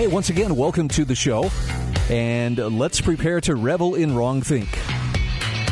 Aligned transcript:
Hey, 0.00 0.06
once 0.06 0.30
again, 0.30 0.56
welcome 0.56 0.88
to 0.88 1.04
the 1.04 1.14
show, 1.14 1.50
and 2.08 2.56
let's 2.56 3.02
prepare 3.02 3.38
to 3.42 3.54
revel 3.54 3.96
in 3.96 4.14
wrong 4.14 4.40
think. 4.40 4.66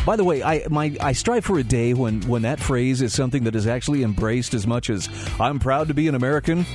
By 0.04 0.16
the 0.16 0.24
way, 0.24 0.42
I 0.42 0.66
my 0.68 0.94
I 1.00 1.12
strive 1.12 1.46
for 1.46 1.58
a 1.58 1.64
day 1.64 1.94
when 1.94 2.20
when 2.28 2.42
that 2.42 2.60
phrase 2.60 3.00
is 3.00 3.14
something 3.14 3.44
that 3.44 3.56
is 3.56 3.66
actually 3.66 4.02
embraced 4.02 4.52
as 4.52 4.66
much 4.66 4.90
as 4.90 5.08
I'm 5.40 5.58
proud 5.58 5.88
to 5.88 5.94
be 5.94 6.08
an 6.08 6.14
American. 6.14 6.66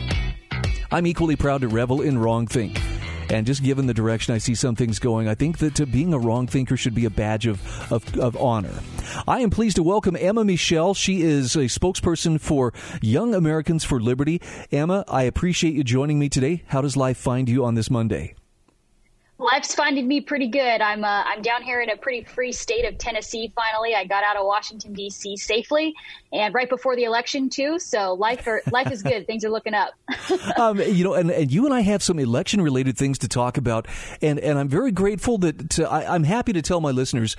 I'm 0.92 1.06
equally 1.06 1.36
proud 1.36 1.62
to 1.62 1.68
revel 1.68 2.02
in 2.02 2.18
wrong 2.18 2.48
think. 2.48 2.82
And 3.30 3.46
just 3.46 3.64
given 3.64 3.88
the 3.88 3.94
direction 3.94 4.34
I 4.34 4.38
see 4.38 4.56
some 4.56 4.76
things 4.76 5.00
going, 5.00 5.28
I 5.28 5.36
think 5.36 5.60
that 5.60 5.82
uh, 5.82 5.86
being 5.86 6.14
a 6.14 6.20
wrong 6.20 6.48
thinker 6.48 6.78
should 6.78 6.96
be 6.96 7.06
a 7.06 7.10
badge 7.10 7.48
of, 7.48 7.92
of, 7.92 8.18
of 8.18 8.38
honor. 8.38 8.74
I 9.28 9.40
am 9.40 9.50
pleased 9.50 9.76
to 9.78 9.84
welcome 9.84 10.16
Emma 10.20 10.44
Michelle. 10.44 10.94
She 10.94 11.22
is 11.22 11.56
a 11.56 11.66
spokesperson 11.66 12.40
for 12.40 12.74
Young 13.02 13.34
Americans 13.34 13.84
for 13.84 14.00
Liberty. 14.00 14.42
Emma, 14.72 15.04
I 15.08 15.24
appreciate 15.24 15.74
you 15.74 15.84
joining 15.84 16.20
me 16.20 16.30
today. 16.30 16.64
How 16.68 16.82
does 16.82 16.98
life 16.98 17.18
find 17.18 17.50
you 17.50 17.66
on 17.66 17.76
this 17.76 17.90
Monday? 17.90 18.36
Life's 19.44 19.76
finding 19.76 20.08
me 20.08 20.22
pretty 20.22 20.48
good. 20.48 20.82
I'm 20.82 21.04
uh, 21.04 21.24
I'm 21.26 21.42
down 21.42 21.64
here 21.64 21.82
in 21.82 21.90
a 21.90 21.98
pretty 21.98 22.24
free 22.24 22.54
state 22.54 22.86
of 22.86 22.98
Tennessee. 22.98 23.52
Finally, 23.54 23.94
I 23.94 24.06
got 24.06 24.24
out 24.24 24.38
of 24.38 24.46
Washington 24.46 24.94
D.C. 24.94 25.36
safely, 25.36 25.94
and 26.32 26.54
right 26.54 26.70
before 26.70 26.96
the 26.96 27.04
election 27.04 27.50
too. 27.50 27.78
So 27.78 28.14
life 28.14 28.48
are, 28.48 28.62
life 28.72 28.90
is 28.90 29.04
good. 29.04 29.28
Things 29.28 29.44
are 29.44 29.50
looking 29.50 29.74
up. 29.74 29.94
um, 30.58 30.80
you 30.80 31.04
know, 31.04 31.14
and, 31.14 31.30
and 31.30 31.52
you 31.52 31.66
and 31.66 31.74
I 31.74 31.82
have 31.82 32.02
some 32.02 32.20
election 32.20 32.62
related 32.62 32.98
things 32.98 33.20
to 33.20 33.28
talk 33.28 33.58
about, 33.58 33.88
and 34.22 34.40
and 34.40 34.58
I'm 34.58 34.70
very 34.70 34.92
grateful 34.92 35.38
that 35.40 35.72
to, 35.72 35.92
I, 35.92 36.16
I'm 36.16 36.24
happy 36.24 36.54
to 36.54 36.62
tell 36.62 36.80
my 36.80 36.92
listeners 36.92 37.36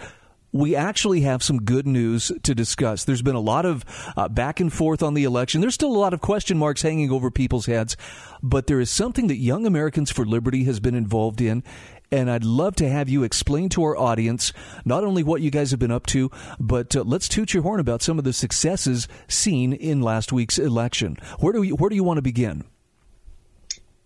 we 0.55 0.77
actually 0.77 1.23
have 1.23 1.43
some 1.43 1.63
good 1.63 1.85
news 1.85 2.31
to 2.45 2.55
discuss. 2.55 3.03
There's 3.03 3.23
been 3.23 3.35
a 3.35 3.41
lot 3.41 3.67
of 3.67 3.85
uh, 4.17 4.29
back 4.29 4.61
and 4.61 4.73
forth 4.73 5.03
on 5.03 5.15
the 5.15 5.25
election. 5.25 5.61
There's 5.61 5.75
still 5.75 5.91
a 5.91 5.99
lot 5.99 6.15
of 6.15 6.21
question 6.21 6.57
marks 6.57 6.81
hanging 6.81 7.11
over 7.11 7.29
people's 7.29 7.67
heads, 7.67 7.97
but 8.41 8.69
there 8.69 8.79
is 8.79 8.89
something 8.89 9.27
that 9.27 9.39
Young 9.39 9.67
Americans 9.67 10.13
for 10.13 10.25
Liberty 10.25 10.63
has 10.63 10.79
been 10.79 10.95
involved 10.95 11.41
in. 11.41 11.65
And 12.11 12.31
I'd 12.31 12.45
love 12.45 12.77
to 12.77 12.89
have 12.89 13.09
you 13.09 13.25
explain 13.25 13.69
to 13.71 13.83
our 13.83 13.97
audience 13.97 14.53
not 14.85 15.05
only 15.05 15.23
what 15.23 15.41
you 15.41 15.51
guys 15.51 15.71
have 15.71 15.81
been 15.81 15.91
up 15.91 16.07
to, 16.07 16.31
but 16.61 16.95
uh, 16.95 17.03
let's 17.03 17.29
toot 17.29 17.55
your 17.55 17.63
horn 17.63 17.81
about 17.81 18.03
some 18.03 18.19
of 18.19 18.25
the 18.25 18.33
successes 18.33 19.09
seen 19.27 19.73
in 19.73 20.01
last 20.01 20.33
week's 20.33 20.59
election. 20.59 21.17
Where 21.41 21.53
do 21.53 21.63
you, 21.63 21.75
where 21.77 21.91
do 21.91 21.97
you 21.97 22.05
want 22.05 22.19
to 22.19 22.23
begin? 22.23 22.65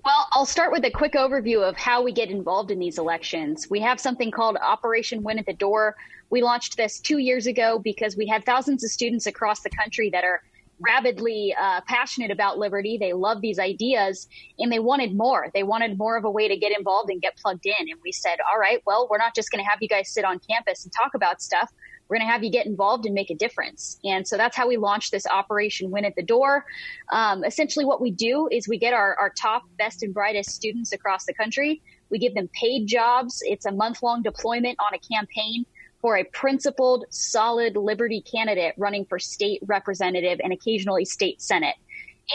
Well, 0.05 0.27
I'll 0.33 0.47
start 0.47 0.73
with 0.73 0.85
a 0.85 0.91
quick 0.91 1.13
overview 1.13 1.69
of 1.69 1.77
how 1.77 2.03
we 2.03 2.13
get 2.13 2.31
involved 2.31 2.71
in 2.71 2.79
these 2.79 2.97
elections. 2.97 3.69
We 3.69 3.81
have 3.81 4.01
something 4.01 4.31
called 4.31 4.57
Operation 4.57 5.23
Win 5.23 5.39
at 5.39 5.45
the 5.45 5.53
Door. 5.53 5.97
We 6.31 6.43
launched 6.43 6.79
this 6.79 6.99
two 6.99 7.19
years 7.19 7.47
ago 7.47 7.79
because 7.79 8.17
we 8.17 8.27
had 8.27 8.45
thousands 8.47 8.83
of 8.85 8.91
students 8.91 9.27
across 9.27 9.61
the 9.61 9.69
country 9.69 10.09
that 10.11 10.25
are 10.25 10.43
rabidly 10.81 11.55
uh, 11.61 11.81
passionate 11.87 12.31
about 12.31 12.59
liberty. 12.59 12.99
They 12.99 13.13
love 13.13 13.41
these 13.41 13.59
ideas 13.59 14.29
and 14.59 14.71
they 14.71 14.79
wanted 14.79 15.17
more. 15.17 15.51
They 15.55 15.63
wanted 15.63 15.99
more 15.99 16.17
of 16.17 16.25
a 16.25 16.31
way 16.31 16.49
to 16.49 16.57
get 16.57 16.77
involved 16.77 17.11
and 17.11 17.21
get 17.21 17.37
plugged 17.37 17.67
in. 17.67 17.75
And 17.79 17.99
we 18.05 18.13
said, 18.13 18.39
all 18.51 18.59
right, 18.59 18.83
well, 18.87 19.09
we're 19.11 19.19
not 19.19 19.35
just 19.35 19.51
going 19.51 19.63
to 19.63 19.69
have 19.69 19.79
you 19.81 19.89
guys 19.89 20.11
sit 20.11 20.25
on 20.25 20.41
campus 20.49 20.85
and 20.85 20.93
talk 20.93 21.15
about 21.15 21.43
stuff. 21.43 21.73
We're 22.09 22.17
going 22.17 22.27
to 22.27 22.33
have 22.33 22.43
you 22.43 22.51
get 22.51 22.65
involved 22.67 23.05
and 23.05 23.15
make 23.15 23.29
a 23.29 23.35
difference. 23.35 23.99
And 24.03 24.27
so 24.27 24.37
that's 24.37 24.57
how 24.57 24.67
we 24.67 24.79
launched 24.79 25.13
this 25.13 25.27
Operation 25.27 25.91
Win 25.91 26.07
at 26.07 26.15
the 26.17 26.23
Door. 26.23 26.65
Um, 27.13 27.45
essentially, 27.45 27.85
what 27.85 28.01
we 28.01 28.11
do 28.11 28.49
is 28.51 28.67
we 28.67 28.79
get 28.79 28.95
our, 28.95 29.15
our 29.17 29.31
top, 29.31 29.65
best, 29.77 30.03
and 30.03 30.15
brightest 30.15 30.51
students 30.51 30.93
across 30.93 31.27
the 31.27 31.35
country. 31.35 31.83
We 32.11 32.19
give 32.19 32.35
them 32.35 32.49
paid 32.59 32.87
jobs. 32.87 33.43
It's 33.43 33.67
a 33.67 33.73
month 33.73 34.03
long 34.03 34.23
deployment 34.23 34.79
on 34.81 34.95
a 34.95 35.15
campaign 35.15 35.67
for 36.01 36.17
a 36.17 36.25
principled, 36.25 37.05
solid 37.11 37.77
Liberty 37.77 38.21
candidate 38.21 38.75
running 38.77 39.05
for 39.05 39.19
state 39.19 39.61
representative 39.67 40.41
and 40.43 40.53
occasionally 40.53 41.05
state 41.05 41.43
senate. 41.43 41.77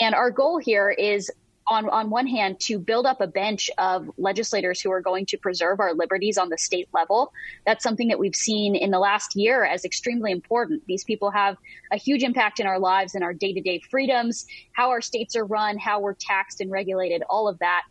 And 0.01 0.15
our 0.15 0.31
goal 0.31 0.57
here 0.57 0.89
is 0.89 1.31
on, 1.67 1.87
on 1.89 2.09
one 2.09 2.27
hand, 2.27 2.59
to 2.59 2.77
build 2.77 3.05
up 3.05 3.21
a 3.21 3.27
bench 3.27 3.69
of 3.77 4.09
legislators 4.17 4.81
who 4.81 4.91
are 4.91 5.01
going 5.01 5.25
to 5.27 5.37
preserve 5.37 5.79
our 5.79 5.93
liberties 5.93 6.37
on 6.37 6.49
the 6.49 6.57
state 6.57 6.89
level. 6.93 7.31
That's 7.65 7.83
something 7.83 8.09
that 8.09 8.19
we've 8.19 8.35
seen 8.35 8.75
in 8.75 8.91
the 8.91 8.99
last 8.99 9.35
year 9.35 9.63
as 9.63 9.85
extremely 9.85 10.31
important. 10.31 10.83
These 10.87 11.05
people 11.05 11.31
have 11.31 11.55
a 11.91 11.97
huge 11.97 12.23
impact 12.23 12.59
in 12.59 12.67
our 12.67 12.79
lives 12.79 13.15
and 13.15 13.23
our 13.23 13.33
day 13.33 13.53
to 13.53 13.61
day 13.61 13.81
freedoms, 13.89 14.45
how 14.73 14.89
our 14.89 15.01
states 15.01 15.35
are 15.35 15.45
run, 15.45 15.77
how 15.77 16.01
we're 16.01 16.15
taxed 16.15 16.59
and 16.59 16.69
regulated, 16.69 17.23
all 17.29 17.47
of 17.47 17.59
that. 17.59 17.83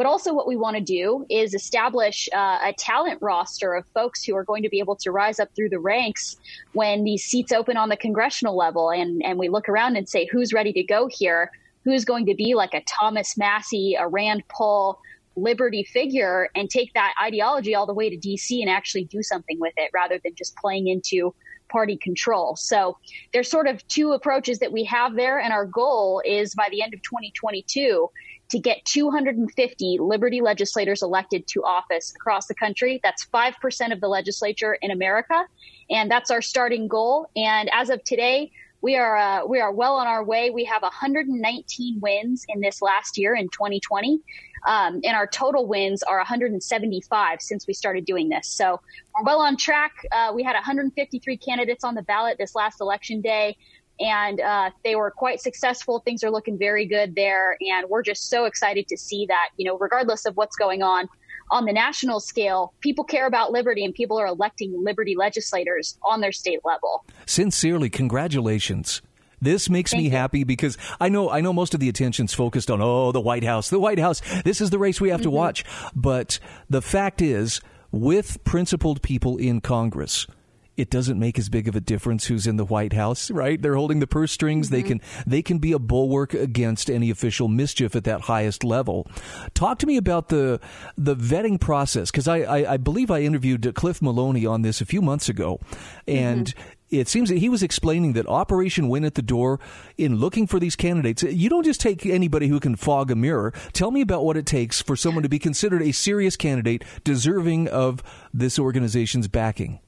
But 0.00 0.06
also, 0.06 0.32
what 0.32 0.46
we 0.46 0.56
want 0.56 0.78
to 0.78 0.82
do 0.82 1.26
is 1.28 1.52
establish 1.52 2.26
uh, 2.32 2.58
a 2.64 2.72
talent 2.72 3.18
roster 3.20 3.74
of 3.74 3.84
folks 3.92 4.24
who 4.24 4.34
are 4.34 4.44
going 4.44 4.62
to 4.62 4.70
be 4.70 4.78
able 4.78 4.96
to 4.96 5.10
rise 5.10 5.38
up 5.38 5.50
through 5.54 5.68
the 5.68 5.78
ranks 5.78 6.38
when 6.72 7.04
these 7.04 7.22
seats 7.22 7.52
open 7.52 7.76
on 7.76 7.90
the 7.90 7.98
congressional 7.98 8.56
level. 8.56 8.90
And, 8.90 9.22
and 9.22 9.38
we 9.38 9.50
look 9.50 9.68
around 9.68 9.96
and 9.96 10.08
say, 10.08 10.26
who's 10.32 10.54
ready 10.54 10.72
to 10.72 10.82
go 10.82 11.06
here? 11.12 11.50
who's 11.84 12.04
going 12.04 12.26
to 12.26 12.34
be 12.34 12.54
like 12.54 12.74
a 12.74 12.82
Thomas 13.00 13.36
Massie, 13.36 13.96
a 13.98 14.06
Rand 14.06 14.42
Paul, 14.48 15.00
liberty 15.36 15.84
figure 15.84 16.50
and 16.54 16.68
take 16.68 16.92
that 16.94 17.14
ideology 17.22 17.74
all 17.74 17.86
the 17.86 17.94
way 17.94 18.10
to 18.10 18.16
DC 18.16 18.60
and 18.60 18.68
actually 18.68 19.04
do 19.04 19.22
something 19.22 19.58
with 19.60 19.72
it 19.76 19.90
rather 19.94 20.18
than 20.22 20.34
just 20.34 20.54
playing 20.56 20.88
into 20.88 21.34
party 21.70 21.96
control. 21.96 22.56
So 22.56 22.98
there's 23.32 23.48
sort 23.48 23.68
of 23.68 23.86
two 23.88 24.12
approaches 24.12 24.58
that 24.58 24.72
we 24.72 24.84
have 24.84 25.14
there. 25.14 25.38
And 25.38 25.52
our 25.52 25.64
goal 25.64 26.20
is 26.24 26.54
by 26.54 26.68
the 26.70 26.82
end 26.82 26.94
of 26.94 27.02
2022 27.02 28.10
to 28.50 28.58
get 28.58 28.84
250 28.84 29.98
liberty 30.00 30.40
legislators 30.40 31.02
elected 31.02 31.46
to 31.48 31.62
office 31.62 32.12
across 32.14 32.46
the 32.46 32.54
country. 32.54 33.00
That's 33.02 33.26
5% 33.26 33.92
of 33.92 34.00
the 34.00 34.08
legislature 34.08 34.76
in 34.80 34.90
America. 34.90 35.46
And 35.88 36.10
that's 36.10 36.30
our 36.30 36.42
starting 36.42 36.88
goal. 36.88 37.30
And 37.36 37.70
as 37.72 37.90
of 37.90 38.02
today, 38.04 38.52
we 38.82 38.96
are 38.96 39.16
uh, 39.16 39.46
we 39.46 39.60
are 39.60 39.72
well 39.72 39.96
on 39.96 40.06
our 40.06 40.24
way. 40.24 40.50
We 40.50 40.64
have 40.64 40.82
119 40.82 42.00
wins 42.00 42.44
in 42.48 42.60
this 42.60 42.80
last 42.80 43.18
year 43.18 43.34
in 43.34 43.48
2020, 43.50 44.20
um, 44.66 45.00
and 45.04 45.14
our 45.14 45.26
total 45.26 45.66
wins 45.66 46.02
are 46.02 46.16
175 46.16 47.42
since 47.42 47.66
we 47.66 47.74
started 47.74 48.04
doing 48.04 48.30
this. 48.30 48.48
So 48.48 48.80
we're 49.14 49.24
well 49.24 49.40
on 49.40 49.56
track. 49.56 49.92
Uh, 50.10 50.32
we 50.34 50.42
had 50.42 50.54
153 50.54 51.36
candidates 51.36 51.84
on 51.84 51.94
the 51.94 52.02
ballot 52.02 52.38
this 52.38 52.54
last 52.54 52.80
election 52.80 53.20
day, 53.20 53.56
and 54.00 54.40
uh, 54.40 54.70
they 54.84 54.96
were 54.96 55.10
quite 55.10 55.40
successful. 55.40 56.00
Things 56.00 56.24
are 56.24 56.30
looking 56.30 56.58
very 56.58 56.86
good 56.86 57.14
there, 57.14 57.56
and 57.60 57.88
we're 57.88 58.02
just 58.02 58.28
so 58.30 58.46
excited 58.46 58.88
to 58.88 58.96
see 58.96 59.26
that. 59.26 59.50
You 59.56 59.66
know, 59.70 59.78
regardless 59.78 60.24
of 60.26 60.36
what's 60.36 60.56
going 60.56 60.82
on 60.82 61.08
on 61.52 61.64
the 61.64 61.72
national 61.72 62.20
scale, 62.20 62.72
people 62.80 63.04
care 63.04 63.26
about 63.26 63.50
liberty 63.52 63.84
and 63.84 63.92
people 63.94 64.18
are 64.18 64.26
electing 64.26 64.72
liberty 64.84 65.14
legislators 65.16 65.98
on 66.08 66.20
their 66.20 66.32
state 66.32 66.60
level. 66.64 67.04
Sincerely, 67.26 67.90
congratulations. 67.90 69.02
This 69.42 69.70
makes 69.70 69.90
Thank 69.92 70.02
me 70.02 70.10
you. 70.10 70.16
happy 70.16 70.44
because 70.44 70.76
I 71.00 71.08
know 71.08 71.30
I 71.30 71.40
know 71.40 71.52
most 71.52 71.72
of 71.74 71.80
the 71.80 71.88
attention's 71.88 72.34
focused 72.34 72.70
on 72.70 72.80
oh 72.82 73.10
the 73.10 73.20
White 73.20 73.42
House, 73.44 73.70
the 73.70 73.78
White 73.80 73.98
House. 73.98 74.20
This 74.44 74.60
is 74.60 74.70
the 74.70 74.78
race 74.78 75.00
we 75.00 75.08
have 75.10 75.22
to 75.22 75.28
Mm-hmm. 75.28 75.36
watch. 75.36 75.64
But 75.94 76.38
the 76.68 76.82
fact 76.82 77.22
is, 77.22 77.60
with 77.90 78.42
principled 78.44 79.00
people 79.02 79.38
in 79.38 79.60
Congress, 79.62 80.26
it 80.76 80.90
doesn't 80.90 81.18
make 81.18 81.38
as 81.38 81.48
big 81.48 81.68
of 81.68 81.76
a 81.76 81.80
difference 81.80 82.26
who's 82.26 82.46
in 82.46 82.56
the 82.56 82.64
White 82.64 82.92
House, 82.92 83.30
right? 83.30 83.60
They're 83.60 83.74
holding 83.74 84.00
the 84.00 84.06
purse 84.06 84.32
strings. 84.32 84.70
They 84.70 84.80
mm-hmm. 84.80 84.98
can 84.98 85.00
they 85.26 85.42
can 85.42 85.58
be 85.58 85.72
a 85.72 85.78
bulwark 85.78 86.32
against 86.32 86.90
any 86.90 87.10
official 87.10 87.48
mischief 87.48 87.94
at 87.94 88.04
that 88.04 88.22
highest 88.22 88.64
level. 88.64 89.06
Talk 89.52 89.78
to 89.80 89.86
me 89.86 89.96
about 89.96 90.28
the 90.28 90.60
the 90.96 91.16
vetting 91.16 91.60
process 91.60 92.10
because 92.10 92.28
I, 92.28 92.38
I 92.38 92.72
I 92.72 92.76
believe 92.76 93.10
I 93.10 93.20
interviewed 93.20 93.74
Cliff 93.74 94.00
Maloney 94.00 94.46
on 94.46 94.62
this 94.62 94.80
a 94.80 94.86
few 94.86 95.02
months 95.02 95.28
ago, 95.28 95.60
and. 96.06 96.46
Mm-hmm. 96.46 96.70
It 96.90 97.06
seems 97.06 97.28
that 97.28 97.38
he 97.38 97.48
was 97.48 97.62
explaining 97.62 98.14
that 98.14 98.26
Operation 98.26 98.88
Win 98.88 99.04
at 99.04 99.14
the 99.14 99.22
Door, 99.22 99.60
in 99.96 100.16
looking 100.16 100.48
for 100.48 100.58
these 100.58 100.74
candidates, 100.74 101.22
you 101.22 101.48
don't 101.48 101.62
just 101.62 101.80
take 101.80 102.04
anybody 102.04 102.48
who 102.48 102.58
can 102.58 102.74
fog 102.74 103.12
a 103.12 103.14
mirror. 103.14 103.54
Tell 103.72 103.92
me 103.92 104.00
about 104.00 104.24
what 104.24 104.36
it 104.36 104.44
takes 104.44 104.82
for 104.82 104.96
someone 104.96 105.22
to 105.22 105.28
be 105.28 105.38
considered 105.38 105.82
a 105.82 105.92
serious 105.92 106.36
candidate 106.36 106.82
deserving 107.04 107.68
of 107.68 108.02
this 108.34 108.58
organization's 108.58 109.28
backing. 109.28 109.78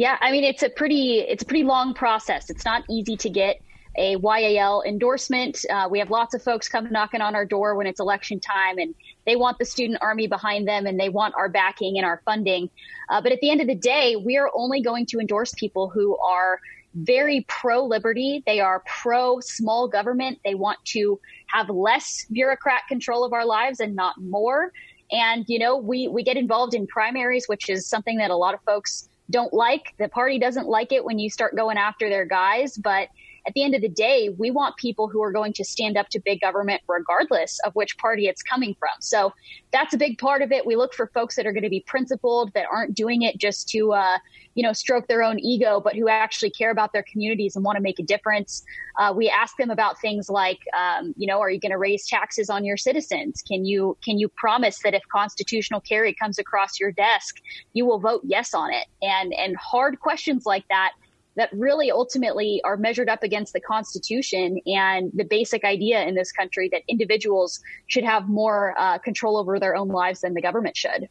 Yeah, 0.00 0.16
I 0.22 0.32
mean 0.32 0.44
it's 0.44 0.62
a 0.62 0.70
pretty 0.70 1.18
it's 1.18 1.42
a 1.42 1.46
pretty 1.46 1.62
long 1.62 1.92
process. 1.92 2.48
It's 2.48 2.64
not 2.64 2.84
easy 2.88 3.18
to 3.18 3.28
get 3.28 3.60
a 3.98 4.16
YAL 4.16 4.82
endorsement. 4.86 5.62
Uh, 5.68 5.88
we 5.90 5.98
have 5.98 6.08
lots 6.08 6.32
of 6.32 6.42
folks 6.42 6.70
come 6.70 6.90
knocking 6.90 7.20
on 7.20 7.34
our 7.34 7.44
door 7.44 7.74
when 7.74 7.86
it's 7.86 8.00
election 8.00 8.40
time, 8.40 8.78
and 8.78 8.94
they 9.26 9.36
want 9.36 9.58
the 9.58 9.66
student 9.66 9.98
army 10.00 10.26
behind 10.26 10.66
them, 10.66 10.86
and 10.86 10.98
they 10.98 11.10
want 11.10 11.34
our 11.36 11.50
backing 11.50 11.98
and 11.98 12.06
our 12.06 12.22
funding. 12.24 12.70
Uh, 13.10 13.20
but 13.20 13.30
at 13.30 13.40
the 13.42 13.50
end 13.50 13.60
of 13.60 13.66
the 13.66 13.74
day, 13.74 14.16
we 14.16 14.38
are 14.38 14.50
only 14.54 14.80
going 14.80 15.04
to 15.04 15.18
endorse 15.18 15.52
people 15.52 15.90
who 15.90 16.16
are 16.16 16.60
very 16.94 17.44
pro 17.46 17.84
liberty. 17.84 18.42
They 18.46 18.58
are 18.58 18.82
pro 18.86 19.40
small 19.40 19.86
government. 19.86 20.38
They 20.46 20.54
want 20.54 20.78
to 20.94 21.20
have 21.48 21.68
less 21.68 22.24
bureaucrat 22.32 22.84
control 22.88 23.22
of 23.22 23.34
our 23.34 23.44
lives 23.44 23.80
and 23.80 23.94
not 23.94 24.14
more. 24.18 24.72
And, 25.12 25.44
you 25.46 25.58
know, 25.58 25.76
we, 25.76 26.08
we 26.08 26.22
get 26.22 26.38
involved 26.38 26.72
in 26.72 26.86
primaries, 26.86 27.48
which 27.48 27.68
is 27.68 27.86
something 27.86 28.16
that 28.16 28.30
a 28.30 28.36
lot 28.36 28.54
of 28.54 28.60
folks 28.62 29.09
don't 29.30 29.52
like. 29.52 29.94
The 29.98 30.08
party 30.08 30.38
doesn't 30.38 30.68
like 30.68 30.92
it 30.92 31.04
when 31.04 31.18
you 31.18 31.30
start 31.30 31.56
going 31.56 31.78
after 31.78 32.08
their 32.08 32.24
guys, 32.24 32.76
but 32.76 33.08
at 33.46 33.54
the 33.54 33.62
end 33.62 33.74
of 33.74 33.80
the 33.80 33.88
day, 33.88 34.30
we 34.38 34.50
want 34.50 34.76
people 34.76 35.08
who 35.08 35.22
are 35.22 35.32
going 35.32 35.52
to 35.54 35.64
stand 35.64 35.96
up 35.96 36.08
to 36.10 36.20
big 36.20 36.40
government 36.40 36.82
regardless 36.88 37.58
of 37.64 37.74
which 37.74 37.96
party 37.98 38.26
it's 38.26 38.42
coming 38.42 38.74
from. 38.78 38.90
So 39.00 39.32
that's 39.72 39.94
a 39.94 39.98
big 39.98 40.18
part 40.18 40.42
of 40.42 40.52
it. 40.52 40.66
We 40.66 40.76
look 40.76 40.94
for 40.94 41.10
folks 41.14 41.36
that 41.36 41.46
are 41.46 41.52
going 41.52 41.64
to 41.64 41.70
be 41.70 41.84
principled, 41.86 42.52
that 42.54 42.66
aren't 42.70 42.94
doing 42.94 43.22
it 43.22 43.38
just 43.38 43.68
to, 43.70 43.92
uh, 43.92 44.18
you 44.54 44.62
know, 44.62 44.72
stroke 44.72 45.08
their 45.08 45.22
own 45.22 45.38
ego, 45.38 45.80
but 45.80 45.94
who 45.94 46.08
actually 46.08 46.50
care 46.50 46.70
about 46.70 46.92
their 46.92 47.04
communities 47.10 47.56
and 47.56 47.64
want 47.64 47.76
to 47.76 47.82
make 47.82 47.98
a 47.98 48.02
difference. 48.02 48.62
Uh, 48.98 49.12
we 49.16 49.28
ask 49.28 49.56
them 49.56 49.70
about 49.70 50.00
things 50.00 50.28
like, 50.28 50.58
um, 50.76 51.14
you 51.16 51.26
know, 51.26 51.40
are 51.40 51.50
you 51.50 51.60
going 51.60 51.72
to 51.72 51.78
raise 51.78 52.06
taxes 52.06 52.50
on 52.50 52.64
your 52.64 52.76
citizens? 52.76 53.42
Can 53.46 53.64
you 53.64 53.96
can 54.04 54.18
you 54.18 54.28
promise 54.28 54.80
that 54.80 54.94
if 54.94 55.02
constitutional 55.12 55.80
carry 55.80 56.14
comes 56.14 56.38
across 56.38 56.80
your 56.80 56.92
desk, 56.92 57.36
you 57.72 57.86
will 57.86 58.00
vote 58.00 58.22
yes 58.24 58.54
on 58.54 58.72
it? 58.72 58.86
And 59.02 59.32
and 59.34 59.56
hard 59.56 60.00
questions 60.00 60.44
like 60.44 60.64
that 60.68 60.92
that 61.36 61.50
really 61.52 61.90
ultimately 61.90 62.60
are 62.64 62.76
measured 62.76 63.08
up 63.08 63.22
against 63.22 63.52
the 63.52 63.60
Constitution 63.60 64.60
and 64.66 65.10
the 65.14 65.24
basic 65.24 65.64
idea 65.64 66.04
in 66.06 66.14
this 66.14 66.32
country 66.32 66.68
that 66.72 66.82
individuals 66.88 67.60
should 67.86 68.04
have 68.04 68.28
more 68.28 68.74
uh, 68.78 68.98
control 68.98 69.36
over 69.36 69.58
their 69.58 69.76
own 69.76 69.88
lives 69.88 70.20
than 70.20 70.34
the 70.34 70.42
government 70.42 70.76
should. 70.76 71.08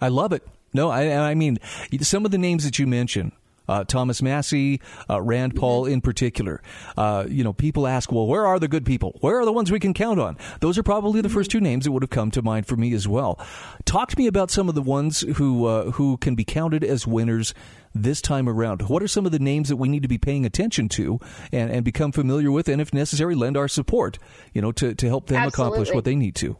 I 0.00 0.08
love 0.08 0.32
it. 0.32 0.46
No, 0.74 0.90
I, 0.90 1.30
I 1.30 1.34
mean, 1.34 1.58
some 2.00 2.24
of 2.24 2.30
the 2.30 2.38
names 2.38 2.64
that 2.64 2.78
you 2.78 2.86
mentioned, 2.86 3.32
uh, 3.68 3.84
Thomas 3.84 4.22
Massie, 4.22 4.80
uh, 5.08 5.20
Rand 5.20 5.54
Paul 5.54 5.86
in 5.86 6.00
particular. 6.00 6.62
Uh, 6.96 7.24
you 7.28 7.44
know, 7.44 7.52
people 7.52 7.86
ask, 7.86 8.10
well, 8.10 8.26
where 8.26 8.46
are 8.46 8.58
the 8.58 8.68
good 8.68 8.84
people? 8.84 9.16
Where 9.20 9.38
are 9.38 9.44
the 9.44 9.52
ones 9.52 9.70
we 9.70 9.80
can 9.80 9.94
count 9.94 10.18
on? 10.18 10.36
Those 10.60 10.78
are 10.78 10.82
probably 10.82 11.20
the 11.20 11.28
first 11.28 11.50
two 11.50 11.60
names 11.60 11.84
that 11.84 11.92
would 11.92 12.02
have 12.02 12.10
come 12.10 12.30
to 12.32 12.42
mind 12.42 12.66
for 12.66 12.76
me 12.76 12.92
as 12.92 13.06
well. 13.06 13.38
Talk 13.84 14.10
to 14.10 14.18
me 14.18 14.26
about 14.26 14.50
some 14.50 14.68
of 14.68 14.74
the 14.74 14.82
ones 14.82 15.20
who 15.36 15.66
uh, 15.66 15.92
who 15.92 16.16
can 16.16 16.34
be 16.34 16.44
counted 16.44 16.82
as 16.82 17.06
winners 17.06 17.54
this 17.94 18.20
time 18.20 18.48
around. 18.48 18.82
What 18.82 19.02
are 19.02 19.08
some 19.08 19.26
of 19.26 19.32
the 19.32 19.38
names 19.38 19.68
that 19.68 19.76
we 19.76 19.88
need 19.88 20.02
to 20.02 20.08
be 20.08 20.18
paying 20.18 20.46
attention 20.46 20.88
to 20.90 21.20
and, 21.52 21.70
and 21.70 21.84
become 21.84 22.12
familiar 22.12 22.50
with, 22.50 22.68
and 22.68 22.80
if 22.80 22.92
necessary, 22.92 23.34
lend 23.34 23.56
our 23.56 23.68
support, 23.68 24.18
you 24.52 24.62
know, 24.62 24.72
to, 24.72 24.94
to 24.94 25.06
help 25.08 25.26
them 25.26 25.38
Absolutely. 25.38 25.70
accomplish 25.72 25.94
what 25.94 26.04
they 26.04 26.14
need 26.14 26.34
to? 26.36 26.56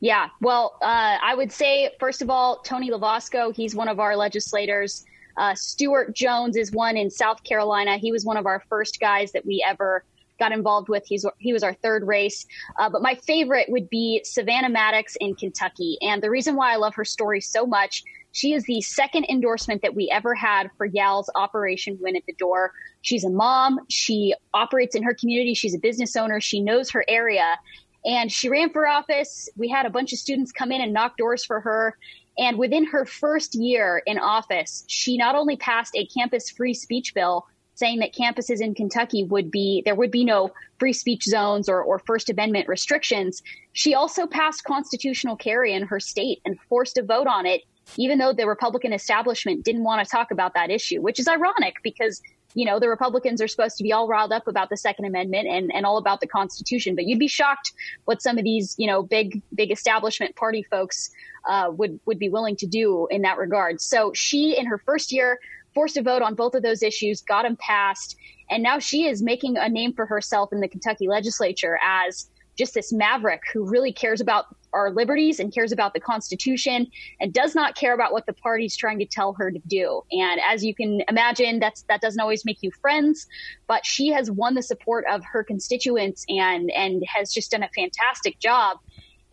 Yeah, 0.00 0.28
well, 0.40 0.78
uh, 0.80 1.18
I 1.22 1.34
would 1.34 1.52
say, 1.52 1.90
first 2.00 2.22
of 2.22 2.30
all, 2.30 2.60
Tony 2.60 2.90
Lovasco, 2.90 3.54
he's 3.54 3.74
one 3.74 3.88
of 3.88 4.00
our 4.00 4.16
legislators. 4.16 5.04
Uh, 5.36 5.54
Stewart 5.54 6.14
Jones 6.14 6.56
is 6.56 6.72
one 6.72 6.96
in 6.96 7.10
South 7.10 7.44
Carolina. 7.44 7.98
He 7.98 8.10
was 8.10 8.24
one 8.24 8.38
of 8.38 8.46
our 8.46 8.62
first 8.68 8.98
guys 8.98 9.32
that 9.32 9.44
we 9.44 9.64
ever 9.66 10.04
got 10.38 10.52
involved 10.52 10.88
with. 10.88 11.04
He's, 11.06 11.26
he 11.38 11.52
was 11.52 11.62
our 11.62 11.74
third 11.74 12.06
race. 12.06 12.46
Uh, 12.78 12.88
but 12.88 13.02
my 13.02 13.14
favorite 13.14 13.68
would 13.68 13.90
be 13.90 14.22
Savannah 14.24 14.70
Maddox 14.70 15.16
in 15.20 15.34
Kentucky. 15.34 15.98
And 16.00 16.22
the 16.22 16.30
reason 16.30 16.56
why 16.56 16.72
I 16.72 16.76
love 16.76 16.94
her 16.94 17.04
story 17.04 17.42
so 17.42 17.66
much, 17.66 18.02
she 18.32 18.52
is 18.52 18.64
the 18.64 18.80
second 18.80 19.26
endorsement 19.28 19.82
that 19.82 19.94
we 19.94 20.10
ever 20.10 20.34
had 20.34 20.70
for 20.76 20.86
YAL's 20.86 21.30
Operation 21.34 21.98
Win 22.00 22.16
at 22.16 22.22
the 22.26 22.32
Door. 22.34 22.72
She's 23.02 23.24
a 23.24 23.30
mom. 23.30 23.80
She 23.88 24.34
operates 24.54 24.94
in 24.94 25.02
her 25.02 25.14
community. 25.14 25.54
She's 25.54 25.74
a 25.74 25.78
business 25.78 26.16
owner. 26.16 26.40
She 26.40 26.60
knows 26.60 26.90
her 26.90 27.04
area. 27.08 27.58
And 28.04 28.30
she 28.30 28.48
ran 28.48 28.70
for 28.70 28.86
office. 28.86 29.48
We 29.56 29.68
had 29.68 29.84
a 29.84 29.90
bunch 29.90 30.12
of 30.12 30.18
students 30.18 30.52
come 30.52 30.72
in 30.72 30.80
and 30.80 30.92
knock 30.92 31.16
doors 31.16 31.44
for 31.44 31.60
her. 31.60 31.96
And 32.38 32.56
within 32.58 32.86
her 32.86 33.04
first 33.04 33.54
year 33.54 34.02
in 34.06 34.18
office, 34.18 34.84
she 34.86 35.16
not 35.16 35.34
only 35.34 35.56
passed 35.56 35.94
a 35.96 36.06
campus 36.06 36.48
free 36.50 36.74
speech 36.74 37.12
bill 37.14 37.46
saying 37.74 37.98
that 37.98 38.14
campuses 38.14 38.60
in 38.60 38.74
Kentucky 38.74 39.24
would 39.24 39.50
be, 39.50 39.82
there 39.84 39.94
would 39.94 40.10
be 40.10 40.24
no 40.24 40.50
free 40.78 40.92
speech 40.92 41.24
zones 41.24 41.68
or, 41.68 41.82
or 41.82 41.98
First 41.98 42.28
Amendment 42.28 42.68
restrictions. 42.68 43.42
She 43.72 43.94
also 43.94 44.26
passed 44.26 44.64
constitutional 44.64 45.34
carry 45.36 45.72
in 45.72 45.86
her 45.86 45.98
state 45.98 46.40
and 46.44 46.60
forced 46.68 46.98
a 46.98 47.02
vote 47.02 47.26
on 47.26 47.46
it, 47.46 47.62
even 47.96 48.18
though 48.18 48.32
the 48.32 48.46
Republican 48.46 48.92
establishment 48.92 49.64
didn't 49.64 49.84
want 49.84 50.04
to 50.04 50.10
talk 50.10 50.30
about 50.30 50.54
that 50.54 50.70
issue, 50.70 51.00
which 51.00 51.18
is 51.18 51.28
ironic 51.28 51.76
because 51.82 52.20
you 52.54 52.64
know, 52.64 52.80
the 52.80 52.88
Republicans 52.88 53.40
are 53.40 53.48
supposed 53.48 53.76
to 53.76 53.82
be 53.82 53.92
all 53.92 54.08
riled 54.08 54.32
up 54.32 54.48
about 54.48 54.70
the 54.70 54.76
Second 54.76 55.04
Amendment 55.04 55.46
and, 55.46 55.70
and 55.72 55.86
all 55.86 55.96
about 55.98 56.20
the 56.20 56.26
Constitution. 56.26 56.94
But 56.94 57.06
you'd 57.06 57.18
be 57.18 57.28
shocked 57.28 57.72
what 58.04 58.22
some 58.22 58.38
of 58.38 58.44
these, 58.44 58.74
you 58.78 58.86
know, 58.86 59.02
big 59.02 59.40
big 59.54 59.70
establishment 59.70 60.34
party 60.36 60.64
folks 60.64 61.10
uh, 61.48 61.70
would 61.72 62.00
would 62.06 62.18
be 62.18 62.28
willing 62.28 62.56
to 62.56 62.66
do 62.66 63.06
in 63.10 63.22
that 63.22 63.38
regard. 63.38 63.80
So 63.80 64.12
she, 64.14 64.56
in 64.58 64.66
her 64.66 64.78
first 64.78 65.12
year, 65.12 65.38
forced 65.74 65.96
a 65.96 66.02
vote 66.02 66.22
on 66.22 66.34
both 66.34 66.54
of 66.54 66.62
those 66.62 66.82
issues, 66.82 67.20
got 67.22 67.42
them 67.42 67.56
passed, 67.56 68.16
and 68.50 68.62
now 68.62 68.78
she 68.78 69.06
is 69.06 69.22
making 69.22 69.56
a 69.56 69.68
name 69.68 69.92
for 69.92 70.06
herself 70.06 70.52
in 70.52 70.60
the 70.60 70.68
Kentucky 70.68 71.06
legislature 71.06 71.78
as 71.84 72.28
just 72.60 72.74
this 72.74 72.92
maverick 72.92 73.42
who 73.52 73.68
really 73.68 73.92
cares 73.92 74.20
about 74.20 74.44
our 74.72 74.90
liberties 74.90 75.40
and 75.40 75.52
cares 75.52 75.72
about 75.72 75.94
the 75.94 76.00
Constitution 76.00 76.86
and 77.18 77.32
does 77.32 77.54
not 77.54 77.74
care 77.74 77.94
about 77.94 78.12
what 78.12 78.26
the 78.26 78.34
party's 78.34 78.76
trying 78.76 78.98
to 78.98 79.06
tell 79.06 79.32
her 79.32 79.50
to 79.50 79.58
do. 79.66 80.02
And 80.12 80.40
as 80.46 80.62
you 80.62 80.74
can 80.74 81.02
imagine, 81.08 81.58
that's 81.58 81.82
that 81.88 82.00
doesn't 82.00 82.20
always 82.20 82.44
make 82.44 82.58
you 82.60 82.70
friends, 82.82 83.26
but 83.66 83.84
she 83.86 84.08
has 84.08 84.30
won 84.30 84.54
the 84.54 84.62
support 84.62 85.04
of 85.10 85.22
her 85.24 85.42
constituents 85.42 86.24
and 86.28 86.70
and 86.70 87.02
has 87.08 87.32
just 87.32 87.50
done 87.50 87.62
a 87.62 87.70
fantastic 87.74 88.38
job. 88.38 88.76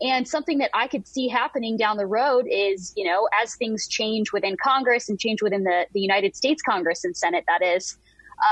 And 0.00 0.26
something 0.26 0.58
that 0.58 0.70
I 0.74 0.86
could 0.86 1.06
see 1.06 1.28
happening 1.28 1.76
down 1.76 1.96
the 1.96 2.06
road 2.06 2.46
is, 2.48 2.92
you 2.96 3.04
know, 3.04 3.28
as 3.42 3.56
things 3.56 3.88
change 3.88 4.32
within 4.32 4.56
Congress 4.62 5.08
and 5.08 5.18
change 5.18 5.42
within 5.42 5.64
the, 5.64 5.86
the 5.92 6.00
United 6.00 6.36
States 6.36 6.62
Congress 6.62 7.04
and 7.04 7.16
Senate, 7.16 7.44
that 7.48 7.64
is, 7.64 7.98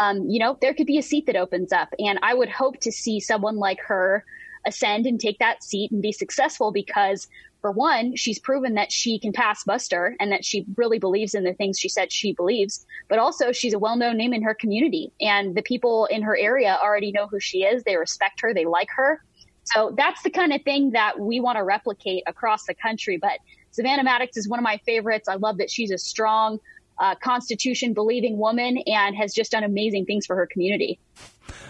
um, 0.00 0.28
you 0.28 0.40
know, 0.40 0.58
there 0.60 0.74
could 0.74 0.88
be 0.88 0.98
a 0.98 1.02
seat 1.02 1.24
that 1.26 1.36
opens 1.36 1.72
up. 1.72 1.94
And 2.00 2.18
I 2.20 2.34
would 2.34 2.48
hope 2.48 2.80
to 2.80 2.90
see 2.90 3.20
someone 3.20 3.56
like 3.56 3.78
her 3.86 4.24
ascend 4.66 5.06
and 5.06 5.20
take 5.20 5.38
that 5.38 5.62
seat 5.62 5.90
and 5.90 6.02
be 6.02 6.12
successful 6.12 6.72
because 6.72 7.28
for 7.60 7.72
one, 7.72 8.14
she's 8.14 8.38
proven 8.38 8.74
that 8.74 8.92
she 8.92 9.18
can 9.18 9.32
pass 9.32 9.66
muster 9.66 10.14
and 10.20 10.30
that 10.30 10.44
she 10.44 10.64
really 10.76 10.98
believes 10.98 11.34
in 11.34 11.42
the 11.42 11.54
things 11.54 11.78
she 11.78 11.88
said 11.88 12.12
she 12.12 12.32
believes. 12.32 12.86
But 13.08 13.18
also, 13.18 13.50
she's 13.50 13.72
a 13.72 13.78
well 13.78 13.96
known 13.96 14.16
name 14.16 14.32
in 14.32 14.42
her 14.42 14.54
community, 14.54 15.10
and 15.20 15.54
the 15.54 15.62
people 15.62 16.06
in 16.06 16.22
her 16.22 16.36
area 16.36 16.78
already 16.80 17.10
know 17.12 17.26
who 17.26 17.40
she 17.40 17.64
is. 17.64 17.82
They 17.82 17.96
respect 17.96 18.40
her, 18.42 18.54
they 18.54 18.66
like 18.66 18.88
her. 18.94 19.22
So 19.64 19.92
that's 19.96 20.22
the 20.22 20.30
kind 20.30 20.52
of 20.52 20.62
thing 20.62 20.92
that 20.92 21.18
we 21.18 21.40
want 21.40 21.56
to 21.56 21.64
replicate 21.64 22.22
across 22.26 22.66
the 22.66 22.74
country. 22.74 23.16
But 23.16 23.40
Savannah 23.72 24.04
Maddox 24.04 24.36
is 24.36 24.48
one 24.48 24.60
of 24.60 24.64
my 24.64 24.76
favorites. 24.86 25.28
I 25.28 25.34
love 25.34 25.58
that 25.58 25.70
she's 25.70 25.90
a 25.90 25.98
strong, 25.98 26.60
uh, 26.98 27.14
Constitution 27.16 27.92
believing 27.92 28.38
woman 28.38 28.78
and 28.86 29.16
has 29.16 29.34
just 29.34 29.50
done 29.50 29.64
amazing 29.64 30.06
things 30.06 30.24
for 30.24 30.36
her 30.36 30.46
community. 30.46 30.98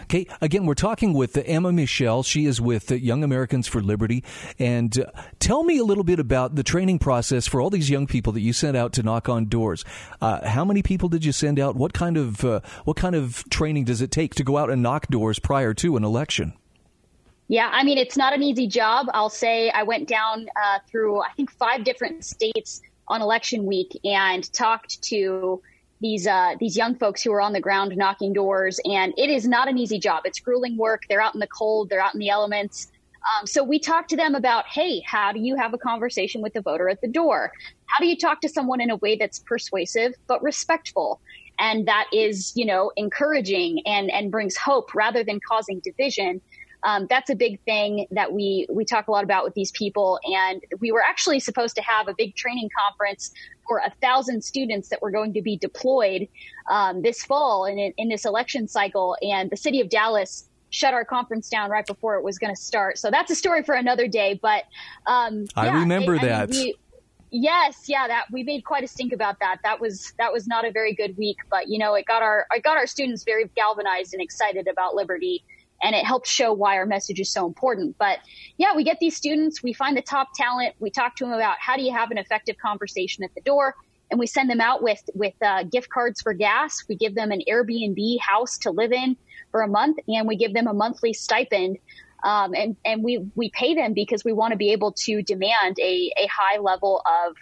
Okay, 0.04 0.26
again, 0.40 0.66
we're 0.66 0.74
talking 0.74 1.12
with 1.12 1.36
Emma 1.36 1.72
Michelle. 1.72 2.22
She 2.22 2.46
is 2.46 2.60
with 2.60 2.90
Young 2.90 3.24
Americans 3.24 3.66
for 3.66 3.80
Liberty. 3.80 4.22
And 4.58 4.98
uh, 4.98 5.06
tell 5.38 5.64
me 5.64 5.78
a 5.78 5.84
little 5.84 6.04
bit 6.04 6.20
about 6.20 6.54
the 6.54 6.62
training 6.62 6.98
process 6.98 7.46
for 7.46 7.60
all 7.60 7.70
these 7.70 7.90
young 7.90 8.06
people 8.06 8.32
that 8.34 8.40
you 8.40 8.52
sent 8.52 8.76
out 8.76 8.92
to 8.94 9.02
knock 9.02 9.28
on 9.28 9.46
doors. 9.46 9.84
Uh, 10.20 10.46
how 10.46 10.64
many 10.64 10.82
people 10.82 11.08
did 11.08 11.24
you 11.24 11.32
send 11.32 11.58
out? 11.58 11.76
What 11.76 11.92
kind 11.92 12.16
of 12.16 12.44
uh, 12.44 12.60
what 12.84 12.96
kind 12.96 13.14
of 13.14 13.44
training 13.50 13.84
does 13.84 14.00
it 14.00 14.10
take 14.10 14.34
to 14.36 14.44
go 14.44 14.56
out 14.56 14.70
and 14.70 14.82
knock 14.82 15.08
doors 15.08 15.38
prior 15.38 15.74
to 15.74 15.96
an 15.96 16.04
election? 16.04 16.52
Yeah, 17.48 17.70
I 17.72 17.84
mean, 17.84 17.98
it's 17.98 18.16
not 18.16 18.32
an 18.32 18.42
easy 18.42 18.66
job. 18.66 19.06
I'll 19.14 19.30
say 19.30 19.70
I 19.70 19.84
went 19.84 20.08
down 20.08 20.48
uh, 20.56 20.78
through, 20.90 21.20
I 21.20 21.30
think, 21.36 21.50
five 21.52 21.84
different 21.84 22.24
states 22.24 22.82
on 23.08 23.22
election 23.22 23.66
week 23.66 23.96
and 24.04 24.52
talked 24.52 25.00
to 25.02 25.62
these 26.00 26.26
uh, 26.26 26.54
these 26.60 26.76
young 26.76 26.94
folks 26.96 27.22
who 27.22 27.32
are 27.32 27.40
on 27.40 27.52
the 27.52 27.60
ground 27.60 27.96
knocking 27.96 28.32
doors, 28.32 28.78
and 28.84 29.14
it 29.16 29.30
is 29.30 29.46
not 29.46 29.68
an 29.68 29.78
easy 29.78 29.98
job. 29.98 30.22
It's 30.24 30.40
grueling 30.40 30.76
work. 30.76 31.02
They're 31.08 31.20
out 31.20 31.34
in 31.34 31.40
the 31.40 31.46
cold. 31.46 31.88
They're 31.88 32.00
out 32.00 32.14
in 32.14 32.20
the 32.20 32.28
elements. 32.28 32.88
Um, 33.26 33.46
so 33.46 33.64
we 33.64 33.78
talked 33.78 34.10
to 34.10 34.16
them 34.16 34.34
about, 34.34 34.66
hey, 34.66 35.02
how 35.04 35.32
do 35.32 35.40
you 35.40 35.56
have 35.56 35.74
a 35.74 35.78
conversation 35.78 36.42
with 36.42 36.52
the 36.52 36.60
voter 36.60 36.88
at 36.88 37.00
the 37.00 37.08
door? 37.08 37.50
How 37.86 38.00
do 38.00 38.06
you 38.06 38.16
talk 38.16 38.40
to 38.42 38.48
someone 38.48 38.80
in 38.80 38.90
a 38.90 38.96
way 38.96 39.16
that's 39.16 39.40
persuasive 39.40 40.12
but 40.28 40.42
respectful? 40.42 41.20
And 41.58 41.88
that 41.88 42.06
is, 42.12 42.52
you 42.54 42.66
know, 42.66 42.92
encouraging 42.96 43.80
and, 43.86 44.10
and 44.10 44.30
brings 44.30 44.56
hope 44.56 44.94
rather 44.94 45.24
than 45.24 45.40
causing 45.48 45.80
division 45.82 46.40
um, 46.82 47.06
that's 47.08 47.30
a 47.30 47.34
big 47.34 47.60
thing 47.64 48.06
that 48.10 48.32
we 48.32 48.66
we 48.70 48.84
talk 48.84 49.08
a 49.08 49.10
lot 49.10 49.24
about 49.24 49.44
with 49.44 49.54
these 49.54 49.70
people. 49.72 50.20
And 50.24 50.62
we 50.80 50.92
were 50.92 51.02
actually 51.02 51.40
supposed 51.40 51.74
to 51.76 51.82
have 51.82 52.08
a 52.08 52.14
big 52.14 52.34
training 52.34 52.68
conference 52.78 53.32
for 53.66 53.78
a 53.78 53.90
thousand 54.00 54.42
students 54.42 54.88
that 54.88 55.02
were 55.02 55.10
going 55.10 55.32
to 55.34 55.42
be 55.42 55.56
deployed 55.56 56.28
um, 56.70 57.02
this 57.02 57.22
fall 57.22 57.64
in, 57.64 57.78
in 57.96 58.08
this 58.08 58.24
election 58.24 58.68
cycle. 58.68 59.16
And 59.22 59.50
the 59.50 59.56
city 59.56 59.80
of 59.80 59.88
Dallas 59.88 60.48
shut 60.70 60.94
our 60.94 61.04
conference 61.04 61.48
down 61.48 61.70
right 61.70 61.86
before 61.86 62.16
it 62.16 62.24
was 62.24 62.38
going 62.38 62.54
to 62.54 62.60
start. 62.60 62.98
So 62.98 63.10
that's 63.10 63.30
a 63.30 63.34
story 63.34 63.62
for 63.62 63.74
another 63.74 64.08
day. 64.08 64.38
But 64.40 64.64
um, 65.06 65.46
I 65.56 65.66
yeah, 65.66 65.80
remember 65.80 66.16
I, 66.16 66.24
that. 66.26 66.42
I 66.42 66.46
mean, 66.46 66.64
we, 66.66 66.74
yes, 67.30 67.84
yeah, 67.88 68.06
that 68.06 68.26
we 68.30 68.42
made 68.42 68.64
quite 68.64 68.84
a 68.84 68.88
stink 68.88 69.12
about 69.12 69.38
that. 69.40 69.58
That 69.62 69.80
was 69.80 70.12
that 70.18 70.32
was 70.32 70.46
not 70.46 70.64
a 70.66 70.70
very 70.70 70.94
good 70.94 71.16
week, 71.16 71.38
but 71.50 71.68
you 71.68 71.78
know, 71.78 71.94
it 71.94 72.06
got 72.06 72.22
our 72.22 72.46
it 72.52 72.62
got 72.62 72.76
our 72.76 72.86
students 72.86 73.24
very 73.24 73.50
galvanized 73.56 74.12
and 74.12 74.22
excited 74.22 74.68
about 74.68 74.94
liberty 74.94 75.44
and 75.82 75.94
it 75.94 76.04
helps 76.04 76.30
show 76.30 76.52
why 76.52 76.76
our 76.76 76.86
message 76.86 77.20
is 77.20 77.30
so 77.30 77.46
important. 77.46 77.96
But 77.98 78.18
yeah, 78.56 78.74
we 78.74 78.84
get 78.84 78.98
these 79.00 79.16
students, 79.16 79.62
we 79.62 79.72
find 79.72 79.96
the 79.96 80.02
top 80.02 80.28
talent, 80.34 80.74
we 80.78 80.90
talk 80.90 81.16
to 81.16 81.24
them 81.24 81.32
about 81.32 81.56
how 81.60 81.76
do 81.76 81.82
you 81.82 81.92
have 81.92 82.10
an 82.10 82.18
effective 82.18 82.56
conversation 82.58 83.24
at 83.24 83.34
the 83.34 83.40
door, 83.42 83.74
and 84.10 84.20
we 84.20 84.26
send 84.26 84.48
them 84.48 84.60
out 84.60 84.82
with 84.82 85.02
with 85.14 85.34
uh, 85.42 85.64
gift 85.64 85.88
cards 85.90 86.20
for 86.20 86.32
gas. 86.32 86.84
We 86.88 86.96
give 86.96 87.14
them 87.14 87.30
an 87.32 87.42
Airbnb 87.48 88.20
house 88.20 88.58
to 88.58 88.70
live 88.70 88.92
in 88.92 89.16
for 89.50 89.62
a 89.62 89.68
month, 89.68 89.98
and 90.08 90.28
we 90.28 90.36
give 90.36 90.54
them 90.54 90.66
a 90.66 90.74
monthly 90.74 91.12
stipend. 91.12 91.78
Um, 92.24 92.54
and 92.54 92.76
and 92.84 93.02
we 93.02 93.26
we 93.34 93.50
pay 93.50 93.74
them 93.74 93.92
because 93.92 94.24
we 94.24 94.32
want 94.32 94.52
to 94.52 94.56
be 94.56 94.72
able 94.72 94.92
to 94.92 95.22
demand 95.22 95.78
a 95.80 96.12
a 96.16 96.28
high 96.32 96.58
level 96.58 97.02
of 97.06 97.36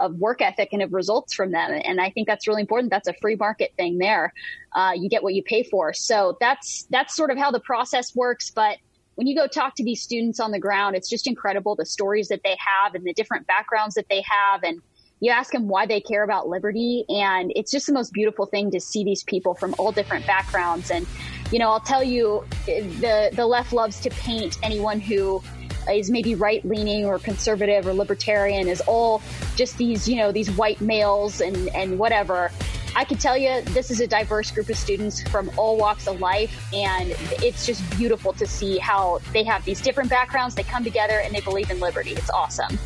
of 0.00 0.14
work 0.16 0.42
ethic 0.42 0.70
and 0.72 0.82
of 0.82 0.92
results 0.92 1.34
from 1.34 1.52
them. 1.52 1.80
And 1.84 2.00
I 2.00 2.10
think 2.10 2.26
that's 2.26 2.46
really 2.46 2.60
important. 2.60 2.90
That's 2.90 3.08
a 3.08 3.14
free 3.20 3.36
market 3.36 3.72
thing 3.76 3.98
there. 3.98 4.32
Uh, 4.74 4.92
you 4.94 5.08
get 5.08 5.22
what 5.22 5.34
you 5.34 5.42
pay 5.42 5.62
for. 5.62 5.92
So 5.92 6.36
that's 6.40 6.86
that's 6.90 7.14
sort 7.14 7.30
of 7.30 7.38
how 7.38 7.50
the 7.50 7.60
process 7.60 8.14
works. 8.14 8.50
But 8.50 8.78
when 9.14 9.26
you 9.26 9.34
go 9.34 9.46
talk 9.46 9.74
to 9.76 9.84
these 9.84 10.02
students 10.02 10.40
on 10.40 10.50
the 10.50 10.58
ground, 10.58 10.96
it's 10.96 11.08
just 11.08 11.26
incredible 11.26 11.74
the 11.74 11.86
stories 11.86 12.28
that 12.28 12.40
they 12.44 12.56
have 12.58 12.94
and 12.94 13.04
the 13.04 13.14
different 13.14 13.46
backgrounds 13.46 13.94
that 13.94 14.06
they 14.08 14.22
have 14.28 14.62
and 14.62 14.80
you 15.20 15.30
ask 15.30 15.52
them 15.52 15.66
why 15.68 15.86
they 15.86 16.00
care 16.00 16.24
about 16.24 16.48
liberty 16.48 17.04
and 17.08 17.52
it's 17.56 17.70
just 17.70 17.86
the 17.86 17.92
most 17.92 18.12
beautiful 18.12 18.46
thing 18.46 18.70
to 18.70 18.80
see 18.80 19.02
these 19.02 19.24
people 19.24 19.54
from 19.54 19.74
all 19.78 19.90
different 19.92 20.26
backgrounds 20.26 20.90
and 20.90 21.06
you 21.50 21.58
know 21.58 21.70
i'll 21.70 21.80
tell 21.80 22.04
you 22.04 22.44
the 22.66 23.30
the 23.32 23.46
left 23.46 23.72
loves 23.72 24.00
to 24.00 24.10
paint 24.10 24.58
anyone 24.62 25.00
who 25.00 25.42
is 25.90 26.10
maybe 26.10 26.34
right 26.34 26.64
leaning 26.64 27.04
or 27.04 27.18
conservative 27.18 27.86
or 27.86 27.92
libertarian 27.92 28.68
is 28.68 28.80
all 28.82 29.22
just 29.56 29.78
these, 29.78 30.08
you 30.08 30.16
know, 30.16 30.32
these 30.32 30.50
white 30.52 30.80
males 30.80 31.40
and, 31.40 31.68
and 31.74 31.98
whatever. 31.98 32.50
I 32.94 33.04
can 33.04 33.18
tell 33.18 33.36
you 33.36 33.60
this 33.60 33.90
is 33.90 34.00
a 34.00 34.06
diverse 34.06 34.50
group 34.50 34.70
of 34.70 34.76
students 34.76 35.20
from 35.28 35.50
all 35.58 35.76
walks 35.76 36.08
of 36.08 36.18
life, 36.18 36.72
and 36.72 37.14
it's 37.42 37.66
just 37.66 37.82
beautiful 37.98 38.32
to 38.32 38.46
see 38.46 38.78
how 38.78 39.20
they 39.34 39.44
have 39.44 39.64
these 39.66 39.82
different 39.82 40.08
backgrounds, 40.08 40.54
they 40.54 40.62
come 40.62 40.82
together, 40.82 41.20
and 41.20 41.34
they 41.34 41.42
believe 41.42 41.70
in 41.70 41.78
liberty. 41.78 42.12
It's 42.12 42.30
awesome. 42.30 42.78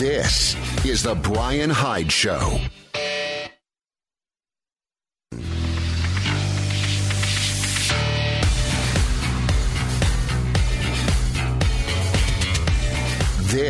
This 0.00 0.56
is 0.86 1.02
The 1.02 1.14
Brian 1.14 1.68
Hyde 1.68 2.10
Show. 2.10 2.58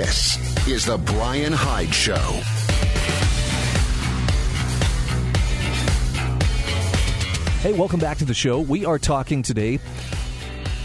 This 0.01 0.67
is 0.67 0.87
The 0.87 0.97
Brian 0.97 1.53
Hyde 1.53 1.93
Show. 1.93 2.15
Hey, 7.61 7.75
welcome 7.75 8.01
back 8.01 8.17
to 8.17 8.25
the 8.25 8.33
show. 8.33 8.61
We 8.61 8.87
are 8.87 8.99
talking 8.99 9.43
today 9.43 9.79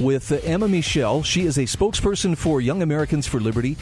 with 0.01 0.33
uh, 0.33 0.39
Emma 0.43 0.67
Michelle. 0.67 1.23
She 1.23 1.45
is 1.45 1.57
a 1.57 1.61
spokesperson 1.61 2.37
for 2.37 2.59
Young 2.59 2.81
Americans 2.81 3.25
for 3.25 3.39
Liberty, 3.39 3.77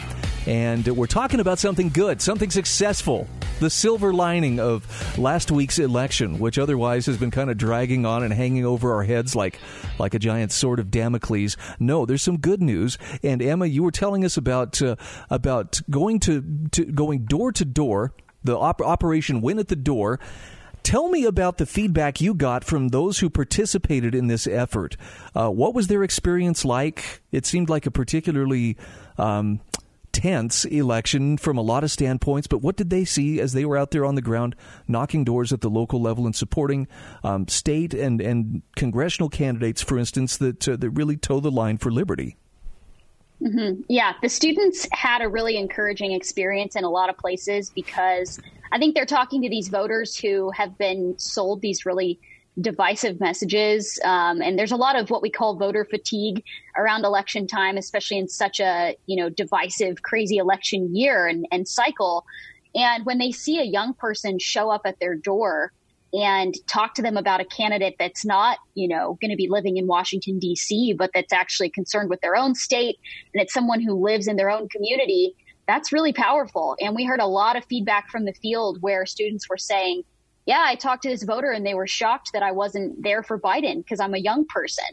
and 0.46 0.88
we're 0.90 1.08
talking 1.08 1.40
about 1.40 1.58
something 1.58 1.90
good, 1.90 2.22
something 2.22 2.52
successful 2.52 3.28
the 3.64 3.70
silver 3.70 4.14
lining 4.14 4.60
of 4.60 5.18
last 5.18 5.50
week's 5.50 5.80
election, 5.80 6.38
which 6.38 6.60
otherwise 6.60 7.06
has 7.06 7.18
been 7.18 7.32
kind 7.32 7.50
of 7.50 7.58
dragging 7.58 8.06
on 8.06 8.22
and 8.22 8.34
hanging 8.34 8.66
over 8.66 8.94
our 8.94 9.04
heads 9.04 9.36
like 9.38 9.58
like 9.98 10.14
a 10.14 10.20
giant 10.20 10.52
sword 10.52 10.80
of 10.80 10.92
Damocles. 10.92 11.56
No, 11.80 12.06
there's 12.06 12.22
some 12.22 12.38
good 12.38 12.62
news. 12.62 12.98
And 13.24 13.42
Emma, 13.42 13.66
you 13.66 13.82
were 13.82 13.92
telling 13.92 14.26
us 14.26 14.36
about 14.36 14.82
uh, 14.82 14.98
about 15.30 15.80
going 15.90 16.20
to, 16.22 16.68
to 16.72 16.86
going 16.86 17.26
door 17.26 17.54
to 17.54 17.64
door, 17.64 18.14
the 18.44 18.58
op- 18.58 18.82
operation 18.82 19.42
Win 19.42 19.60
at 19.60 19.70
the 19.70 19.78
Door. 19.78 20.20
Tell 20.84 21.08
me 21.08 21.24
about 21.24 21.58
the 21.58 21.66
feedback 21.66 22.20
you 22.20 22.34
got 22.34 22.66
from 22.66 22.90
those 22.90 23.20
who 23.20 23.30
participated 23.30 24.14
in 24.14 24.28
this 24.28 24.46
effort. 24.46 24.98
Uh, 25.34 25.50
what 25.50 25.74
was 25.74 25.88
their 25.88 26.04
experience 26.04 26.66
like? 26.66 27.22
It 27.32 27.46
seemed 27.46 27.70
like 27.70 27.86
a 27.86 27.92
particularly 27.92 28.76
um, 29.18 29.62
tense 30.14 30.64
election 30.64 31.38
from 31.38 31.58
a 31.58 31.62
lot 31.62 31.84
of 31.84 31.92
standpoints, 31.92 32.48
but 32.48 32.60
what 32.60 32.78
did 32.78 32.90
they 32.90 33.04
see 33.04 33.42
as 33.42 33.52
they 33.52 33.66
were 33.66 33.78
out 33.78 33.92
there 33.92 34.06
on 34.06 34.16
the 34.16 34.22
ground 34.22 34.56
knocking 34.88 35.26
doors 35.26 35.52
at 35.52 35.60
the 35.60 35.70
local 35.70 36.02
level 36.02 36.26
and 36.26 36.36
supporting 36.36 36.88
um, 37.24 37.48
state 37.50 37.94
and, 37.94 38.22
and 38.22 38.62
congressional 38.78 39.28
candidates, 39.28 39.82
for 39.82 39.98
instance, 39.98 40.38
that, 40.38 40.66
uh, 40.68 40.78
that 40.78 40.92
really 40.92 41.18
toe 41.18 41.42
the 41.42 41.52
line 41.52 41.78
for 41.78 41.92
liberty? 41.92 42.38
Mm-hmm. 43.42 43.82
Yeah, 43.90 44.14
the 44.22 44.30
students 44.30 44.88
had 44.92 45.22
a 45.22 45.28
really 45.28 45.58
encouraging 45.58 46.14
experience 46.14 46.78
in 46.78 46.86
a 46.86 46.90
lot 46.90 47.10
of 47.10 47.18
places 47.18 47.70
because 47.72 48.40
I 48.72 48.78
think 48.78 48.96
they're 48.96 49.06
talking 49.06 49.42
to 49.42 49.50
these 49.50 49.68
voters 49.68 50.16
who 50.16 50.52
have 50.52 50.78
been 50.78 51.16
sold 51.18 51.62
these 51.62 51.86
really 51.86 52.20
divisive 52.60 53.20
messages. 53.20 54.00
Um, 54.04 54.42
and 54.42 54.58
there's 54.58 54.72
a 54.72 54.78
lot 54.78 54.96
of 54.96 55.10
what 55.10 55.22
we 55.22 55.30
call 55.30 55.56
voter 55.56 55.86
fatigue 55.86 56.44
around 56.78 57.04
election 57.04 57.48
time, 57.48 57.78
especially 57.78 58.18
in 58.18 58.28
such 58.28 58.60
a 58.60 58.96
you 59.06 59.16
know 59.16 59.30
divisive, 59.30 60.02
crazy 60.04 60.38
election 60.38 60.96
year 60.96 61.28
and, 61.28 61.48
and 61.52 61.68
cycle. 61.68 62.26
And 62.76 63.06
when 63.06 63.18
they 63.18 63.32
see 63.32 63.60
a 63.60 63.64
young 63.64 63.94
person 63.94 64.40
show 64.40 64.70
up 64.70 64.82
at 64.86 65.00
their 65.00 65.16
door 65.16 65.72
and 66.14 66.56
talk 66.68 66.94
to 66.96 67.02
them 67.02 67.18
about 67.18 67.42
a 67.42 67.46
candidate 67.46 67.96
that's 67.98 68.24
not, 68.24 68.60
you 68.76 68.88
know, 68.88 69.18
going 69.20 69.32
to 69.32 69.38
be 69.38 69.48
living 69.50 69.78
in 69.78 69.88
Washington 69.88 70.38
D.C., 70.38 70.94
but 70.94 71.10
that's 71.14 71.34
actually 71.34 71.70
concerned 71.70 72.10
with 72.10 72.22
their 72.22 72.36
own 72.36 72.54
state 72.54 73.00
and 73.34 73.42
it's 73.42 73.54
someone 73.54 73.82
who 73.82 73.94
lives 73.94 74.28
in 74.28 74.36
their 74.36 74.52
own 74.52 74.70
community, 74.70 75.36
that's 75.68 75.92
really 75.92 76.14
powerful. 76.14 76.76
And 76.80 76.96
we 76.96 77.06
heard 77.06 77.20
a 77.20 77.26
lot 77.26 77.56
of 77.56 77.66
feedback 77.66 78.10
from 78.10 78.26
the 78.26 78.34
field 78.34 78.82
where 78.82 79.06
students 79.06 79.50
were 79.50 79.58
saying, 79.58 80.04
yeah, 80.46 80.64
I 80.66 80.76
talked 80.76 81.04
to 81.04 81.10
this 81.10 81.24
voter 81.24 81.52
and 81.52 81.66
they 81.66 81.74
were 81.74 81.88
shocked 81.88 82.32
that 82.34 82.44
I 82.44 82.52
wasn't 82.52 83.02
there 83.02 83.24
for 83.24 83.40
Biden 83.40 83.78
because 83.78 84.00
I'm 84.00 84.14
a 84.14 84.20
young 84.20 84.46
person. 84.46 84.86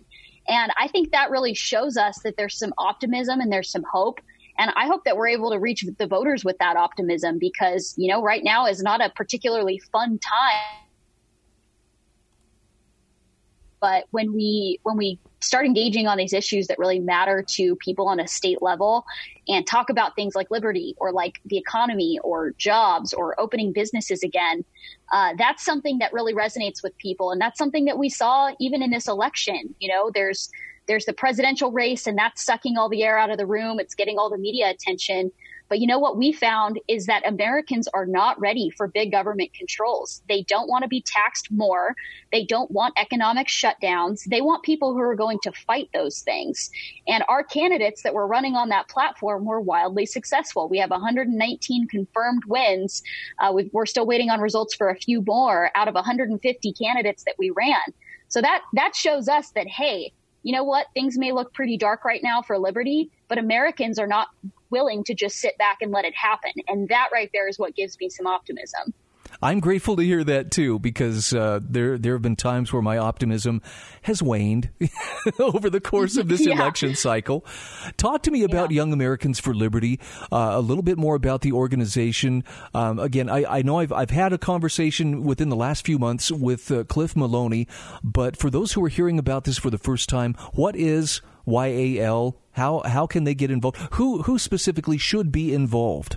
And 0.49 0.73
I 0.78 0.88
think 0.88 1.12
that 1.12 1.30
really 1.30 1.54
shows 1.54 1.97
us 1.97 2.21
that 2.25 2.37
there's 2.37 2.59
some 2.59 2.73
optimism 2.78 3.40
and 3.40 3.52
there's 3.52 3.71
some 3.71 3.85
hope. 3.90 4.21
And 4.59 4.73
I 4.76 4.87
hope 4.87 5.04
that 5.04 5.16
we're 5.16 5.28
able 5.28 5.50
to 5.50 5.59
reach 5.59 5.85
the 5.99 6.07
voters 6.07 6.45
with 6.45 6.59
that 6.59 6.76
optimism 6.76 7.38
because, 7.38 7.95
you 7.97 8.09
know, 8.09 8.23
right 8.23 8.42
now 8.45 8.66
is 8.66 8.83
not 8.83 9.04
a 9.04 9.11
particularly 9.11 9.80
fun 9.92 10.19
time 10.19 10.89
but 13.80 14.04
when 14.10 14.32
we 14.32 14.78
when 14.82 14.96
we 14.96 15.18
start 15.40 15.64
engaging 15.64 16.06
on 16.06 16.18
these 16.18 16.32
issues 16.32 16.66
that 16.66 16.78
really 16.78 17.00
matter 17.00 17.44
to 17.49 17.75
people 17.76 18.08
on 18.08 18.20
a 18.20 18.28
state 18.28 18.60
level 18.60 19.04
and 19.49 19.66
talk 19.66 19.88
about 19.88 20.14
things 20.14 20.34
like 20.34 20.50
liberty 20.50 20.94
or 20.99 21.12
like 21.12 21.40
the 21.46 21.56
economy 21.56 22.18
or 22.22 22.52
jobs 22.58 23.12
or 23.14 23.38
opening 23.40 23.72
businesses 23.72 24.22
again, 24.22 24.64
uh, 25.12 25.32
that's 25.38 25.64
something 25.64 25.99
that 25.99 26.12
really 26.12 26.34
resonates 26.34 26.82
with 26.82 26.96
people. 26.99 27.30
And 27.30 27.40
that's 27.40 27.58
something 27.58 27.87
that 27.87 27.99
we 27.99 28.08
saw 28.10 28.50
even 28.60 28.82
in 28.82 28.90
this 28.90 29.08
election. 29.08 29.75
You 29.78 29.88
know, 29.88 30.10
there's 30.12 30.50
there's 30.87 31.04
the 31.04 31.12
presidential 31.12 31.72
race 31.72 32.06
and 32.06 32.18
that's 32.18 32.44
sucking 32.44 32.76
all 32.76 32.88
the 32.88 33.02
air 33.02 33.18
out 33.18 33.30
of 33.30 33.38
the 33.38 33.46
room. 33.46 33.80
It's 33.80 33.94
getting 33.94 34.18
all 34.18 34.28
the 34.28 34.38
media 34.38 34.70
attention. 34.70 35.30
But 35.71 35.79
you 35.79 35.87
know 35.87 36.00
what 36.00 36.19
we 36.19 36.33
found 36.33 36.81
is 36.89 37.07
that 37.07 37.27
Americans 37.27 37.89
are 37.95 38.05
not 38.05 38.39
ready 38.41 38.71
for 38.71 38.89
big 38.89 39.12
government 39.12 39.55
controls. 39.55 40.21
They 40.29 40.43
don't 40.43 40.69
want 40.69 40.83
to 40.83 40.89
be 40.89 41.00
taxed 41.00 41.50
more. 41.53 41.95
They 42.33 42.45
don't 42.45 42.71
want 42.73 42.95
economic 42.99 43.47
shutdowns. 43.47 44.25
They 44.25 44.41
want 44.41 44.65
people 44.65 44.93
who 44.93 44.99
are 44.99 45.15
going 45.15 45.39
to 45.45 45.53
fight 45.53 45.89
those 45.95 46.23
things. 46.23 46.71
And 47.07 47.23
our 47.29 47.45
candidates 47.45 48.03
that 48.03 48.15
were 48.15 48.27
running 48.27 48.57
on 48.57 48.69
that 48.71 48.89
platform 48.89 49.45
were 49.45 49.61
wildly 49.61 50.07
successful. 50.07 50.69
We 50.69 50.79
have 50.79 50.91
119 50.91 51.87
confirmed 51.87 52.43
wins. 52.47 53.05
Uh, 53.39 53.53
we 53.55 53.71
are 53.73 53.87
still 53.87 54.07
waiting 54.07 54.29
on 54.29 54.41
results 54.41 54.75
for 54.75 54.91
a 54.91 54.97
few 54.97 55.23
more 55.25 55.71
out 55.77 55.87
of 55.87 55.95
150 55.95 56.73
candidates 56.73 57.23
that 57.25 57.37
we 57.39 57.50
ran. 57.50 57.79
So 58.27 58.41
that 58.41 58.62
that 58.75 58.97
shows 58.97 59.29
us 59.29 59.50
that 59.53 59.69
hey, 59.69 60.12
you 60.43 60.53
know 60.53 60.65
what? 60.65 60.87
Things 60.95 61.17
may 61.17 61.31
look 61.31 61.55
pretty 61.55 61.77
dark 61.77 62.05
right 62.05 62.23
now 62.23 62.43
for 62.43 62.59
liberty, 62.59 63.11
but 63.29 63.39
Americans 63.39 63.99
are 63.99 64.07
not 64.07 64.29
willing 64.71 65.05
to 65.05 65.15
just 65.15 65.37
sit 65.37 65.57
back 65.59 65.79
and 65.81 65.93
let 65.93 66.05
it 66.05 66.15
happen. 66.15 66.53
And 66.69 66.89
that 66.89 67.11
right 67.12 67.31
there 67.33 67.49
is 67.49 67.59
what 67.59 67.75
gives 67.75 67.99
me 67.99 68.09
some 68.09 68.27
optimism. 68.27 68.95
I'm 69.43 69.61
grateful 69.61 69.97
to 69.97 70.03
hear 70.03 70.23
that 70.25 70.50
too, 70.50 70.79
because 70.79 71.33
uh, 71.33 71.61
there 71.62 71.97
there 71.97 72.15
have 72.15 72.23
been 72.23 72.37
times 72.37 72.73
where 72.73 72.83
my 72.83 72.99
optimism 72.99 73.62
has 74.03 74.23
waned 74.23 74.71
over 75.39 75.71
the 75.71 75.81
course 75.81 76.17
of 76.17 76.29
this 76.29 76.41
yeah. 76.47 76.55
election 76.55 76.95
cycle. 76.95 77.45
Talk 77.97 78.23
to 78.25 78.31
me 78.31 78.43
about 78.43 78.71
yeah. 78.71 78.77
Young 78.77 78.93
Americans 78.93 79.41
for 79.41 79.55
Liberty, 79.55 79.99
uh, 80.31 80.50
a 80.53 80.61
little 80.61 80.83
bit 80.83 80.99
more 80.99 81.15
about 81.15 81.41
the 81.41 81.53
organization. 81.53 82.45
Um, 82.75 82.99
again, 82.99 83.31
I, 83.31 83.59
I, 83.59 83.62
know 83.62 83.79
I've 83.79 83.93
I've 83.93 84.11
had 84.11 84.33
a 84.33 84.39
conversation 84.39 85.25
within 85.25 85.49
the 85.49 85.57
last 85.57 85.87
few 85.87 85.99
months 85.99 86.31
with 86.31 86.71
uh, 86.71 86.85
Cliff 86.85 87.17
Maloney, 87.17 87.67
but 88.03 88.37
for 88.37 88.50
those 88.50 88.73
who 88.73 88.85
are 88.85 88.89
hearing 88.89 89.19
about 89.19 89.45
this 89.45 89.59
for 89.59 89.71
the 89.71 89.79
first 89.79 90.09
time, 90.09 90.35
what 90.53 90.77
is 90.77 91.23
YAL? 91.47 92.39
How 92.52 92.80
how 92.80 93.07
can 93.07 93.25
they 93.25 93.35
get 93.35 93.50
involved? 93.50 93.76
Who 93.92 94.23
who 94.23 94.38
specifically 94.38 94.99
should 94.99 95.30
be 95.30 95.54
involved? 95.54 96.16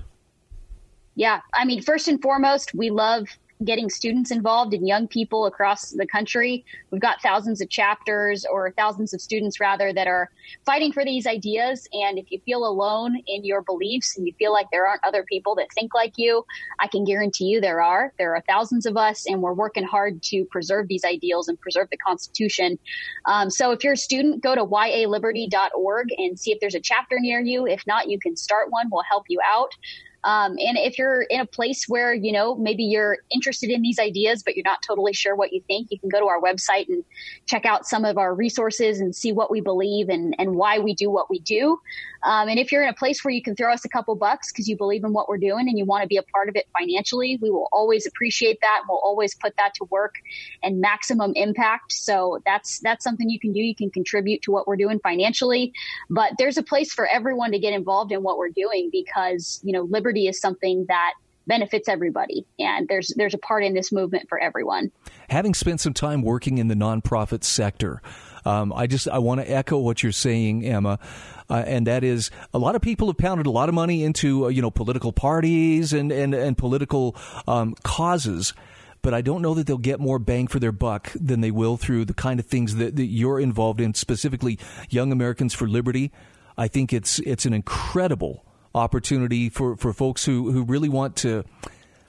Yeah, 1.16 1.42
I 1.54 1.66
mean, 1.66 1.82
first 1.82 2.08
and 2.08 2.22
foremost, 2.22 2.74
we 2.74 2.90
love 2.90 3.28
getting 3.64 3.90
students 3.90 4.32
involved 4.32 4.74
and 4.74 4.88
young 4.88 5.08
people 5.08 5.46
across 5.46 5.92
the 5.92 6.06
country. 6.08 6.66
We've 6.92 7.02
got 7.02 7.22
thousands 7.22 7.62
of 7.62 7.70
chapters 7.70 8.46
or 8.46 8.72
thousands 8.72 9.14
of 9.14 9.22
students 9.22 9.60
rather 9.60 9.94
that 9.94 10.08
are 10.08 10.30
fighting 10.66 10.92
for 10.92 11.06
these 11.06 11.26
ideas. 11.26 11.88
And 11.94 12.18
if 12.18 12.32
you 12.32 12.40
feel 12.46 12.66
alone 12.66 13.22
in 13.28 13.46
your 13.46 13.62
beliefs 13.62 14.18
and 14.18 14.28
you 14.28 14.34
feel 14.38 14.52
like 14.52 14.68
there 14.72 14.88
aren't 14.88 15.04
other 15.06 15.24
people 15.24 15.56
that 15.56 15.68
think 15.74 15.94
like 15.94 16.14
you, 16.18 16.46
I 16.80 16.88
can 16.88 17.06
guarantee 17.06 17.46
you 17.46 17.62
there 17.62 17.82
are. 17.82 18.14
There 18.18 18.36
are 18.36 18.44
thousands 18.48 18.86
of 18.86 18.98
us, 18.98 19.26
and 19.28 19.42
we're 19.42 19.54
working 19.54 19.84
hard 19.84 20.22
to 20.24 20.46
preserve 20.46 20.88
these 20.88 21.06
ideals 21.06 21.48
and 21.48 21.60
preserve 21.60 21.88
the 21.90 21.98
Constitution. 21.98 22.78
Um, 23.26 23.50
so 23.50 23.72
if 23.72 23.84
you're 23.84 23.94
a 23.94 23.98
student, 23.98 24.42
go 24.42 24.56
to 24.56 24.66
yaliberty.org 24.66 26.08
and 26.18 26.40
see 26.40 26.52
if 26.52 26.60
there's 26.60 26.76
a 26.76 26.80
chapter 26.80 27.20
near 27.20 27.40
you. 27.40 27.66
If 27.66 27.86
not, 27.88 28.10
you 28.10 28.20
can 28.20 28.36
start 28.36 28.72
one. 28.72 28.90
We'll 28.92 29.04
help 29.04 29.26
you 29.30 29.40
out. 29.50 29.72
Um, 30.24 30.52
and 30.52 30.78
if 30.78 30.98
you're 30.98 31.24
in 31.24 31.42
a 31.42 31.46
place 31.46 31.86
where, 31.88 32.14
you 32.14 32.32
know, 32.32 32.56
maybe 32.56 32.84
you're 32.84 33.18
interested 33.32 33.70
in 33.70 33.82
these 33.82 34.00
ideas, 34.00 34.44
but 34.44 34.56
you're 34.56 34.64
not 34.64 34.82
totally 34.86 35.14
sure 35.14 35.36
what 35.36 35.52
you 35.52 35.62
think, 35.68 35.90
you 35.92 36.00
can 36.00 36.10
go 36.10 36.20
to 36.20 36.26
our 36.26 36.40
website 36.40 36.88
and 36.88 37.04
check 37.46 37.66
out 37.66 37.86
some 37.86 38.06
of 38.06 38.18
our 38.18 38.34
resources 38.34 39.00
and 39.00 39.16
see 39.16 39.32
what 39.32 39.52
we 39.52 39.62
believe 39.62 40.10
and, 40.10 40.36
and 40.40 40.56
why 40.56 40.80
we 40.80 40.94
do 40.94 41.10
what 41.10 41.30
we 41.30 41.40
do. 41.40 41.80
Um, 42.24 42.48
and 42.48 42.58
if 42.58 42.72
you're 42.72 42.84
in 42.84 42.90
a 42.90 42.94
place 42.94 43.24
where 43.24 43.34
you 43.34 43.42
can 43.42 43.56
throw 43.56 43.74
us 43.74 43.84
a 43.84 43.90
couple 43.90 44.16
bucks 44.16 44.52
because 44.52 44.68
you 44.68 44.78
believe 44.78 45.04
in 45.04 45.12
what 45.12 45.28
we're 45.28 45.38
doing 45.38 45.68
and 45.68 45.78
you 45.78 45.84
want 45.84 46.04
to 46.04 46.08
be 46.08 46.16
a 46.16 46.24
part 46.24 46.48
of 46.48 46.56
it 46.56 46.66
financially, 46.78 47.38
we 47.42 47.50
will 47.50 47.68
always 47.74 48.06
appreciate 48.06 48.60
that. 48.62 48.80
And 48.82 48.88
We'll 48.90 49.02
always 49.04 49.36
put 49.36 49.54
that 49.58 49.74
to 49.76 49.86
work 49.86 50.16
and 50.62 50.80
maximum 50.80 51.34
impact. 51.36 51.92
So 51.92 52.40
that's 52.46 52.80
that's 52.80 53.04
something 53.04 53.30
you 53.30 53.40
can 53.40 53.52
do. 53.52 53.60
You 53.60 53.76
can 53.76 53.90
contribute 53.90 54.42
to 54.44 54.52
what 54.52 54.68
we're 54.68 54.78
doing 54.78 55.00
financially, 55.00 55.74
but 56.10 56.34
there's 56.38 56.58
a 56.58 56.64
place 56.64 56.94
for 56.94 57.08
everyone 57.08 57.52
to 57.52 57.60
get 57.60 57.74
involved 57.74 58.12
in 58.12 58.24
what 58.24 58.38
we're 58.38 58.50
doing 58.50 58.90
because 58.92 59.60
you 59.64 59.74
know 59.74 59.84
liberty 59.84 60.13
is 60.22 60.40
something 60.40 60.86
that 60.88 61.14
benefits 61.46 61.90
everybody 61.90 62.46
and 62.58 62.88
there's 62.88 63.14
there's 63.18 63.34
a 63.34 63.38
part 63.38 63.64
in 63.64 63.74
this 63.74 63.92
movement 63.92 64.30
for 64.30 64.40
everyone 64.40 64.92
having 65.30 65.54
spent 65.54 65.82
some 65.82 65.94
time 65.94 66.22
working 66.22 66.58
in 66.58 66.70
the 66.70 66.76
nonprofit 66.76 67.44
sector 67.44 68.02
um, 68.46 68.72
i 68.74 68.88
just 68.88 69.10
i 69.10 69.18
want 69.18 69.42
to 69.42 69.52
echo 69.52 69.78
what 69.78 70.02
you're 70.02 70.12
saying 70.12 70.66
emma 70.66 70.98
uh, 71.50 71.64
and 71.68 71.86
that 71.86 72.04
is 72.04 72.32
a 72.54 72.58
lot 72.58 72.76
of 72.76 72.82
people 72.82 73.08
have 73.08 73.18
pounded 73.18 73.46
a 73.46 73.52
lot 73.52 73.68
of 73.68 73.76
money 73.76 74.04
into 74.04 74.46
uh, 74.46 74.48
you 74.48 74.62
know 74.62 74.72
political 74.72 75.12
parties 75.12 75.92
and 75.92 76.12
and 76.14 76.34
and 76.34 76.58
political 76.58 77.16
um, 77.46 77.76
causes 77.84 78.54
but 79.04 79.14
I 79.14 79.20
don't 79.22 79.42
know 79.42 79.54
that 79.54 79.68
they'll 79.68 79.78
get 79.78 80.00
more 80.00 80.18
bang 80.18 80.48
for 80.48 80.60
their 80.60 80.72
buck 80.72 81.12
than 81.14 81.42
they 81.42 81.52
will 81.52 81.76
through 81.76 82.06
the 82.06 82.14
kind 82.14 82.40
of 82.40 82.46
things 82.46 82.76
that, 82.76 82.96
that 82.96 83.08
you're 83.08 83.38
involved 83.38 83.82
in, 83.82 83.94
specifically 83.94 84.58
Young 84.90 85.12
Americans 85.12 85.54
for 85.54 85.68
Liberty. 85.68 86.10
I 86.58 86.70
think 86.70 86.94
it's 86.94 87.20
it's 87.20 87.46
an 87.46 87.54
incredible 87.54 88.46
opportunity 88.76 89.50
for, 89.50 89.76
for 89.76 89.94
folks 89.94 90.26
who, 90.26 90.52
who 90.52 90.64
really 90.64 90.90
want 90.90 91.16
to 91.18 91.44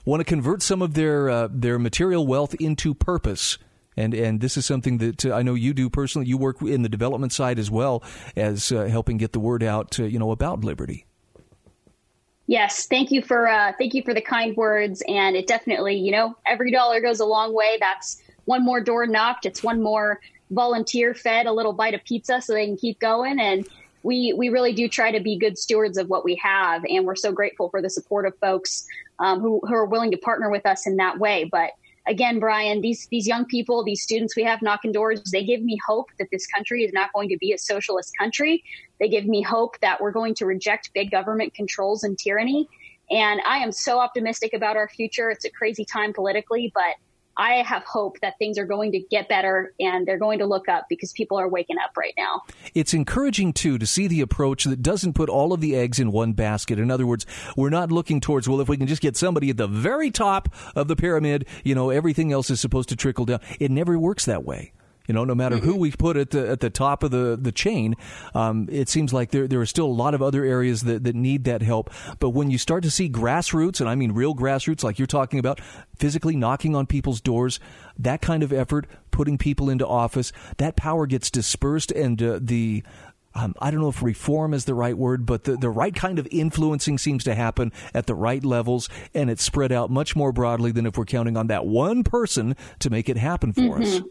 want 0.05 0.21
to 0.21 0.23
convert 0.23 0.61
some 0.61 0.81
of 0.81 0.93
their 0.93 1.29
uh, 1.29 1.47
their 1.51 1.79
material 1.79 2.25
wealth 2.25 2.53
into 2.55 2.93
purpose. 2.93 3.57
And 3.97 4.13
and 4.13 4.41
this 4.41 4.57
is 4.57 4.65
something 4.65 4.97
that 4.99 5.25
uh, 5.25 5.33
I 5.33 5.41
know 5.41 5.53
you 5.53 5.73
do 5.73 5.89
personally. 5.89 6.27
You 6.27 6.37
work 6.37 6.61
in 6.61 6.81
the 6.81 6.89
development 6.89 7.33
side 7.33 7.59
as 7.59 7.71
well 7.71 8.03
as 8.35 8.71
uh, 8.71 8.85
helping 8.85 9.17
get 9.17 9.31
the 9.31 9.39
word 9.39 9.63
out, 9.63 9.97
you 9.97 10.19
know, 10.19 10.31
about 10.31 10.63
liberty. 10.63 11.05
Yes, 12.47 12.85
thank 12.87 13.09
you 13.11 13.21
for 13.21 13.47
uh, 13.47 13.71
thank 13.77 13.93
you 13.93 14.03
for 14.03 14.13
the 14.13 14.21
kind 14.21 14.55
words, 14.55 15.01
and 15.07 15.35
it 15.35 15.47
definitely, 15.47 15.95
you 15.95 16.11
know, 16.11 16.35
every 16.45 16.71
dollar 16.71 17.01
goes 17.01 17.19
a 17.19 17.25
long 17.25 17.53
way. 17.53 17.77
That's 17.79 18.21
one 18.43 18.63
more 18.63 18.81
door 18.81 19.07
knocked. 19.07 19.45
It's 19.45 19.63
one 19.63 19.81
more 19.81 20.19
volunteer 20.51 21.15
fed 21.15 21.47
a 21.47 21.51
little 21.51 21.73
bite 21.73 21.95
of 21.95 22.03
pizza 22.03 22.39
so 22.41 22.53
they 22.53 22.67
can 22.67 22.77
keep 22.77 22.99
going 22.99 23.39
and 23.39 23.67
we 24.05 24.33
we 24.33 24.49
really 24.49 24.71
do 24.71 24.87
try 24.87 25.11
to 25.11 25.19
be 25.19 25.35
good 25.35 25.57
stewards 25.57 25.97
of 25.97 26.07
what 26.07 26.23
we 26.23 26.35
have, 26.35 26.85
and 26.87 27.05
we're 27.05 27.15
so 27.15 27.31
grateful 27.31 27.69
for 27.69 27.81
the 27.81 27.89
support 27.89 28.27
of 28.27 28.37
folks 28.37 28.85
um, 29.17 29.41
who, 29.41 29.59
who 29.63 29.73
are 29.73 29.85
willing 29.85 30.11
to 30.11 30.17
partner 30.17 30.51
with 30.51 30.65
us 30.65 30.85
in 30.85 30.97
that 30.97 31.17
way. 31.17 31.49
But 31.51 31.71
again, 32.07 32.39
Brian, 32.39 32.81
these 32.81 33.07
these 33.07 33.25
young 33.25 33.45
people, 33.45 33.83
these 33.83 34.03
students 34.03 34.35
we 34.35 34.43
have 34.43 34.61
knocking 34.61 34.91
doors, 34.91 35.23
they 35.31 35.43
give 35.43 35.63
me 35.63 35.79
hope 35.87 36.09
that 36.19 36.27
this 36.31 36.45
country 36.45 36.83
is 36.83 36.93
not 36.93 37.11
going 37.13 37.29
to 37.29 37.37
be 37.37 37.51
a 37.51 37.57
socialist 37.57 38.13
country. 38.19 38.63
They 38.99 39.09
give 39.09 39.25
me 39.25 39.41
hope 39.41 39.79
that 39.81 39.99
we're 39.99 40.11
going 40.11 40.35
to 40.35 40.45
reject 40.45 40.91
big 40.93 41.09
government 41.09 41.55
controls 41.55 42.03
and 42.03 42.17
tyranny. 42.17 42.69
And 43.09 43.41
I 43.45 43.57
am 43.57 43.71
so 43.71 43.99
optimistic 43.99 44.53
about 44.53 44.77
our 44.77 44.87
future. 44.87 45.31
It's 45.31 45.45
a 45.45 45.49
crazy 45.49 45.85
time 45.85 46.13
politically, 46.13 46.71
but 46.75 46.95
I 47.37 47.55
have 47.55 47.83
hope 47.83 48.19
that 48.21 48.37
things 48.39 48.57
are 48.57 48.65
going 48.65 48.91
to 48.93 48.99
get 48.99 49.27
better 49.27 49.73
and 49.79 50.07
they're 50.07 50.19
going 50.19 50.39
to 50.39 50.45
look 50.45 50.69
up 50.69 50.85
because 50.89 51.11
people 51.11 51.39
are 51.39 51.47
waking 51.49 51.77
up 51.83 51.97
right 51.97 52.13
now. 52.17 52.43
It's 52.73 52.93
encouraging, 52.93 53.53
too, 53.53 53.77
to 53.77 53.85
see 53.85 54.07
the 54.07 54.21
approach 54.21 54.63
that 54.63 54.81
doesn't 54.81 55.13
put 55.13 55.29
all 55.29 55.53
of 55.53 55.61
the 55.61 55.75
eggs 55.75 55.99
in 55.99 56.11
one 56.11 56.33
basket. 56.33 56.79
In 56.79 56.89
other 56.89 57.05
words, 57.05 57.25
we're 57.57 57.69
not 57.69 57.91
looking 57.91 58.21
towards, 58.21 58.47
well, 58.47 58.61
if 58.61 58.69
we 58.69 58.77
can 58.77 58.87
just 58.87 59.01
get 59.01 59.17
somebody 59.17 59.49
at 59.49 59.57
the 59.57 59.67
very 59.67 60.11
top 60.11 60.49
of 60.75 60.87
the 60.87 60.95
pyramid, 60.95 61.45
you 61.63 61.75
know, 61.75 61.89
everything 61.89 62.31
else 62.31 62.49
is 62.49 62.61
supposed 62.61 62.89
to 62.89 62.95
trickle 62.95 63.25
down. 63.25 63.39
It 63.59 63.71
never 63.71 63.99
works 63.99 64.25
that 64.25 64.43
way. 64.43 64.71
You 65.07 65.13
know, 65.13 65.23
no 65.23 65.35
matter 65.35 65.57
who 65.57 65.71
mm-hmm. 65.71 65.79
we 65.79 65.91
put 65.91 66.17
at 66.17 66.31
the 66.31 66.49
at 66.49 66.59
the 66.59 66.69
top 66.69 67.03
of 67.03 67.11
the 67.11 67.37
the 67.39 67.51
chain, 67.51 67.95
um, 68.33 68.67
it 68.71 68.89
seems 68.89 69.13
like 69.13 69.31
there 69.31 69.47
there 69.47 69.61
are 69.61 69.65
still 69.65 69.85
a 69.85 69.87
lot 69.87 70.13
of 70.13 70.21
other 70.21 70.43
areas 70.43 70.81
that, 70.83 71.03
that 71.03 71.15
need 71.15 71.43
that 71.45 71.61
help. 71.61 71.91
But 72.19 72.31
when 72.31 72.49
you 72.49 72.57
start 72.57 72.83
to 72.83 72.91
see 72.91 73.09
grassroots, 73.09 73.79
and 73.79 73.89
I 73.89 73.95
mean 73.95 74.11
real 74.11 74.35
grassroots, 74.35 74.83
like 74.83 74.99
you're 74.99 75.05
talking 75.05 75.39
about, 75.39 75.61
physically 75.97 76.35
knocking 76.35 76.75
on 76.75 76.85
people's 76.85 77.21
doors, 77.21 77.59
that 77.97 78.21
kind 78.21 78.43
of 78.43 78.51
effort, 78.51 78.87
putting 79.11 79.37
people 79.37 79.69
into 79.69 79.87
office, 79.87 80.31
that 80.57 80.75
power 80.75 81.05
gets 81.05 81.29
dispersed, 81.29 81.91
and 81.91 82.21
uh, 82.21 82.39
the 82.41 82.83
um, 83.35 83.53
I 83.59 83.69
don't 83.69 83.81
know 83.81 83.89
if 83.89 84.01
reform 84.01 84.53
is 84.53 84.65
the 84.65 84.73
right 84.73 84.97
word, 84.97 85.25
but 85.25 85.43
the, 85.43 85.57
the 85.57 85.69
right 85.69 85.93
kind 85.93 86.17
of 86.19 86.27
influencing 86.31 86.97
seems 86.97 87.23
to 87.25 87.35
happen 87.35 87.73
at 87.93 88.07
the 88.07 88.15
right 88.15 88.43
levels, 88.43 88.89
and 89.13 89.29
it's 89.29 89.43
spread 89.43 89.71
out 89.71 89.91
much 89.91 90.15
more 90.15 90.31
broadly 90.31 90.71
than 90.71 90.85
if 90.85 90.97
we're 90.97 91.05
counting 91.05 91.35
on 91.35 91.47
that 91.47 91.65
one 91.65 92.03
person 92.03 92.55
to 92.79 92.89
make 92.89 93.09
it 93.09 93.17
happen 93.17 93.51
for 93.51 93.61
mm-hmm. 93.61 93.83
us. 93.83 94.01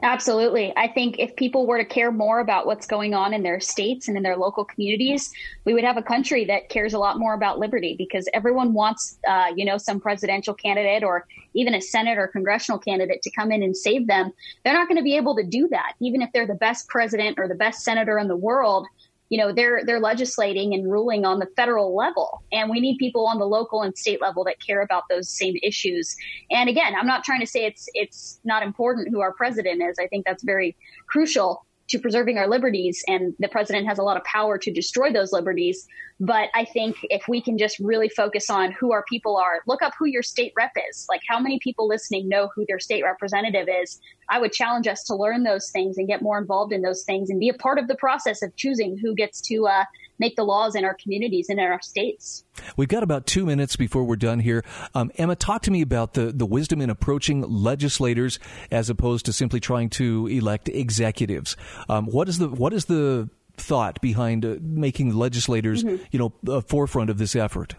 Absolutely. 0.00 0.72
I 0.76 0.86
think 0.86 1.18
if 1.18 1.34
people 1.34 1.66
were 1.66 1.78
to 1.78 1.84
care 1.84 2.12
more 2.12 2.38
about 2.38 2.66
what's 2.66 2.86
going 2.86 3.14
on 3.14 3.34
in 3.34 3.42
their 3.42 3.58
states 3.58 4.06
and 4.06 4.16
in 4.16 4.22
their 4.22 4.36
local 4.36 4.64
communities, 4.64 5.32
we 5.64 5.74
would 5.74 5.82
have 5.82 5.96
a 5.96 6.02
country 6.02 6.44
that 6.44 6.68
cares 6.68 6.94
a 6.94 7.00
lot 7.00 7.18
more 7.18 7.34
about 7.34 7.58
liberty 7.58 7.96
because 7.98 8.28
everyone 8.32 8.74
wants, 8.74 9.18
uh, 9.28 9.46
you 9.56 9.64
know, 9.64 9.76
some 9.76 9.98
presidential 10.00 10.54
candidate 10.54 11.02
or 11.02 11.26
even 11.54 11.74
a 11.74 11.80
Senate 11.80 12.16
or 12.16 12.28
congressional 12.28 12.78
candidate 12.78 13.22
to 13.22 13.30
come 13.32 13.50
in 13.50 13.60
and 13.60 13.76
save 13.76 14.06
them. 14.06 14.32
They're 14.64 14.72
not 14.74 14.86
going 14.86 14.98
to 14.98 15.02
be 15.02 15.16
able 15.16 15.34
to 15.34 15.42
do 15.42 15.66
that, 15.68 15.94
even 16.00 16.22
if 16.22 16.30
they're 16.32 16.46
the 16.46 16.54
best 16.54 16.86
president 16.88 17.36
or 17.36 17.48
the 17.48 17.56
best 17.56 17.82
senator 17.82 18.20
in 18.20 18.28
the 18.28 18.36
world 18.36 18.86
you 19.28 19.38
know 19.38 19.52
they're 19.52 19.84
they're 19.84 20.00
legislating 20.00 20.74
and 20.74 20.90
ruling 20.90 21.24
on 21.24 21.38
the 21.38 21.46
federal 21.56 21.94
level. 21.94 22.42
And 22.52 22.70
we 22.70 22.80
need 22.80 22.98
people 22.98 23.26
on 23.26 23.38
the 23.38 23.46
local 23.46 23.82
and 23.82 23.96
state 23.96 24.20
level 24.20 24.44
that 24.44 24.56
care 24.64 24.80
about 24.80 25.04
those 25.10 25.28
same 25.28 25.54
issues. 25.62 26.16
And 26.50 26.68
again 26.68 26.94
i'm 26.94 27.06
not 27.06 27.24
trying 27.24 27.40
to 27.40 27.46
say 27.46 27.64
it's 27.64 27.88
it's 27.94 28.40
not 28.44 28.62
important 28.62 29.08
who 29.10 29.20
our 29.20 29.32
president 29.32 29.82
is. 29.82 29.96
I 29.98 30.06
think 30.06 30.24
that's 30.26 30.42
very 30.42 30.76
crucial 31.06 31.66
to 31.88 31.98
preserving 31.98 32.38
our 32.38 32.48
liberties, 32.48 33.02
and 33.08 33.34
the 33.38 33.48
president 33.48 33.86
has 33.86 33.98
a 33.98 34.02
lot 34.02 34.16
of 34.16 34.24
power 34.24 34.58
to 34.58 34.72
destroy 34.72 35.12
those 35.12 35.32
liberties. 35.32 35.86
But 36.20 36.48
I 36.54 36.64
think 36.64 36.96
if 37.04 37.28
we 37.28 37.40
can 37.40 37.56
just 37.56 37.78
really 37.78 38.08
focus 38.08 38.50
on 38.50 38.72
who 38.72 38.92
our 38.92 39.04
people 39.08 39.36
are, 39.36 39.60
look 39.66 39.82
up 39.82 39.94
who 39.98 40.06
your 40.06 40.22
state 40.22 40.52
rep 40.56 40.72
is. 40.90 41.06
Like 41.08 41.22
how 41.28 41.38
many 41.38 41.58
people 41.60 41.88
listening 41.88 42.28
know 42.28 42.50
who 42.54 42.64
their 42.66 42.80
state 42.80 43.04
representative 43.04 43.68
is. 43.82 44.00
I 44.28 44.38
would 44.38 44.52
challenge 44.52 44.86
us 44.86 45.04
to 45.04 45.14
learn 45.14 45.44
those 45.44 45.70
things 45.70 45.96
and 45.96 46.08
get 46.08 46.20
more 46.20 46.38
involved 46.38 46.72
in 46.72 46.82
those 46.82 47.04
things 47.04 47.30
and 47.30 47.40
be 47.40 47.48
a 47.48 47.54
part 47.54 47.78
of 47.78 47.88
the 47.88 47.96
process 47.96 48.42
of 48.42 48.54
choosing 48.56 48.98
who 48.98 49.14
gets 49.14 49.40
to 49.42 49.66
uh, 49.66 49.84
make 50.18 50.36
the 50.36 50.44
laws 50.44 50.74
in 50.74 50.84
our 50.84 50.94
communities 50.94 51.48
and 51.48 51.58
in 51.58 51.66
our 51.66 51.80
states. 51.80 52.44
We've 52.76 52.88
got 52.88 53.02
about 53.02 53.26
two 53.26 53.46
minutes 53.46 53.76
before 53.76 54.04
we're 54.04 54.16
done 54.16 54.40
here. 54.40 54.64
Um, 54.94 55.10
Emma, 55.16 55.36
talk 55.36 55.62
to 55.62 55.70
me 55.70 55.82
about 55.82 56.14
the, 56.14 56.32
the 56.32 56.46
wisdom 56.46 56.80
in 56.80 56.90
approaching 56.90 57.42
legislators 57.42 58.38
as 58.70 58.90
opposed 58.90 59.26
to 59.26 59.32
simply 59.32 59.60
trying 59.60 59.90
to 59.90 60.26
elect 60.26 60.68
executives. 60.68 61.56
Um, 61.88 62.06
what 62.06 62.28
is 62.28 62.38
the 62.38 62.48
what 62.48 62.72
is 62.72 62.86
the 62.86 63.28
thought 63.56 64.00
behind 64.00 64.44
uh, 64.44 64.56
making 64.60 65.14
legislators, 65.14 65.84
mm-hmm. 65.84 66.02
you 66.10 66.18
know, 66.18 66.32
a 66.52 66.62
forefront 66.62 67.10
of 67.10 67.18
this 67.18 67.34
effort? 67.36 67.74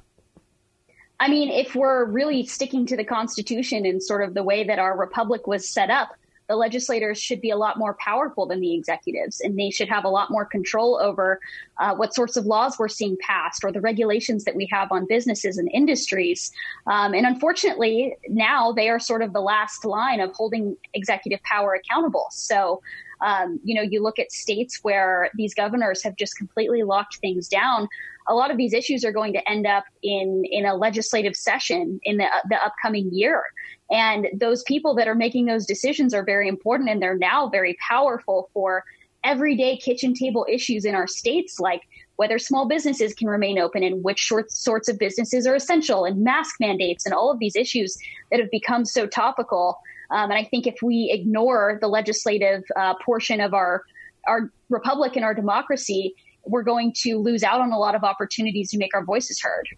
I 1.20 1.28
mean, 1.28 1.50
if 1.50 1.76
we're 1.76 2.06
really 2.06 2.46
sticking 2.46 2.86
to 2.88 2.96
the 2.96 3.04
Constitution 3.04 3.86
and 3.86 4.02
sort 4.02 4.24
of 4.24 4.34
the 4.34 4.44
way 4.44 4.64
that 4.64 4.80
our 4.80 4.98
republic 4.98 5.48
was 5.48 5.68
set 5.68 5.90
up, 5.90 6.10
the 6.50 6.56
legislators 6.56 7.22
should 7.22 7.40
be 7.40 7.52
a 7.52 7.56
lot 7.56 7.78
more 7.78 7.96
powerful 8.00 8.48
than 8.48 8.60
the 8.60 8.74
executives, 8.74 9.40
and 9.40 9.58
they 9.58 9.70
should 9.70 9.88
have 9.88 10.04
a 10.04 10.10
lot 10.10 10.32
more 10.32 10.44
control 10.44 11.00
over 11.00 11.40
uh, 11.78 11.96
what 11.96 12.16
sorts 12.16 12.36
of 12.36 12.46
laws 12.48 12.78
we're 12.80 12.88
seeing 12.90 13.16
passed 13.22 13.64
or 13.64 13.72
the 13.72 13.80
regulations 13.80 14.44
that 14.46 14.56
we 14.56 14.68
have 14.72 14.92
on 14.92 15.06
businesses 15.08 15.60
and 15.60 15.70
industries. 15.72 16.52
Um, 16.88 17.14
and 17.14 17.28
unfortunately, 17.28 18.16
now 18.28 18.72
they 18.72 18.90
are 18.90 19.00
sort 19.00 19.22
of 19.22 19.32
the 19.32 19.42
last 19.42 19.86
line 19.86 20.20
of 20.20 20.34
holding 20.34 20.76
executive 20.96 21.42
power 21.44 21.76
accountable. 21.76 22.26
So, 22.32 22.82
um, 23.22 23.60
you 23.64 23.76
know, 23.76 23.84
you 23.84 24.02
look 24.02 24.18
at 24.18 24.32
states 24.32 24.80
where 24.82 25.30
these 25.36 25.54
governors 25.54 26.02
have 26.04 26.16
just 26.16 26.36
completely 26.36 26.82
locked 26.82 27.18
things 27.18 27.48
down. 27.48 27.88
A 28.28 28.34
lot 28.34 28.50
of 28.50 28.58
these 28.58 28.74
issues 28.74 29.06
are 29.06 29.12
going 29.12 29.34
to 29.34 29.50
end 29.50 29.68
up 29.68 29.84
in 30.02 30.44
in 30.46 30.66
a 30.66 30.76
legislative 30.76 31.36
session 31.36 32.00
in 32.04 32.18
the 32.18 32.28
the 32.50 32.56
upcoming 32.56 33.14
year. 33.14 33.44
And 33.92 34.28
those 34.34 34.64
people 34.64 34.94
that 34.96 35.08
are 35.08 35.16
making 35.16 35.46
those 35.46 35.66
decisions 35.66 36.14
are 36.14 36.24
very 36.24 36.48
important 36.48 36.90
and 36.90 37.02
they're 37.02 37.18
now 37.18 37.50
very 37.50 37.76
powerful 37.88 38.50
for 38.54 38.84
everyday 39.24 39.78
kitchen 39.78 40.14
table 40.14 40.46
issues 40.50 40.86
in 40.86 40.96
our 40.96 41.08
states 41.08 41.60
like 41.60 41.82
whether 42.16 42.38
small 42.38 42.68
businesses 42.68 43.14
can 43.14 43.28
remain 43.28 43.58
open 43.58 43.82
and 43.82 44.04
which 44.04 44.20
short, 44.20 44.52
sorts 44.52 44.90
of 44.90 45.00
businesses 45.00 45.48
are 45.48 45.56
essential 45.56 46.04
and 46.04 46.22
mask 46.22 46.56
mandates 46.60 47.06
and 47.06 47.14
all 47.14 47.32
of 47.32 47.40
these 47.40 47.56
issues 47.56 47.98
that 48.30 48.42
have 48.42 48.52
become 48.52 48.84
so 48.84 49.08
topical. 49.08 49.80
Um, 50.12 50.30
and 50.30 50.34
I 50.34 50.44
think 50.44 50.68
if 50.68 50.76
we 50.84 51.10
ignore 51.14 51.78
the 51.80 51.88
legislative 51.88 52.64
uh, 52.76 52.96
portion 53.06 53.40
of 53.40 53.54
our 53.54 53.84
our 54.28 54.52
republic 54.68 55.16
and 55.16 55.24
our 55.24 55.34
democracy, 55.34 56.14
we're 56.46 56.64
going 56.64 56.94
to 57.04 57.18
lose 57.18 57.42
out 57.42 57.62
on 57.62 57.72
a 57.72 57.80
lot 57.80 57.96
of 57.96 58.04
opportunities 58.04 58.70
to 58.72 58.78
make 58.78 58.94
our 58.94 59.04
voices 59.04 59.40
heard. 59.42 59.70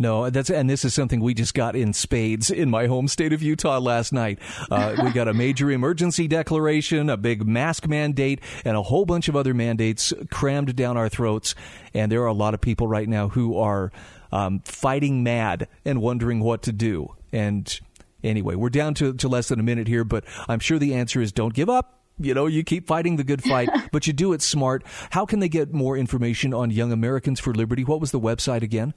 No, 0.00 0.30
that's 0.30 0.48
and 0.48 0.68
this 0.70 0.86
is 0.86 0.94
something 0.94 1.20
we 1.20 1.34
just 1.34 1.52
got 1.52 1.76
in 1.76 1.92
spades 1.92 2.50
in 2.50 2.70
my 2.70 2.86
home 2.86 3.06
state 3.06 3.34
of 3.34 3.42
Utah 3.42 3.78
last 3.78 4.14
night. 4.14 4.38
Uh, 4.70 4.96
we 5.04 5.10
got 5.10 5.28
a 5.28 5.34
major 5.34 5.70
emergency 5.70 6.26
declaration, 6.26 7.10
a 7.10 7.18
big 7.18 7.46
mask 7.46 7.86
mandate, 7.86 8.40
and 8.64 8.78
a 8.78 8.82
whole 8.82 9.04
bunch 9.04 9.28
of 9.28 9.36
other 9.36 9.52
mandates 9.52 10.14
crammed 10.30 10.74
down 10.74 10.96
our 10.96 11.10
throats. 11.10 11.54
And 11.92 12.10
there 12.10 12.22
are 12.22 12.28
a 12.28 12.32
lot 12.32 12.54
of 12.54 12.62
people 12.62 12.88
right 12.88 13.06
now 13.06 13.28
who 13.28 13.58
are 13.58 13.92
um, 14.32 14.60
fighting 14.60 15.22
mad 15.22 15.68
and 15.84 16.00
wondering 16.00 16.40
what 16.40 16.62
to 16.62 16.72
do. 16.72 17.14
And 17.30 17.78
anyway, 18.24 18.54
we're 18.54 18.70
down 18.70 18.94
to, 18.94 19.12
to 19.12 19.28
less 19.28 19.48
than 19.48 19.60
a 19.60 19.62
minute 19.62 19.86
here, 19.86 20.04
but 20.04 20.24
I'm 20.48 20.60
sure 20.60 20.78
the 20.78 20.94
answer 20.94 21.20
is 21.20 21.30
don't 21.30 21.52
give 21.52 21.68
up 21.68 21.98
you 22.22 22.34
know, 22.34 22.46
you 22.46 22.62
keep 22.62 22.86
fighting 22.86 23.16
the 23.16 23.24
good 23.24 23.42
fight, 23.42 23.70
but 23.92 24.06
you 24.06 24.12
do 24.12 24.34
it 24.34 24.42
smart. 24.42 24.82
How 25.10 25.24
can 25.24 25.40
they 25.40 25.48
get 25.48 25.72
more 25.72 25.96
information 25.96 26.52
on 26.52 26.70
Young 26.70 26.92
Americans 26.92 27.40
for 27.40 27.54
Liberty? 27.54 27.82
What 27.82 27.98
was 27.98 28.10
the 28.10 28.20
website 28.20 28.60
again? 28.60 28.92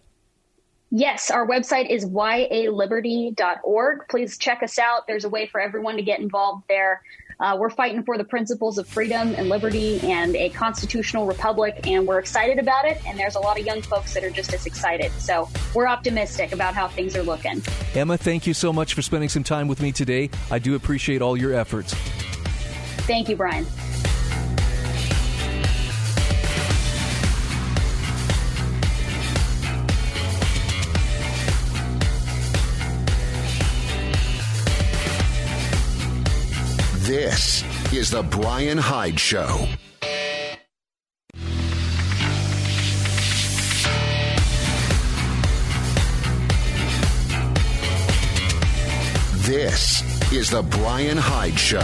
Yes, 0.95 1.31
our 1.31 1.47
website 1.47 1.89
is 1.89 2.05
yaliberty.org. 2.05 3.99
Please 4.09 4.37
check 4.37 4.61
us 4.61 4.77
out. 4.77 5.07
There's 5.07 5.25
a 5.25 5.29
way 5.29 5.47
for 5.47 5.59
everyone 5.59 5.95
to 5.95 6.03
get 6.03 6.19
involved 6.19 6.65
there. 6.69 7.01
Uh, 7.39 7.57
we're 7.59 7.71
fighting 7.71 8.03
for 8.03 8.15
the 8.15 8.23
principles 8.23 8.77
of 8.77 8.87
freedom 8.87 9.33
and 9.33 9.49
liberty 9.49 9.99
and 10.01 10.35
a 10.35 10.49
constitutional 10.49 11.25
republic, 11.25 11.87
and 11.87 12.05
we're 12.05 12.19
excited 12.19 12.59
about 12.59 12.85
it. 12.85 13.01
And 13.07 13.17
there's 13.17 13.33
a 13.33 13.39
lot 13.39 13.59
of 13.59 13.65
young 13.65 13.81
folks 13.81 14.13
that 14.13 14.23
are 14.23 14.29
just 14.29 14.53
as 14.53 14.67
excited. 14.67 15.11
So 15.13 15.49
we're 15.73 15.87
optimistic 15.87 16.51
about 16.51 16.75
how 16.75 16.87
things 16.89 17.15
are 17.17 17.23
looking. 17.23 17.63
Emma, 17.95 18.15
thank 18.15 18.45
you 18.45 18.53
so 18.53 18.71
much 18.71 18.93
for 18.93 19.01
spending 19.01 19.29
some 19.29 19.43
time 19.43 19.67
with 19.67 19.81
me 19.81 19.91
today. 19.91 20.29
I 20.51 20.59
do 20.59 20.75
appreciate 20.75 21.23
all 21.23 21.35
your 21.35 21.55
efforts. 21.55 21.95
Thank 23.07 23.29
you, 23.29 23.35
Brian. 23.35 23.65
This 37.03 37.65
is 37.91 38.11
the 38.11 38.23
Brian 38.23 38.77
Hyde 38.77 39.19
Show. 39.19 39.67
This 49.41 50.31
is 50.31 50.49
the 50.49 50.63
Brian 50.63 51.17
Hyde 51.17 51.59
Show. 51.59 51.81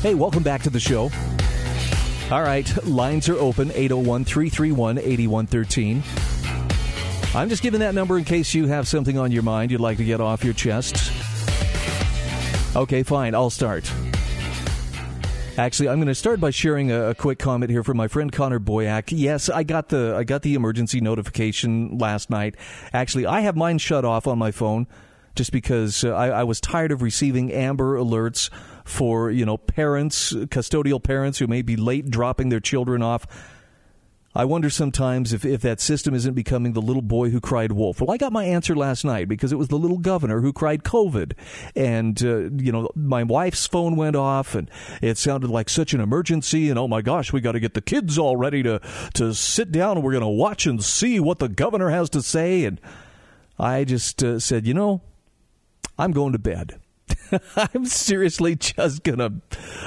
Hey, 0.00 0.14
welcome 0.14 0.44
back 0.44 0.62
to 0.62 0.70
the 0.70 0.78
show. 0.78 1.10
All 2.30 2.42
right, 2.42 2.86
lines 2.86 3.28
are 3.28 3.36
open 3.36 3.72
801 3.74 4.24
331 4.24 4.98
8113. 4.98 6.04
I'm 7.34 7.48
just 7.48 7.62
giving 7.62 7.80
that 7.80 7.94
number 7.94 8.16
in 8.18 8.24
case 8.24 8.54
you 8.54 8.66
have 8.68 8.88
something 8.88 9.18
on 9.18 9.30
your 9.32 9.42
mind 9.42 9.70
you'd 9.70 9.80
like 9.80 9.98
to 9.98 10.04
get 10.04 10.20
off 10.20 10.42
your 10.42 10.54
chest. 10.54 11.12
Okay, 12.74 13.02
fine, 13.02 13.34
I'll 13.34 13.50
start. 13.50 13.90
Actually, 15.58 15.88
I'm 15.88 15.96
going 15.96 16.06
to 16.06 16.14
start 16.14 16.40
by 16.40 16.50
sharing 16.50 16.92
a, 16.92 17.10
a, 17.10 17.14
quick 17.16 17.40
comment 17.40 17.70
here 17.70 17.82
from 17.82 17.96
my 17.96 18.06
friend 18.06 18.30
Connor 18.30 18.60
Boyack. 18.60 19.06
Yes, 19.08 19.48
I 19.48 19.64
got 19.64 19.88
the 19.88 20.14
I 20.16 20.22
got 20.22 20.42
the 20.42 20.54
emergency 20.54 21.00
notification 21.00 21.98
last 21.98 22.30
night. 22.30 22.54
Actually, 22.92 23.26
I 23.26 23.40
have 23.40 23.56
mine 23.56 23.78
shut 23.78 24.04
off 24.04 24.28
on 24.28 24.38
my 24.38 24.52
phone 24.52 24.86
just 25.34 25.50
because 25.50 26.04
uh, 26.04 26.14
I, 26.14 26.28
I 26.28 26.44
was 26.44 26.60
tired 26.60 26.92
of 26.92 27.02
receiving 27.02 27.52
Amber 27.52 27.96
alerts 27.96 28.50
for 28.84 29.32
you 29.32 29.44
know 29.44 29.56
parents, 29.56 30.32
custodial 30.32 31.02
parents 31.02 31.38
who 31.38 31.48
may 31.48 31.62
be 31.62 31.74
late 31.74 32.08
dropping 32.08 32.50
their 32.50 32.60
children 32.60 33.02
off. 33.02 33.26
I 34.34 34.44
wonder 34.44 34.68
sometimes 34.68 35.32
if, 35.32 35.44
if 35.44 35.62
that 35.62 35.80
system 35.80 36.14
isn't 36.14 36.34
becoming 36.34 36.74
the 36.74 36.82
little 36.82 37.02
boy 37.02 37.30
who 37.30 37.40
cried 37.40 37.72
wolf. 37.72 38.00
Well, 38.00 38.10
I 38.10 38.18
got 38.18 38.32
my 38.32 38.44
answer 38.44 38.76
last 38.76 39.04
night 39.04 39.26
because 39.26 39.52
it 39.52 39.56
was 39.56 39.68
the 39.68 39.78
little 39.78 39.98
governor 39.98 40.42
who 40.42 40.52
cried 40.52 40.84
COVID. 40.84 41.32
And, 41.74 42.22
uh, 42.22 42.50
you 42.62 42.70
know, 42.70 42.90
my 42.94 43.22
wife's 43.22 43.66
phone 43.66 43.96
went 43.96 44.16
off 44.16 44.54
and 44.54 44.70
it 45.00 45.16
sounded 45.16 45.48
like 45.48 45.70
such 45.70 45.94
an 45.94 46.00
emergency. 46.00 46.68
And 46.68 46.78
oh 46.78 46.86
my 46.86 47.00
gosh, 47.00 47.32
we 47.32 47.40
got 47.40 47.52
to 47.52 47.60
get 47.60 47.74
the 47.74 47.80
kids 47.80 48.18
all 48.18 48.36
ready 48.36 48.62
to, 48.62 48.80
to 49.14 49.34
sit 49.34 49.72
down 49.72 49.96
and 49.96 50.04
we're 50.04 50.12
going 50.12 50.20
to 50.20 50.28
watch 50.28 50.66
and 50.66 50.84
see 50.84 51.18
what 51.18 51.38
the 51.38 51.48
governor 51.48 51.88
has 51.88 52.10
to 52.10 52.22
say. 52.22 52.64
And 52.64 52.80
I 53.58 53.84
just 53.84 54.22
uh, 54.22 54.38
said, 54.38 54.66
you 54.66 54.74
know, 54.74 55.00
I'm 55.98 56.12
going 56.12 56.32
to 56.32 56.38
bed. 56.38 56.78
I'm 57.56 57.86
seriously 57.86 58.56
just 58.56 59.02
gonna 59.02 59.40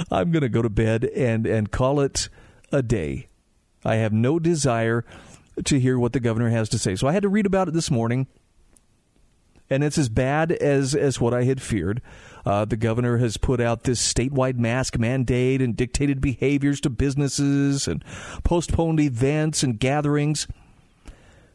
I'm 0.10 0.32
gonna 0.32 0.50
go 0.50 0.62
to 0.62 0.70
bed 0.70 1.06
and 1.06 1.46
and 1.46 1.72
call 1.72 2.00
it 2.00 2.30
a 2.72 2.82
day. 2.82 3.28
I 3.84 3.96
have 3.96 4.14
no 4.14 4.40
desire 4.40 5.04
to 5.66 5.80
hear 5.80 5.98
what 6.00 6.14
the 6.14 6.20
governor 6.20 6.50
has 6.50 6.70
to 6.70 6.80
say. 6.80 6.96
So 6.96 7.08
I 7.08 7.14
had 7.14 7.24
to 7.24 7.30
read 7.30 7.46
about 7.46 7.68
it 7.68 7.74
this 7.74 7.92
morning, 7.92 8.28
and 9.70 9.84
it's 9.84 9.98
as 9.98 10.10
bad 10.10 10.52
as 10.52 10.96
as 10.96 11.20
what 11.20 11.34
I 11.34 11.44
had 11.44 11.62
feared. 11.62 12.02
Uh, 12.46 12.66
the 12.66 12.78
governor 12.78 13.18
has 13.18 13.38
put 13.38 13.62
out 13.62 13.84
this 13.84 14.02
statewide 14.02 14.58
mask 14.58 14.98
mandate 14.98 15.62
and 15.62 15.76
dictated 15.76 16.22
behaviors 16.22 16.82
to 16.82 16.90
businesses 16.90 17.88
and 17.88 18.04
postponed 18.44 19.00
events 19.00 19.64
and 19.64 19.80
gatherings. 19.80 20.48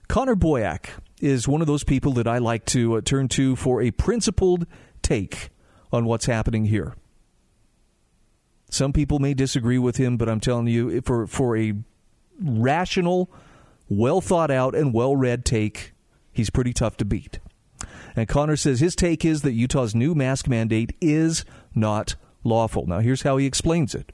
Connor 0.09 0.37
Boyack 0.37 0.91
is 1.21 1.49
one 1.49 1.61
of 1.61 1.67
those 1.67 1.83
people 1.83 2.13
that 2.13 2.29
I 2.29 2.39
like 2.39 2.65
to 2.67 2.97
uh, 2.97 3.01
turn 3.01 3.29
to 3.29 3.57
for 3.57 3.83
a 3.83 3.91
principled 3.91 4.67
take 5.03 5.49
on 5.93 6.05
what's 6.05 6.27
happening 6.27 6.67
here. 6.67 6.95
Some 8.71 8.93
people 8.93 9.19
may 9.19 9.35
disagree 9.35 9.79
with 9.79 9.97
him, 9.97 10.17
but 10.17 10.29
I'm 10.29 10.41
telling 10.41 10.67
you, 10.67 11.01
for 11.01 11.27
for 11.27 11.57
a 11.57 11.75
rational, 12.41 13.31
well 13.89 14.21
thought 14.21 14.51
out, 14.51 14.75
and 14.75 14.93
well 14.93 15.17
read 15.17 15.45
take, 15.45 15.93
he's 16.33 16.51
pretty 16.51 16.73
tough 16.73 16.97
to 16.99 17.05
beat. 17.05 17.39
And 18.15 18.29
Connor 18.29 18.57
says 18.57 18.81
his 18.81 18.97
take 18.97 19.25
is 19.25 19.43
that 19.43 19.53
Utah's 19.53 19.95
new 19.95 20.15
mask 20.15 20.49
mandate 20.49 20.97
is 21.01 21.45
not 21.75 22.17
lawful. 22.45 22.87
Now, 22.87 23.01
here's 23.01 23.23
how 23.23 23.37
he 23.37 23.47
explains 23.47 23.95
it. 23.95 24.13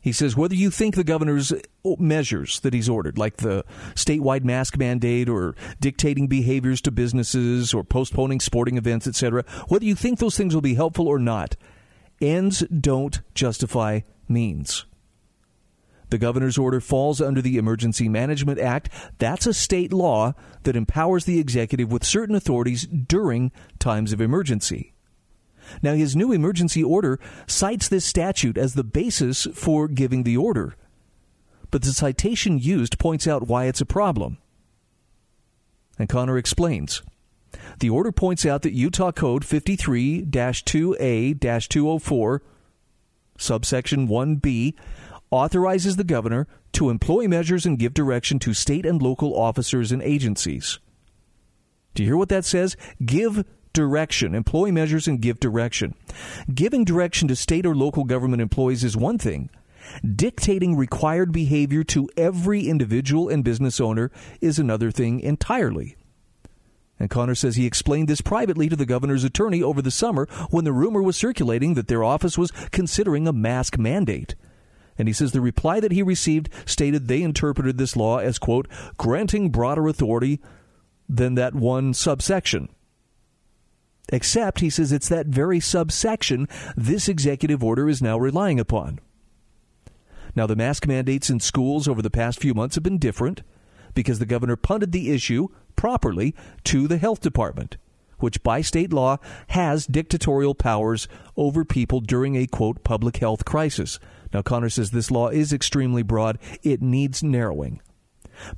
He 0.00 0.10
says 0.10 0.36
whether 0.36 0.56
you 0.56 0.72
think 0.72 0.96
the 0.96 1.04
governor's 1.04 1.52
measures 1.84 2.58
that 2.60 2.74
he's 2.74 2.88
ordered, 2.88 3.18
like 3.18 3.36
the 3.36 3.64
statewide 3.94 4.42
mask 4.42 4.76
mandate 4.76 5.28
or 5.28 5.54
dictating 5.80 6.26
behaviors 6.26 6.80
to 6.82 6.90
businesses 6.90 7.72
or 7.72 7.84
postponing 7.84 8.40
sporting 8.40 8.76
events, 8.76 9.06
etc., 9.06 9.44
whether 9.68 9.84
you 9.84 9.94
think 9.94 10.18
those 10.18 10.36
things 10.36 10.54
will 10.54 10.60
be 10.60 10.74
helpful 10.74 11.06
or 11.06 11.20
not, 11.20 11.54
ends 12.20 12.60
don't 12.68 13.20
justify 13.32 14.00
means. 14.28 14.86
The 16.12 16.18
governor's 16.18 16.58
order 16.58 16.78
falls 16.78 17.22
under 17.22 17.40
the 17.40 17.56
Emergency 17.56 18.06
Management 18.06 18.60
Act. 18.60 18.90
That's 19.16 19.46
a 19.46 19.54
state 19.54 19.94
law 19.94 20.34
that 20.64 20.76
empowers 20.76 21.24
the 21.24 21.38
executive 21.38 21.90
with 21.90 22.04
certain 22.04 22.34
authorities 22.34 22.86
during 22.86 23.50
times 23.78 24.12
of 24.12 24.20
emergency. 24.20 24.92
Now, 25.82 25.94
his 25.94 26.14
new 26.14 26.30
emergency 26.30 26.84
order 26.84 27.18
cites 27.46 27.88
this 27.88 28.04
statute 28.04 28.58
as 28.58 28.74
the 28.74 28.84
basis 28.84 29.46
for 29.54 29.88
giving 29.88 30.24
the 30.24 30.36
order, 30.36 30.76
but 31.70 31.80
the 31.80 31.94
citation 31.94 32.58
used 32.58 32.98
points 32.98 33.26
out 33.26 33.48
why 33.48 33.64
it's 33.64 33.80
a 33.80 33.86
problem. 33.86 34.36
And 35.98 36.10
Connor 36.10 36.36
explains. 36.36 37.00
The 37.78 37.88
order 37.88 38.12
points 38.12 38.44
out 38.44 38.60
that 38.62 38.74
Utah 38.74 39.12
Code 39.12 39.46
53 39.46 40.26
2A 40.26 41.40
204, 41.68 42.42
subsection 43.38 44.08
1B, 44.08 44.74
authorizes 45.32 45.96
the 45.96 46.04
governor 46.04 46.46
to 46.72 46.90
employ 46.90 47.26
measures 47.26 47.66
and 47.66 47.78
give 47.78 47.94
direction 47.94 48.38
to 48.38 48.54
state 48.54 48.86
and 48.86 49.02
local 49.02 49.36
officers 49.36 49.90
and 49.90 50.02
agencies. 50.02 50.78
Do 51.94 52.02
you 52.02 52.10
hear 52.10 52.16
what 52.16 52.28
that 52.28 52.44
says? 52.44 52.76
Give 53.04 53.44
direction, 53.72 54.34
employ 54.34 54.70
measures 54.70 55.08
and 55.08 55.20
give 55.20 55.40
direction. 55.40 55.94
Giving 56.54 56.84
direction 56.84 57.28
to 57.28 57.36
state 57.36 57.66
or 57.66 57.74
local 57.74 58.04
government 58.04 58.42
employees 58.42 58.84
is 58.84 58.96
one 58.96 59.18
thing. 59.18 59.50
Dictating 60.14 60.76
required 60.76 61.32
behavior 61.32 61.82
to 61.84 62.08
every 62.16 62.68
individual 62.68 63.28
and 63.28 63.42
business 63.42 63.80
owner 63.80 64.10
is 64.40 64.58
another 64.58 64.90
thing 64.90 65.20
entirely. 65.20 65.96
And 66.98 67.10
Connor 67.10 67.34
says 67.34 67.56
he 67.56 67.66
explained 67.66 68.08
this 68.08 68.20
privately 68.20 68.68
to 68.68 68.76
the 68.76 68.86
governor's 68.86 69.24
attorney 69.24 69.62
over 69.62 69.82
the 69.82 69.90
summer 69.90 70.28
when 70.50 70.64
the 70.64 70.72
rumor 70.72 71.02
was 71.02 71.16
circulating 71.16 71.74
that 71.74 71.88
their 71.88 72.04
office 72.04 72.38
was 72.38 72.52
considering 72.70 73.26
a 73.26 73.32
mask 73.32 73.76
mandate. 73.76 74.36
And 74.98 75.08
he 75.08 75.14
says 75.14 75.32
the 75.32 75.40
reply 75.40 75.80
that 75.80 75.92
he 75.92 76.02
received 76.02 76.48
stated 76.66 77.08
they 77.08 77.22
interpreted 77.22 77.78
this 77.78 77.96
law 77.96 78.18
as, 78.18 78.38
quote, 78.38 78.68
granting 78.96 79.50
broader 79.50 79.88
authority 79.88 80.40
than 81.08 81.34
that 81.34 81.54
one 81.54 81.94
subsection 81.94 82.68
Except, 84.12 84.60
he 84.60 84.70
says, 84.70 84.92
it's 84.92 85.08
that 85.08 85.26
very 85.26 85.60
subsection 85.60 86.48
this 86.76 87.08
executive 87.08 87.62
order 87.62 87.88
is 87.88 88.02
now 88.02 88.18
relying 88.18 88.58
upon. 88.58 89.00
Now, 90.34 90.46
the 90.46 90.56
mask 90.56 90.86
mandates 90.86 91.30
in 91.30 91.40
schools 91.40 91.86
over 91.86 92.02
the 92.02 92.10
past 92.10 92.40
few 92.40 92.54
months 92.54 92.74
have 92.74 92.84
been 92.84 92.98
different 92.98 93.42
because 93.94 94.18
the 94.18 94.26
governor 94.26 94.56
punted 94.56 94.92
the 94.92 95.10
issue 95.10 95.48
properly 95.76 96.34
to 96.64 96.88
the 96.88 96.98
health 96.98 97.20
department, 97.20 97.76
which 98.18 98.42
by 98.42 98.60
state 98.60 98.92
law 98.92 99.18
has 99.48 99.86
dictatorial 99.86 100.54
powers 100.54 101.06
over 101.36 101.64
people 101.64 102.00
during 102.00 102.34
a 102.36 102.46
quote 102.46 102.82
public 102.82 103.18
health 103.18 103.44
crisis. 103.44 103.98
Now, 104.32 104.42
Connor 104.42 104.70
says 104.70 104.90
this 104.90 105.10
law 105.10 105.28
is 105.28 105.52
extremely 105.52 106.02
broad, 106.02 106.38
it 106.62 106.82
needs 106.82 107.22
narrowing. 107.22 107.80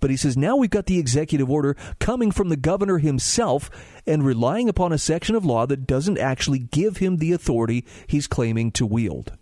But 0.00 0.10
he 0.10 0.16
says 0.16 0.36
now 0.36 0.56
we've 0.56 0.70
got 0.70 0.86
the 0.86 0.98
executive 0.98 1.50
order 1.50 1.76
coming 1.98 2.30
from 2.30 2.48
the 2.48 2.56
governor 2.56 2.98
himself 2.98 3.70
and 4.06 4.24
relying 4.24 4.68
upon 4.68 4.92
a 4.92 4.98
section 4.98 5.34
of 5.34 5.44
law 5.44 5.66
that 5.66 5.86
doesn't 5.86 6.18
actually 6.18 6.60
give 6.60 6.98
him 6.98 7.16
the 7.16 7.32
authority 7.32 7.84
he's 8.06 8.26
claiming 8.26 8.70
to 8.72 8.86
wield. 8.86 9.32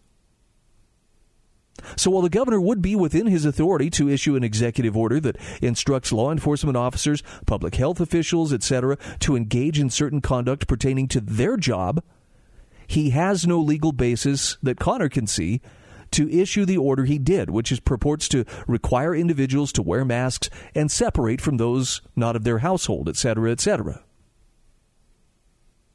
So 1.96 2.10
while 2.10 2.22
the 2.22 2.28
governor 2.28 2.60
would 2.60 2.80
be 2.80 2.94
within 2.94 3.26
his 3.26 3.44
authority 3.44 3.90
to 3.90 4.08
issue 4.08 4.36
an 4.36 4.44
executive 4.44 4.96
order 4.96 5.18
that 5.20 5.36
instructs 5.60 6.12
law 6.12 6.30
enforcement 6.30 6.76
officers, 6.76 7.22
public 7.46 7.74
health 7.74 8.00
officials, 8.00 8.52
etc., 8.52 8.96
to 9.20 9.36
engage 9.36 9.80
in 9.80 9.90
certain 9.90 10.20
conduct 10.20 10.68
pertaining 10.68 11.08
to 11.08 11.20
their 11.20 11.56
job, 11.56 12.02
he 12.86 13.10
has 13.10 13.46
no 13.46 13.58
legal 13.58 13.92
basis 13.92 14.58
that 14.62 14.78
Connor 14.78 15.08
can 15.08 15.26
see 15.26 15.60
to 16.12 16.30
issue 16.30 16.64
the 16.64 16.78
order 16.78 17.04
he 17.04 17.18
did, 17.18 17.50
which 17.50 17.72
is 17.72 17.80
purports 17.80 18.28
to 18.28 18.44
require 18.66 19.14
individuals 19.14 19.72
to 19.72 19.82
wear 19.82 20.04
masks 20.04 20.48
and 20.74 20.90
separate 20.90 21.40
from 21.40 21.56
those 21.56 22.00
not 22.16 22.36
of 22.36 22.44
their 22.44 22.58
household, 22.58 23.08
etc., 23.08 23.50
etc. 23.50 24.02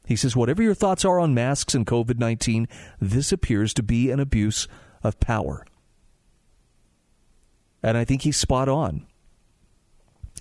He 0.06 0.16
says, 0.16 0.36
whatever 0.36 0.62
your 0.62 0.74
thoughts 0.74 1.04
are 1.04 1.18
on 1.18 1.34
masks 1.34 1.74
and 1.74 1.86
COVID 1.86 2.18
19, 2.18 2.68
this 3.00 3.32
appears 3.32 3.74
to 3.74 3.82
be 3.82 4.10
an 4.10 4.20
abuse 4.20 4.68
of 5.02 5.20
power. 5.20 5.66
And 7.82 7.96
I 7.96 8.04
think 8.04 8.22
he's 8.22 8.36
spot 8.36 8.68
on. 8.68 9.07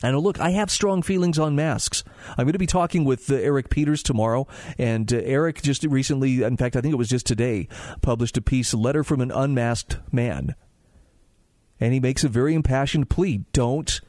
And 0.03 0.17
look, 0.19 0.39
I 0.39 0.51
have 0.51 0.69
strong 0.69 1.01
feelings 1.01 1.39
on 1.39 1.55
masks. 1.55 2.03
I'm 2.37 2.45
going 2.45 2.53
to 2.53 2.59
be 2.59 2.67
talking 2.67 3.03
with 3.03 3.31
uh, 3.31 3.35
Eric 3.35 3.69
Peters 3.69 4.03
tomorrow. 4.03 4.47
And 4.77 5.11
uh, 5.11 5.17
Eric 5.23 5.61
just 5.61 5.83
recently, 5.83 6.43
in 6.43 6.57
fact, 6.57 6.75
I 6.75 6.81
think 6.81 6.93
it 6.93 6.97
was 6.97 7.09
just 7.09 7.25
today, 7.25 7.67
published 8.01 8.37
a 8.37 8.41
piece, 8.41 8.73
a 8.73 8.77
Letter 8.77 9.03
from 9.03 9.21
an 9.21 9.31
Unmasked 9.31 9.97
Man. 10.11 10.55
And 11.79 11.93
he 11.93 11.99
makes 11.99 12.23
a 12.23 12.29
very 12.29 12.53
impassioned 12.53 13.09
plea 13.09 13.45
don't 13.53 14.01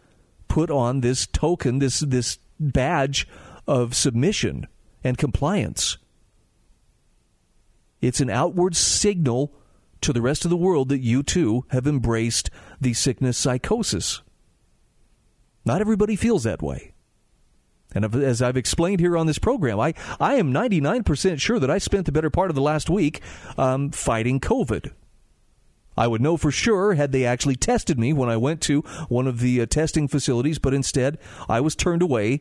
put 0.47 0.71
on 0.71 1.01
this 1.01 1.27
token, 1.27 1.79
this, 1.79 2.01
this 2.01 2.39
badge 2.59 3.27
of 3.67 3.95
submission 3.95 4.67
and 5.05 5.17
compliance. 5.17 5.99
It's 8.01 8.21
an 8.21 8.31
outward 8.31 8.77
signal 8.77 9.53
to 10.01 10.13
the 10.13 10.23
rest 10.23 10.45
of 10.45 10.51
the 10.51 10.57
world 10.57 10.89
that 10.91 11.01
you 11.01 11.23
too 11.23 11.65
have 11.71 11.87
embraced 11.87 12.51
the 12.81 12.95
sickness 12.95 13.37
psychosis. 13.37 14.23
Not 15.69 15.83
everybody 15.83 16.17
feels 16.17 16.45
that 16.45 16.63
way. 16.63 16.95
And 17.95 18.15
as 18.15 18.41
I've 18.41 18.57
explained 18.57 19.01
here 19.01 19.19
on 19.19 19.27
this 19.27 19.39
program, 19.39 19.79
I, 19.79 19.93
I 20.19 20.37
am 20.37 20.51
99% 20.51 21.39
sure 21.39 21.59
that 21.59 21.71
I 21.71 21.77
spent 21.77 22.07
the 22.07 22.13
better 22.13 22.31
part 22.31 22.51
of 22.51 22.55
the 22.55 22.63
last 22.63 22.89
week 22.89 23.21
um, 23.59 23.91
fighting 23.91 24.41
COVID. 24.41 24.93
I 25.95 26.07
would 26.07 26.23
know 26.23 26.39
for 26.39 26.51
sure 26.51 26.95
had 26.95 27.13
they 27.13 27.27
actually 27.27 27.57
tested 27.57 27.99
me 27.99 28.15
when 28.15 28.31
I 28.31 28.37
went 28.39 28.63
to 28.63 28.81
one 29.11 29.27
of 29.27 29.41
the 29.41 29.61
uh, 29.61 29.67
testing 29.67 30.09
facilities, 30.09 30.59
but 30.59 30.73
instead 30.73 31.19
I 31.51 31.61
was 31.61 31.77
turned 31.77 32.01
away 32.01 32.41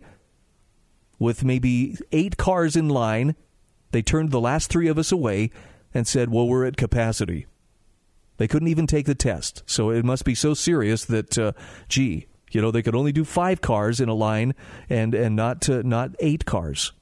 with 1.20 1.44
maybe 1.44 1.98
eight 2.14 2.38
cars 2.38 2.78
in 2.78 2.88
line. 2.88 3.36
They 3.92 4.02
turned 4.02 4.32
the 4.32 4.40
last 4.40 4.70
three 4.70 4.88
of 4.88 4.98
us 4.98 5.12
away 5.12 5.52
and 5.94 6.08
said, 6.08 6.32
Well, 6.32 6.48
we're 6.48 6.66
at 6.66 6.78
capacity. 6.78 7.46
They 8.38 8.48
couldn't 8.48 8.70
even 8.70 8.88
take 8.88 9.06
the 9.06 9.16
test. 9.16 9.64
So 9.66 9.90
it 9.90 10.06
must 10.06 10.24
be 10.24 10.36
so 10.36 10.54
serious 10.54 11.04
that, 11.06 11.38
uh, 11.38 11.52
gee, 11.90 12.28
you 12.52 12.62
know, 12.62 12.72
they 12.72 12.82
could 12.82 12.96
only 12.96 13.12
do 13.12 13.24
five 13.24 13.62
cars 13.62 14.00
in 14.00 14.10
a 14.10 14.14
line 14.14 14.56
and, 14.90 15.14
and 15.14 15.36
not, 15.36 15.68
uh, 15.70 15.82
not 15.84 16.12
eight 16.20 16.46
cars. 16.46 16.94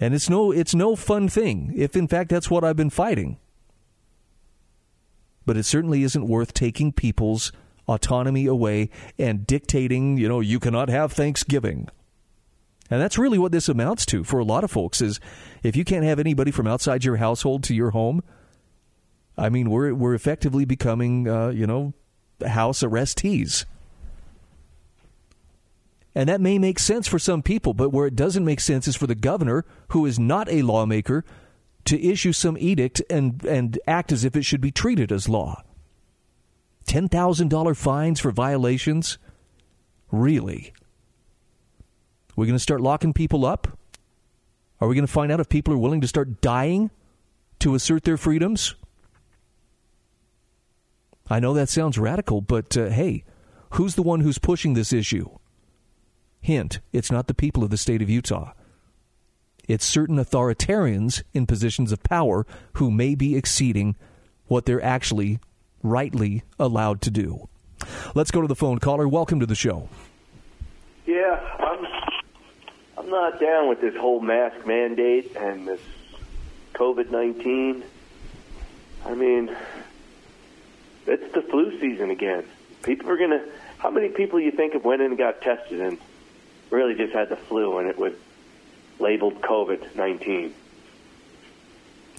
And 0.00 0.14
it's 0.14 0.30
no, 0.30 0.52
it's 0.52 0.74
no 0.74 0.94
fun 0.94 1.28
thing, 1.28 1.72
if 1.76 1.96
in 1.96 2.06
fact 2.06 2.30
that's 2.30 2.50
what 2.50 2.64
I've 2.64 2.76
been 2.76 2.90
fighting. 2.90 3.38
But 5.44 5.56
it 5.56 5.64
certainly 5.64 6.02
isn't 6.02 6.28
worth 6.28 6.54
taking 6.54 6.92
people's 6.92 7.52
autonomy 7.88 8.46
away 8.46 8.90
and 9.18 9.46
dictating, 9.46 10.18
you 10.18 10.28
know, 10.28 10.40
you 10.40 10.60
cannot 10.60 10.88
have 10.88 11.12
Thanksgiving. 11.12 11.88
And 12.90 13.00
that's 13.00 13.18
really 13.18 13.38
what 13.38 13.52
this 13.52 13.68
amounts 13.68 14.06
to 14.06 14.24
for 14.24 14.38
a 14.38 14.44
lot 14.44 14.64
of 14.64 14.70
folks 14.70 15.00
is 15.00 15.20
if 15.62 15.76
you 15.76 15.84
can't 15.84 16.04
have 16.04 16.18
anybody 16.18 16.50
from 16.50 16.66
outside 16.66 17.04
your 17.04 17.16
household 17.16 17.64
to 17.64 17.74
your 17.74 17.90
home, 17.90 18.22
I 19.36 19.50
mean, 19.50 19.70
we're 19.70 19.94
we're 19.94 20.14
effectively 20.14 20.64
becoming, 20.64 21.28
uh, 21.28 21.48
you 21.48 21.66
know, 21.66 21.92
house 22.46 22.82
arrestees. 22.82 23.64
And 26.14 26.28
that 26.28 26.40
may 26.40 26.58
make 26.58 26.78
sense 26.78 27.06
for 27.06 27.18
some 27.18 27.42
people, 27.42 27.74
but 27.74 27.90
where 27.90 28.06
it 28.06 28.16
doesn't 28.16 28.44
make 28.44 28.60
sense 28.60 28.88
is 28.88 28.96
for 28.96 29.06
the 29.06 29.14
governor, 29.14 29.64
who 29.88 30.04
is 30.04 30.18
not 30.18 30.50
a 30.50 30.62
lawmaker, 30.62 31.24
to 31.84 32.02
issue 32.02 32.32
some 32.32 32.58
edict 32.58 33.00
and, 33.08 33.44
and 33.44 33.78
act 33.86 34.10
as 34.12 34.24
if 34.24 34.34
it 34.34 34.44
should 34.44 34.60
be 34.60 34.70
treated 34.70 35.12
as 35.12 35.28
law. 35.28 35.62
$10,000 36.86 37.76
fines 37.76 38.18
for 38.18 38.30
violations? 38.30 39.18
Really? 40.10 40.72
We're 42.34 42.46
going 42.46 42.56
to 42.56 42.58
start 42.58 42.80
locking 42.80 43.12
people 43.12 43.44
up? 43.44 43.78
Are 44.80 44.88
we 44.88 44.94
going 44.94 45.06
to 45.06 45.12
find 45.12 45.30
out 45.30 45.40
if 45.40 45.48
people 45.48 45.74
are 45.74 45.78
willing 45.78 46.00
to 46.00 46.08
start 46.08 46.40
dying 46.40 46.90
to 47.60 47.74
assert 47.74 48.04
their 48.04 48.16
freedoms? 48.16 48.74
I 51.30 51.40
know 51.40 51.54
that 51.54 51.68
sounds 51.68 51.98
radical, 51.98 52.40
but 52.40 52.76
uh, 52.76 52.88
hey, 52.88 53.24
who's 53.70 53.94
the 53.94 54.02
one 54.02 54.20
who's 54.20 54.38
pushing 54.38 54.74
this 54.74 54.92
issue? 54.92 55.28
Hint, 56.40 56.80
it's 56.92 57.12
not 57.12 57.26
the 57.26 57.34
people 57.34 57.62
of 57.64 57.70
the 57.70 57.76
state 57.76 58.00
of 58.00 58.08
Utah. 58.08 58.52
It's 59.66 59.84
certain 59.84 60.16
authoritarians 60.16 61.22
in 61.34 61.46
positions 61.46 61.92
of 61.92 62.02
power 62.02 62.46
who 62.74 62.90
may 62.90 63.14
be 63.14 63.36
exceeding 63.36 63.96
what 64.46 64.64
they're 64.64 64.82
actually 64.82 65.40
rightly 65.82 66.42
allowed 66.58 67.02
to 67.02 67.10
do. 67.10 67.48
Let's 68.14 68.30
go 68.30 68.40
to 68.40 68.48
the 68.48 68.56
phone 68.56 68.78
caller. 68.78 69.06
Welcome 69.06 69.40
to 69.40 69.46
the 69.46 69.54
show. 69.54 69.88
Yeah, 71.06 71.38
I'm 71.58 71.86
I'm 72.96 73.10
not 73.10 73.38
down 73.40 73.68
with 73.68 73.80
this 73.80 73.94
whole 73.96 74.20
mask 74.20 74.66
mandate 74.66 75.36
and 75.36 75.68
this 75.68 75.80
COVID 76.72 77.10
nineteen. 77.10 77.84
I 79.04 79.14
mean, 79.14 79.54
it's 81.08 81.34
the 81.34 81.42
flu 81.42 81.78
season 81.80 82.10
again. 82.10 82.44
People 82.82 83.10
are 83.10 83.16
gonna. 83.16 83.42
How 83.78 83.90
many 83.90 84.08
people 84.08 84.40
you 84.40 84.50
think 84.50 84.72
have 84.74 84.84
went 84.84 85.02
in 85.02 85.08
and 85.08 85.18
got 85.18 85.40
tested 85.40 85.80
and 85.80 85.98
really 86.70 86.94
just 86.94 87.12
had 87.12 87.28
the 87.28 87.36
flu 87.36 87.78
and 87.78 87.88
it 87.88 87.98
was 87.98 88.12
labeled 88.98 89.40
COVID 89.40 89.96
nineteen? 89.96 90.54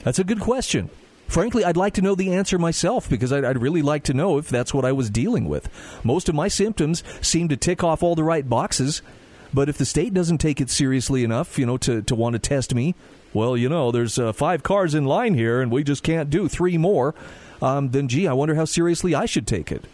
That's 0.04 0.19
a 0.19 0.23
good 0.23 0.39
question. 0.39 0.89
Frankly, 1.28 1.63
I'd 1.63 1.78
like 1.78 1.93
to 1.93 2.02
know 2.02 2.15
the 2.15 2.34
answer 2.34 2.58
myself 2.58 3.08
because 3.08 3.32
I'd, 3.32 3.45
I'd, 3.45 3.62
really 3.62 3.84
like 3.84 4.04
to 4.06 4.15
know 4.15 4.39
if 4.39 4.49
that's 4.49 4.73
what 4.73 4.84
I 4.84 4.93
was 4.93 5.12
dealing 5.12 5.47
with. 5.47 5.69
Most 6.04 6.28
of 6.28 6.34
my 6.34 6.47
symptoms 6.47 7.04
seem 7.21 7.49
to 7.49 7.58
tick 7.58 7.84
off 7.84 8.02
all 8.02 8.15
the 8.15 8.23
right 8.23 8.49
boxes, 8.49 9.04
but 9.54 9.69
if 9.69 9.78
the 9.78 9.86
state 9.86 10.12
doesn't 10.12 10.39
take 10.39 10.60
it 10.60 10.71
seriously 10.71 11.23
enough, 11.23 11.60
you 11.60 11.67
know, 11.67 11.78
to, 11.78 12.02
to 12.02 12.15
want 12.15 12.34
to 12.34 12.39
test 12.39 12.73
me, 12.73 12.95
well, 13.32 13.56
you 13.56 13.69
know, 13.69 13.91
there's 13.91 14.17
uh, 14.17 14.34
five 14.34 14.63
cars 14.63 14.95
in 14.95 15.06
line 15.06 15.36
here 15.36 15.62
and 15.62 15.71
we 15.71 15.84
just 15.84 16.02
can't 16.02 16.32
do 16.32 16.47
three 16.47 16.80
more 16.80 17.13
um, 17.62 17.89
then 17.91 18.08
gee, 18.08 18.28
I 18.28 18.34
wonder 18.34 18.56
how 18.56 18.65
seriously 18.65 19.15
I 19.15 19.26
should 19.26 19.48
take 19.48 19.72
it. 19.72 19.86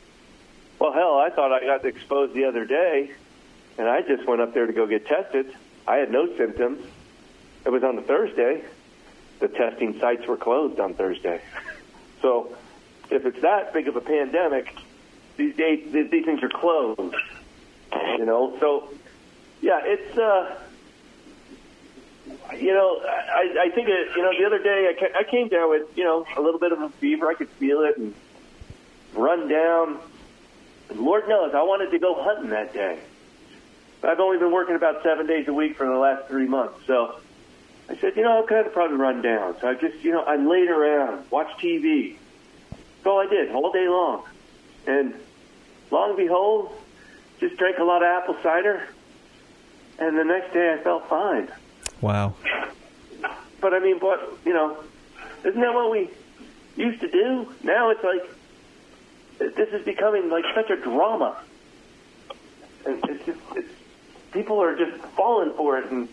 Well, 0.80 0.93
hell, 0.93 1.17
I 1.17 1.30
thought 1.30 1.51
I 1.51 1.65
got 1.65 1.86
exposed 1.86 2.34
the 2.34 2.45
other 2.45 2.65
day, 2.65 3.12
and 3.78 3.88
I 3.88 4.01
just 4.01 4.25
went 4.28 4.41
up 4.41 4.54
there 4.54 4.67
to 4.67 4.73
go 4.73 4.86
get 4.86 5.08
tested. 5.08 5.56
I 5.88 5.97
had 5.97 6.12
no 6.12 6.36
symptoms. 6.38 6.86
It 7.65 7.69
was 7.69 7.84
on 7.84 7.97
a 7.97 8.01
Thursday. 8.01 8.63
The 9.39 9.47
testing 9.47 9.99
sites 9.99 10.28
were 10.28 10.38
closed 10.38 10.80
on 10.80 10.93
Thursday. 10.93 11.41
so, 12.21 12.56
if 13.10 13.25
it's 13.25 13.41
that 13.41 13.73
big 13.73 13.88
of 13.88 13.95
a 13.95 14.01
pandemic, 14.01 14.75
these 15.38 15.56
days 15.56 15.91
these 15.91 16.10
things 16.25 16.41
are 16.43 16.49
closed. 16.49 17.15
You 18.17 18.25
know, 18.25 18.58
so 18.60 18.89
yeah, 19.62 19.82
it's. 19.84 20.17
uh 20.17 20.60
you 22.58 22.74
know, 22.74 23.02
I, 23.04 23.66
I 23.66 23.70
think 23.76 23.88
it, 23.90 24.16
you 24.16 24.24
know 24.24 24.32
the 24.38 24.46
other 24.46 24.62
day 24.62 24.94
I, 25.00 25.20
I 25.20 25.24
came 25.24 25.48
down 25.48 25.70
with 25.70 25.98
you 25.98 26.04
know 26.04 26.26
a 26.36 26.42
little 26.42 26.60
bit 26.60 26.72
of 26.72 26.82
a 26.82 26.90
fever. 26.90 27.30
I 27.30 27.34
could 27.34 27.50
feel 27.50 27.82
it 27.82 27.98
and 27.98 28.14
run 29.14 29.48
down. 29.48 30.00
And 30.90 31.00
Lord 31.00 31.28
knows 31.28 31.54
I 31.54 31.64
wanted 31.64 31.92
to 31.92 32.00
go 32.00 32.22
hunting 32.24 32.50
that 32.52 32.74
day. 32.74 33.00
But 34.02 34.12
I've 34.12 34.20
only 34.20 34.38
been 34.38 34.52
working 34.52 34.76
about 34.76 35.02
seven 35.04 35.26
days 35.26 35.48
a 35.48 35.54
week 35.54 35.78
for 35.78 35.88
the 35.88 35.98
last 35.98 36.28
three 36.28 36.48
months, 36.48 36.80
so 36.86 37.20
I 37.90 37.96
said, 37.98 38.16
you 38.16 38.24
know, 38.24 38.32
I'll 38.38 38.48
kind 38.48 38.66
of 38.66 38.74
probably 38.74 38.98
run 38.98 39.22
down. 39.22 39.56
So 39.62 39.68
I 39.68 39.76
just, 39.76 40.04
you 40.04 40.12
know, 40.12 40.22
I 40.24 40.36
laid 40.36 40.70
around, 40.70 41.30
watched 41.30 41.60
TV. 41.60 42.18
That's 42.72 43.06
all 43.06 43.20
I 43.20 43.28
did 43.28 43.52
all 43.52 43.72
day 43.72 43.88
long. 43.88 44.24
And 44.88 45.14
long 45.92 46.10
and 46.10 46.18
behold, 46.18 46.72
just 47.40 47.58
drank 47.58 47.78
a 47.78 47.84
lot 47.84 48.02
of 48.02 48.08
apple 48.08 48.38
cider, 48.42 48.88
and 50.00 50.18
the 50.18 50.24
next 50.24 50.54
day 50.54 50.74
I 50.74 50.84
felt 50.84 51.08
fine. 51.10 51.52
Wow. 52.01 52.34
But 53.62 53.73
I 53.73 53.79
mean, 53.79 53.99
what 53.99 54.38
you 54.45 54.53
know, 54.53 54.77
isn't 55.43 55.60
that 55.60 55.73
what 55.73 55.91
we 55.91 56.10
used 56.75 57.01
to 57.01 57.10
do? 57.10 57.51
Now 57.63 57.89
it's 57.89 58.03
like 58.03 59.55
this 59.55 59.69
is 59.69 59.84
becoming 59.86 60.29
like 60.29 60.45
such 60.53 60.69
a 60.69 60.75
drama, 60.77 61.38
and 62.86 63.03
it's 63.05 63.25
just 63.25 63.39
it's, 63.55 63.73
people 64.31 64.62
are 64.62 64.75
just 64.75 65.01
falling 65.15 65.53
for 65.53 65.79
it, 65.79 65.89
and 65.91 66.08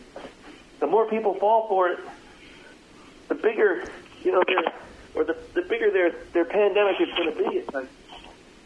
the 0.81 0.87
more 0.87 1.07
people 1.07 1.35
fall 1.35 1.69
for 1.69 1.89
it, 1.91 1.99
the 3.29 3.35
bigger 3.35 3.85
you 4.23 4.33
know 4.33 4.43
their 4.47 4.73
or 5.15 5.25
the, 5.25 5.37
the 5.55 5.63
bigger 5.63 5.91
their 5.91 6.11
their 6.33 6.45
pandemic 6.45 7.01
is 7.01 7.09
going 7.17 7.35
to 7.35 7.51
be. 7.51 7.57
It's 7.59 7.75
like 7.75 7.89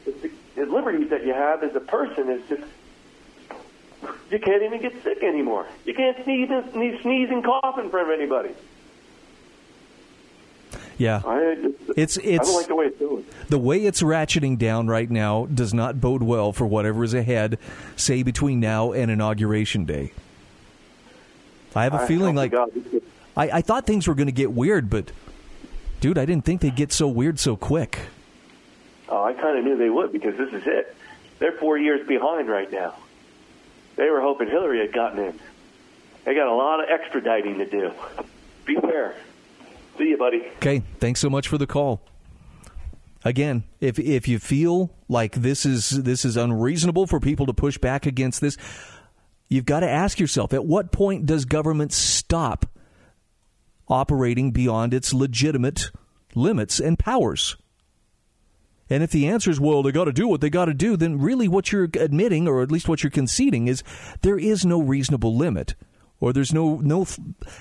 the, 0.04 0.30
the 0.54 0.66
liberties 0.66 1.10
that 1.10 1.26
you 1.26 1.34
have 1.34 1.62
as 1.62 1.74
a 1.74 1.80
person 1.80 2.30
is 2.30 2.48
just 2.48 2.62
you 4.30 4.38
can't 4.38 4.62
even 4.62 4.80
get 4.80 5.02
sick 5.02 5.22
anymore. 5.22 5.66
You 5.84 5.94
can't 5.94 6.22
sneeze, 6.24 6.48
sneeze 7.02 7.30
and 7.30 7.44
cough 7.44 7.78
in 7.78 7.90
front 7.90 8.10
of 8.10 8.18
anybody. 8.18 8.50
Yeah, 10.98 11.20
I, 11.26 11.72
it's 11.96 12.16
it's. 12.16 12.48
I 12.48 12.52
don't 12.52 12.54
like 12.54 12.66
the 12.68 12.74
way 12.74 12.86
it's 12.86 12.98
doing. 12.98 13.26
The 13.48 13.58
way 13.58 13.84
it's 13.84 14.02
ratcheting 14.02 14.58
down 14.58 14.86
right 14.86 15.10
now 15.10 15.46
does 15.46 15.74
not 15.74 16.00
bode 16.00 16.22
well 16.22 16.52
for 16.52 16.66
whatever 16.66 17.04
is 17.04 17.12
ahead. 17.12 17.58
Say 17.96 18.22
between 18.22 18.60
now 18.60 18.92
and 18.92 19.10
inauguration 19.10 19.84
day. 19.84 20.12
I 21.74 21.84
have 21.84 21.92
a 21.92 21.98
I, 21.98 22.06
feeling 22.06 22.34
like 22.34 22.52
God, 22.52 22.70
I, 23.36 23.50
I 23.50 23.60
thought 23.60 23.86
things 23.86 24.08
were 24.08 24.14
going 24.14 24.28
to 24.28 24.32
get 24.32 24.52
weird, 24.52 24.88
but 24.88 25.12
dude, 26.00 26.16
I 26.16 26.24
didn't 26.24 26.46
think 26.46 26.62
they'd 26.62 26.74
get 26.74 26.90
so 26.90 27.06
weird 27.06 27.38
so 27.38 27.54
quick. 27.54 27.98
Oh, 29.10 29.22
I 29.22 29.34
kind 29.34 29.58
of 29.58 29.64
knew 29.64 29.76
they 29.76 29.90
would 29.90 30.10
because 30.10 30.36
this 30.38 30.52
is 30.54 30.66
it. 30.66 30.96
They're 31.38 31.52
four 31.52 31.76
years 31.76 32.06
behind 32.08 32.48
right 32.48 32.72
now. 32.72 32.94
They 33.96 34.10
were 34.10 34.20
hoping 34.20 34.48
Hillary 34.48 34.80
had 34.80 34.92
gotten 34.92 35.24
in. 35.24 35.40
They 36.24 36.34
got 36.34 36.48
a 36.48 36.54
lot 36.54 36.80
of 36.80 36.88
extraditing 36.88 37.58
to 37.58 37.66
do. 37.66 37.92
Beware. 38.64 39.14
See 39.96 40.08
you, 40.08 40.18
buddy. 40.18 40.42
Okay, 40.56 40.82
thanks 40.98 41.20
so 41.20 41.30
much 41.30 41.48
for 41.48 41.56
the 41.56 41.66
call. 41.66 42.02
Again, 43.24 43.64
if 43.80 43.98
if 43.98 44.28
you 44.28 44.38
feel 44.38 44.92
like 45.08 45.34
this 45.34 45.64
is 45.66 45.90
this 45.90 46.24
is 46.24 46.36
unreasonable 46.36 47.06
for 47.06 47.18
people 47.18 47.46
to 47.46 47.54
push 47.54 47.78
back 47.78 48.06
against 48.06 48.40
this, 48.40 48.56
you've 49.48 49.64
got 49.64 49.80
to 49.80 49.88
ask 49.88 50.20
yourself: 50.20 50.52
At 50.52 50.64
what 50.64 50.92
point 50.92 51.26
does 51.26 51.44
government 51.44 51.92
stop 51.92 52.66
operating 53.88 54.52
beyond 54.52 54.92
its 54.92 55.14
legitimate 55.14 55.90
limits 56.34 56.78
and 56.78 56.98
powers? 56.98 57.56
And 58.88 59.02
if 59.02 59.10
the 59.10 59.26
answer 59.26 59.50
is, 59.50 59.60
well, 59.60 59.82
they 59.82 59.92
got 59.92 60.04
to 60.04 60.12
do 60.12 60.28
what 60.28 60.40
they 60.40 60.50
got 60.50 60.66
to 60.66 60.74
do, 60.74 60.96
then 60.96 61.18
really 61.18 61.48
what 61.48 61.72
you're 61.72 61.88
admitting, 61.98 62.46
or 62.46 62.62
at 62.62 62.70
least 62.70 62.88
what 62.88 63.02
you're 63.02 63.10
conceding, 63.10 63.66
is 63.66 63.82
there 64.22 64.38
is 64.38 64.64
no 64.64 64.80
reasonable 64.80 65.36
limit 65.36 65.74
or 66.20 66.32
there's 66.32 66.52
no 66.52 66.76
no 66.76 67.02
f- 67.02 67.18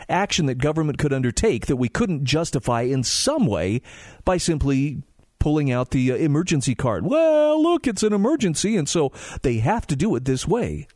action 0.08 0.46
that 0.46 0.56
government 0.56 0.98
could 0.98 1.14
undertake 1.14 1.66
that 1.66 1.76
we 1.76 1.90
couldn't 1.90 2.26
justify 2.26 2.82
in 2.82 3.04
some 3.04 3.46
way 3.46 3.82
by 4.24 4.38
simply 4.38 5.04
pulling 5.40 5.72
out 5.72 5.92
the 5.92 6.12
uh, 6.12 6.16
emergency 6.16 6.74
card. 6.74 7.06
Well, 7.06 7.62
look, 7.62 7.86
it's 7.88 8.04
an 8.04 8.14
emergency, 8.14 8.78
and 8.78 8.88
so 8.88 9.12
they 9.42 9.58
have 9.58 9.86
to 9.88 9.96
do 9.96 10.16
it 10.16 10.26
this 10.26 10.48
way. 10.48 10.88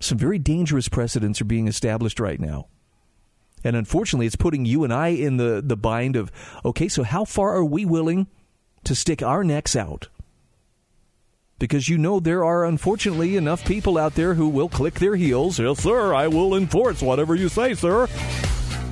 Some 0.00 0.18
very 0.18 0.38
dangerous 0.38 0.88
precedents 0.88 1.40
are 1.40 1.46
being 1.46 1.68
established 1.68 2.20
right 2.20 2.40
now. 2.40 2.68
And 3.64 3.74
unfortunately, 3.74 4.26
it's 4.26 4.36
putting 4.36 4.64
you 4.64 4.84
and 4.84 4.92
I 4.92 5.08
in 5.08 5.38
the, 5.38 5.62
the 5.64 5.76
bind 5.76 6.16
of 6.16 6.30
okay, 6.64 6.88
so 6.88 7.02
how 7.02 7.24
far 7.24 7.54
are 7.54 7.64
we 7.64 7.84
willing 7.84 8.26
to 8.84 8.94
stick 8.94 9.22
our 9.22 9.42
necks 9.42 9.74
out? 9.74 10.08
because 11.58 11.88
you 11.88 11.96
know 11.96 12.20
there 12.20 12.44
are 12.44 12.64
unfortunately 12.64 13.36
enough 13.36 13.64
people 13.64 13.96
out 13.96 14.14
there 14.14 14.34
who 14.34 14.48
will 14.48 14.68
click 14.68 14.94
their 14.94 15.16
heels. 15.16 15.58
Yes, 15.58 15.82
sir, 15.82 16.14
I 16.14 16.28
will 16.28 16.54
enforce 16.54 17.00
whatever 17.00 17.34
you 17.34 17.48
say, 17.48 17.74
sir, 17.74 18.08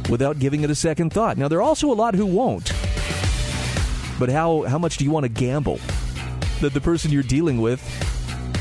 without 0.08 0.38
giving 0.38 0.62
it 0.62 0.70
a 0.70 0.74
second 0.74 1.12
thought. 1.12 1.36
Now, 1.36 1.48
there 1.48 1.58
are 1.58 1.62
also 1.62 1.90
a 1.90 1.94
lot 1.94 2.14
who 2.14 2.26
won't. 2.26 2.72
But 4.18 4.28
how, 4.30 4.62
how 4.62 4.78
much 4.78 4.96
do 4.96 5.04
you 5.04 5.10
want 5.10 5.24
to 5.24 5.28
gamble 5.28 5.80
that 6.60 6.72
the 6.72 6.80
person 6.80 7.10
you're 7.10 7.22
dealing 7.22 7.60
with, 7.60 7.82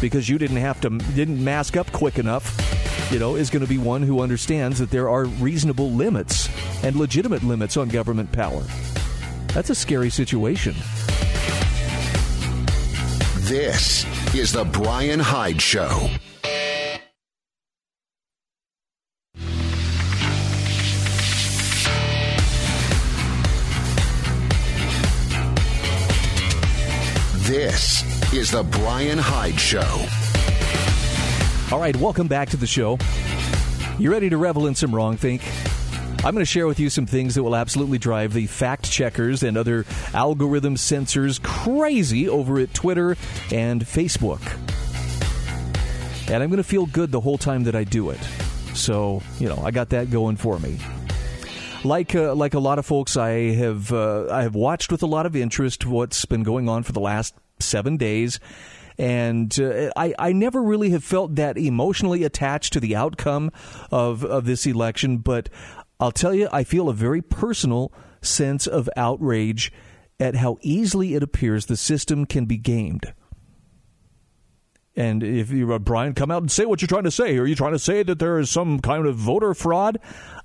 because 0.01 0.27
you 0.27 0.37
didn't 0.37 0.57
have 0.57 0.81
to, 0.81 0.89
didn't 0.89 1.41
mask 1.41 1.77
up 1.77 1.91
quick 1.91 2.19
enough, 2.19 2.57
you 3.13 3.19
know, 3.19 3.35
is 3.35 3.51
going 3.51 3.61
to 3.61 3.69
be 3.69 3.77
one 3.77 4.01
who 4.01 4.21
understands 4.21 4.79
that 4.79 4.89
there 4.89 5.07
are 5.07 5.25
reasonable 5.25 5.91
limits 5.91 6.49
and 6.83 6.95
legitimate 6.95 7.43
limits 7.43 7.77
on 7.77 7.87
government 7.87 8.31
power? 8.31 8.63
That's 9.49 9.69
a 9.69 9.75
scary 9.75 10.09
situation. 10.09 10.73
This 13.41 14.03
is 14.33 14.51
the 14.51 14.65
Brian 14.65 15.19
Hyde 15.19 15.61
Show. 15.61 16.09
This 27.43 28.33
is 28.33 28.49
the 28.49 28.63
Brian 28.63 29.19
Hyde 29.19 29.59
Show. 29.59 30.32
All 31.73 31.79
right, 31.79 31.95
welcome 31.95 32.27
back 32.27 32.49
to 32.49 32.57
the 32.57 32.67
show. 32.67 32.99
You 33.97 34.11
ready 34.11 34.29
to 34.29 34.37
revel 34.37 34.67
in 34.67 34.75
some 34.75 34.93
wrong 34.93 35.17
think? 35.17 35.41
I'm 36.23 36.35
going 36.35 36.35
to 36.35 36.45
share 36.45 36.67
with 36.67 36.79
you 36.79 36.91
some 36.91 37.07
things 37.07 37.33
that 37.33 37.41
will 37.41 37.55
absolutely 37.55 37.97
drive 37.97 38.31
the 38.31 38.45
fact 38.45 38.91
checkers 38.91 39.41
and 39.41 39.57
other 39.57 39.83
algorithm 40.13 40.77
censors 40.77 41.39
crazy 41.39 42.29
over 42.29 42.59
at 42.59 42.75
Twitter 42.75 43.17
and 43.51 43.83
Facebook. 43.83 44.39
And 46.29 46.43
I'm 46.43 46.51
going 46.51 46.57
to 46.57 46.63
feel 46.63 46.85
good 46.85 47.11
the 47.11 47.21
whole 47.21 47.39
time 47.39 47.63
that 47.63 47.73
I 47.73 47.85
do 47.85 48.11
it. 48.11 48.21
So, 48.75 49.23
you 49.39 49.49
know, 49.49 49.57
I 49.57 49.71
got 49.71 49.89
that 49.89 50.11
going 50.11 50.35
for 50.35 50.59
me. 50.59 50.77
Like 51.83 52.13
uh, 52.13 52.35
like 52.35 52.53
a 52.53 52.59
lot 52.59 52.77
of 52.77 52.85
folks, 52.85 53.17
I 53.17 53.51
have 53.55 53.91
uh, 53.91 54.27
I 54.29 54.43
have 54.43 54.53
watched 54.53 54.91
with 54.91 55.01
a 55.01 55.07
lot 55.07 55.25
of 55.25 55.35
interest 55.35 55.87
what's 55.87 56.23
been 56.25 56.43
going 56.43 56.69
on 56.69 56.83
for 56.83 56.91
the 56.91 56.99
last 57.01 57.33
seven 57.59 57.97
days 57.97 58.39
and 58.97 59.57
uh, 59.59 59.91
I, 59.95 60.13
I 60.19 60.31
never 60.33 60.61
really 60.61 60.91
have 60.91 61.03
felt 61.03 61.35
that 61.35 61.57
emotionally 61.57 62.23
attached 62.23 62.73
to 62.73 62.79
the 62.79 62.95
outcome 62.95 63.51
of, 63.91 64.23
of 64.23 64.45
this 64.45 64.65
election, 64.65 65.17
but 65.17 65.49
I'll 65.99 66.11
tell 66.11 66.33
you, 66.33 66.49
I 66.51 66.63
feel 66.63 66.89
a 66.89 66.93
very 66.93 67.21
personal 67.21 67.93
sense 68.21 68.67
of 68.67 68.89
outrage 68.95 69.71
at 70.19 70.35
how 70.35 70.57
easily 70.61 71.15
it 71.15 71.23
appears 71.23 71.65
the 71.65 71.77
system 71.77 72.25
can 72.25 72.45
be 72.45 72.57
gamed. 72.57 73.13
And 74.95 75.23
if 75.23 75.49
you, 75.49 75.73
uh, 75.73 75.79
Brian, 75.79 76.13
come 76.13 76.29
out 76.29 76.43
and 76.43 76.51
say 76.51 76.65
what 76.65 76.81
you're 76.81 76.87
trying 76.87 77.03
to 77.05 77.11
say. 77.11 77.37
Are 77.37 77.47
you 77.47 77.55
trying 77.55 77.71
to 77.71 77.79
say 77.79 78.03
that 78.03 78.19
there 78.19 78.37
is 78.37 78.49
some 78.49 78.79
kind 78.79 79.07
of 79.07 79.15
voter 79.15 79.53
fraud? 79.55 79.97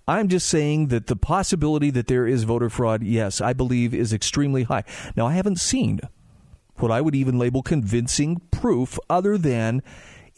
I'm 0.06 0.28
just 0.28 0.48
saying 0.48 0.88
that 0.88 1.06
the 1.06 1.16
possibility 1.16 1.90
that 1.90 2.06
there 2.06 2.26
is 2.26 2.44
voter 2.44 2.70
fraud, 2.70 3.02
yes, 3.02 3.42
I 3.42 3.52
believe 3.52 3.92
is 3.92 4.12
extremely 4.12 4.62
high. 4.62 4.84
Now, 5.16 5.26
I 5.26 5.34
haven't 5.34 5.60
seen 5.60 6.00
what 6.80 6.90
I 6.90 7.00
would 7.00 7.14
even 7.14 7.38
label 7.38 7.62
convincing 7.62 8.40
proof 8.50 8.98
other 9.08 9.38
than 9.38 9.82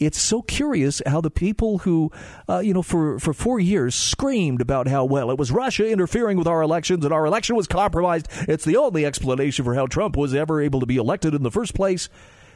it's 0.00 0.18
so 0.18 0.40
curious 0.40 1.03
how 1.07 1.20
the 1.20 1.31
people 1.31 1.79
who, 1.79 2.11
uh, 2.48 2.61
you 2.61 2.72
know, 2.72 2.83
for, 2.83 3.18
for 3.18 3.35
four 3.35 3.61
years 3.61 3.94
screamed 3.94 4.62
about 4.62 4.88
how, 4.88 5.05
well, 5.05 5.31
it 5.31 5.38
was 5.38 5.53
Russia 5.53 5.88
interfering 5.88 6.38
with 6.38 6.46
our 6.46 6.62
elections 6.62 7.05
and 7.05 7.12
our 7.12 7.26
election 7.26 7.55
was 7.55 7.66
compromised. 7.66 8.26
It's 8.48 8.64
the 8.64 8.79
only 8.79 9.05
explanation 9.05 9.64
for 9.64 9.74
how 9.74 9.87
Trump 9.87 10.16
was 10.16 10.35
ever 10.35 10.61
able 10.61 10.81
to 10.81 10.87
be 10.87 10.96
elected 10.96 11.35
in 11.35 11.42
the 11.42 11.50
first 11.50 11.74
place. 11.74 12.09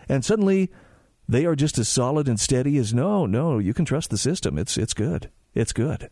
And 0.09 0.25
suddenly 0.25 0.71
they 1.29 1.45
are 1.45 1.55
just 1.55 1.79
as 1.79 1.87
solid 1.87 2.29
and 2.29 2.41
steady 2.41 2.79
as 2.79 2.95
no, 2.95 3.27
no, 3.27 3.59
you 3.59 3.75
can 3.75 3.85
trust 3.85 4.09
the 4.09 4.19
system. 4.19 4.57
It's, 4.57 4.79
it's 4.79 4.95
good. 4.95 5.31
It's 5.55 5.75
good. 5.75 6.09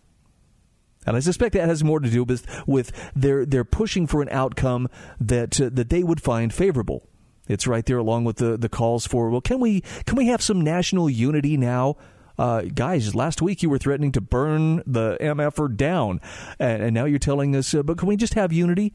And 1.06 1.16
I 1.16 1.20
suspect 1.20 1.54
that 1.54 1.68
has 1.68 1.82
more 1.82 1.98
to 1.98 2.10
do 2.10 2.24
with, 2.24 2.46
with 2.66 2.92
their, 3.16 3.46
their 3.46 3.64
pushing 3.64 4.06
for 4.06 4.20
an 4.20 4.28
outcome 4.30 4.88
that, 5.18 5.58
uh, 5.60 5.70
that 5.72 5.88
they 5.88 6.02
would 6.02 6.20
find 6.20 6.52
favorable. 6.52 7.08
It's 7.48 7.66
right 7.66 7.84
there 7.84 7.98
along 7.98 8.24
with 8.24 8.36
the, 8.36 8.56
the 8.56 8.68
calls 8.68 9.06
for, 9.06 9.30
well, 9.30 9.40
can 9.40 9.60
we, 9.60 9.80
can 10.06 10.16
we 10.16 10.26
have 10.26 10.42
some 10.42 10.60
national 10.60 11.10
unity 11.10 11.56
now? 11.56 11.96
Uh, 12.38 12.62
guys, 12.62 13.14
last 13.14 13.42
week 13.42 13.62
you 13.62 13.68
were 13.68 13.78
threatening 13.78 14.12
to 14.12 14.20
burn 14.20 14.82
the 14.86 15.16
MFR 15.20 15.76
down, 15.76 16.20
and, 16.58 16.82
and 16.82 16.94
now 16.94 17.04
you're 17.04 17.18
telling 17.18 17.54
us, 17.54 17.74
uh, 17.74 17.82
but 17.82 17.98
can 17.98 18.08
we 18.08 18.16
just 18.16 18.34
have 18.34 18.52
unity? 18.52 18.92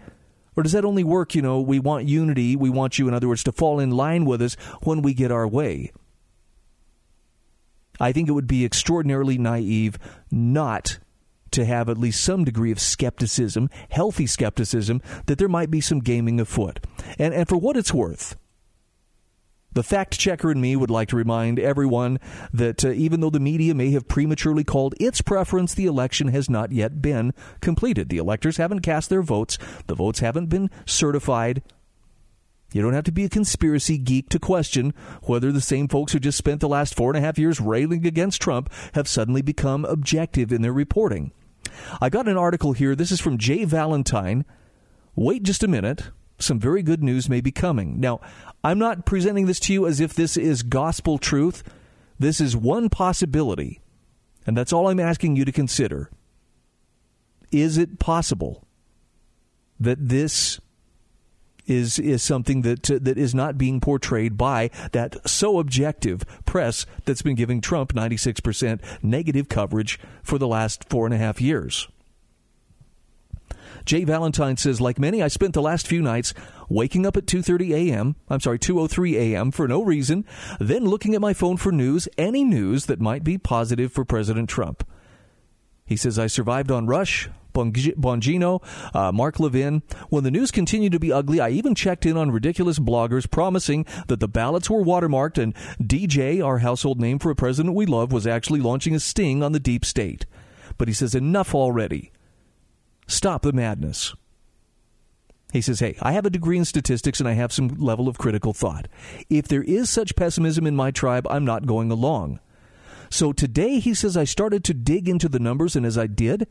Or 0.55 0.63
does 0.63 0.71
that 0.71 0.85
only 0.85 1.03
work, 1.03 1.35
you 1.35 1.41
know, 1.41 1.61
we 1.61 1.79
want 1.79 2.05
unity, 2.05 2.55
we 2.55 2.69
want 2.69 2.97
you, 2.97 3.07
in 3.07 3.13
other 3.13 3.27
words, 3.27 3.43
to 3.43 3.51
fall 3.51 3.79
in 3.79 3.91
line 3.91 4.25
with 4.25 4.41
us 4.41 4.55
when 4.81 5.03
we 5.03 5.13
get 5.13 5.31
our 5.31 5.47
way? 5.47 5.91
I 7.99 8.11
think 8.11 8.27
it 8.27 8.33
would 8.33 8.47
be 8.47 8.65
extraordinarily 8.65 9.37
naive 9.37 9.97
not 10.31 10.99
to 11.57 11.65
have 11.65 11.89
at 11.89 11.97
least 11.97 12.23
some 12.23 12.45
degree 12.45 12.71
of 12.71 12.79
skepticism, 12.79 13.69
healthy 13.89 14.27
skepticism, 14.27 15.01
that 15.25 15.37
there 15.39 15.49
might 15.49 15.71
be 15.71 15.81
some 15.81 15.99
gaming 15.99 16.39
afoot. 16.39 16.79
And, 17.17 17.33
and 17.33 17.49
for 17.49 17.57
what 17.57 17.75
it's 17.75 17.93
worth, 17.93 18.37
the 19.73 19.83
fact 19.83 20.17
checker 20.17 20.51
in 20.51 20.61
me 20.61 20.75
would 20.75 20.89
like 20.89 21.09
to 21.09 21.15
remind 21.15 21.59
everyone 21.59 22.19
that 22.53 22.85
uh, 22.85 22.89
even 22.89 23.19
though 23.19 23.29
the 23.29 23.39
media 23.39 23.75
may 23.75 23.91
have 23.91 24.07
prematurely 24.07 24.63
called 24.63 24.95
its 24.99 25.21
preference, 25.21 25.73
the 25.73 25.85
election 25.85 26.29
has 26.29 26.49
not 26.49 26.71
yet 26.71 27.01
been 27.01 27.33
completed. 27.61 28.09
The 28.09 28.17
electors 28.17 28.57
haven't 28.57 28.79
cast 28.79 29.09
their 29.09 29.21
votes, 29.21 29.57
the 29.87 29.95
votes 29.95 30.19
haven't 30.19 30.47
been 30.47 30.69
certified. 30.85 31.61
You 32.73 32.81
don't 32.81 32.93
have 32.93 33.05
to 33.05 33.11
be 33.11 33.23
a 33.23 33.29
conspiracy 33.29 33.97
geek 33.97 34.29
to 34.29 34.39
question 34.39 34.93
whether 35.23 35.51
the 35.51 35.61
same 35.61 35.87
folks 35.87 36.11
who 36.11 36.19
just 36.19 36.37
spent 36.37 36.59
the 36.59 36.67
last 36.67 36.95
four 36.95 37.11
and 37.11 37.17
a 37.17 37.25
half 37.25 37.39
years 37.39 37.61
railing 37.61 38.05
against 38.05 38.41
Trump 38.41 38.69
have 38.93 39.07
suddenly 39.07 39.41
become 39.41 39.85
objective 39.85 40.51
in 40.51 40.63
their 40.63 40.73
reporting. 40.73 41.31
I 42.01 42.09
got 42.09 42.27
an 42.27 42.37
article 42.37 42.73
here. 42.73 42.95
This 42.95 43.11
is 43.11 43.19
from 43.19 43.37
Jay 43.37 43.63
Valentine. 43.65 44.45
Wait 45.15 45.43
just 45.43 45.63
a 45.63 45.67
minute. 45.67 46.11
Some 46.39 46.59
very 46.59 46.83
good 46.83 47.03
news 47.03 47.29
may 47.29 47.41
be 47.41 47.51
coming. 47.51 47.99
Now, 47.99 48.21
I'm 48.63 48.77
not 48.77 49.05
presenting 49.05 49.47
this 49.47 49.59
to 49.61 49.73
you 49.73 49.87
as 49.87 49.99
if 49.99 50.13
this 50.13 50.37
is 50.37 50.61
gospel 50.61 51.17
truth. 51.17 51.63
This 52.19 52.39
is 52.39 52.55
one 52.55 52.89
possibility. 52.89 53.81
And 54.45 54.55
that's 54.55 54.71
all 54.71 54.87
I'm 54.87 54.99
asking 54.99 55.35
you 55.35 55.45
to 55.45 55.51
consider. 55.51 56.09
Is 57.51 57.77
it 57.77 57.99
possible 57.99 58.65
that 59.79 60.09
this 60.09 60.59
is 61.67 61.99
is 61.99 62.23
something 62.23 62.61
that 62.61 62.89
uh, 62.89 62.97
that 63.01 63.17
is 63.17 63.35
not 63.35 63.57
being 63.57 63.79
portrayed 63.79 64.37
by 64.37 64.69
that 64.93 65.29
so 65.29 65.59
objective 65.59 66.23
press 66.45 66.85
that's 67.05 67.21
been 67.21 67.35
giving 67.35 67.61
Trump 67.61 67.93
96% 67.93 68.79
negative 69.03 69.49
coverage 69.49 69.99
for 70.23 70.37
the 70.37 70.47
last 70.47 70.89
four 70.89 71.05
and 71.05 71.13
a 71.13 71.17
half 71.17 71.39
years. 71.39 71.87
Jay 73.85 74.03
Valentine 74.03 74.57
says, 74.57 74.81
like 74.81 74.99
many, 74.99 75.23
I 75.23 75.29
spent 75.29 75.53
the 75.53 75.61
last 75.61 75.87
few 75.87 76.01
nights 76.01 76.33
waking 76.67 77.05
up 77.05 77.15
at 77.15 77.25
2:30 77.25 77.71
a.m. 77.71 78.15
I'm 78.29 78.41
sorry, 78.41 78.59
2:03 78.59 79.13
a.m. 79.13 79.51
for 79.51 79.67
no 79.67 79.81
reason, 79.81 80.25
then 80.59 80.85
looking 80.85 81.15
at 81.15 81.21
my 81.21 81.33
phone 81.33 81.57
for 81.57 81.71
news, 81.71 82.07
any 82.17 82.43
news 82.43 82.87
that 82.87 82.99
might 82.99 83.23
be 83.23 83.37
positive 83.37 83.91
for 83.91 84.03
President 84.03 84.49
Trump. 84.49 84.85
He 85.85 85.95
says, 85.95 86.19
I 86.19 86.27
survived 86.27 86.69
on 86.69 86.85
Rush, 86.85 87.29
Bongino, 87.57 88.63
uh, 88.95 89.11
Mark 89.11 89.39
Levin. 89.39 89.83
When 90.09 90.23
the 90.23 90.31
news 90.31 90.51
continued 90.51 90.91
to 90.91 90.99
be 90.99 91.11
ugly, 91.11 91.39
I 91.39 91.49
even 91.49 91.75
checked 91.75 92.05
in 92.05 92.17
on 92.17 92.31
ridiculous 92.31 92.79
bloggers 92.79 93.29
promising 93.29 93.85
that 94.07 94.19
the 94.19 94.27
ballots 94.27 94.69
were 94.69 94.83
watermarked 94.83 95.41
and 95.41 95.55
DJ, 95.81 96.43
our 96.43 96.59
household 96.59 96.99
name 96.99 97.19
for 97.19 97.31
a 97.31 97.35
president 97.35 97.75
we 97.75 97.85
love, 97.85 98.11
was 98.11 98.27
actually 98.27 98.59
launching 98.59 98.95
a 98.95 98.99
sting 98.99 99.43
on 99.43 99.51
the 99.51 99.59
deep 99.59 99.83
state. 99.83 100.25
But 100.77 100.87
he 100.87 100.93
says, 100.93 101.15
enough 101.15 101.55
already. 101.55 102.11
Stop 103.07 103.41
the 103.41 103.53
madness. 103.53 104.13
He 105.53 105.61
says, 105.61 105.79
Hey, 105.79 105.95
I 106.01 106.11
have 106.11 106.25
a 106.25 106.29
degree 106.29 106.57
in 106.57 106.65
statistics 106.65 107.19
and 107.19 107.27
I 107.27 107.33
have 107.33 107.53
some 107.53 107.69
level 107.69 108.07
of 108.07 108.17
critical 108.17 108.53
thought. 108.53 108.87
If 109.29 109.47
there 109.47 109.63
is 109.63 109.89
such 109.89 110.15
pessimism 110.15 110.67
in 110.67 110.75
my 110.75 110.91
tribe, 110.91 111.25
I'm 111.29 111.45
not 111.45 111.65
going 111.65 111.89
along. 111.89 112.39
So 113.09 113.31
today, 113.31 113.79
he 113.79 113.93
says, 113.93 114.17
I 114.17 114.25
started 114.25 114.63
to 114.65 114.73
dig 114.73 115.07
into 115.07 115.29
the 115.29 115.39
numbers, 115.39 115.77
and 115.77 115.85
as 115.85 115.97
I 115.97 116.07
did, 116.07 116.47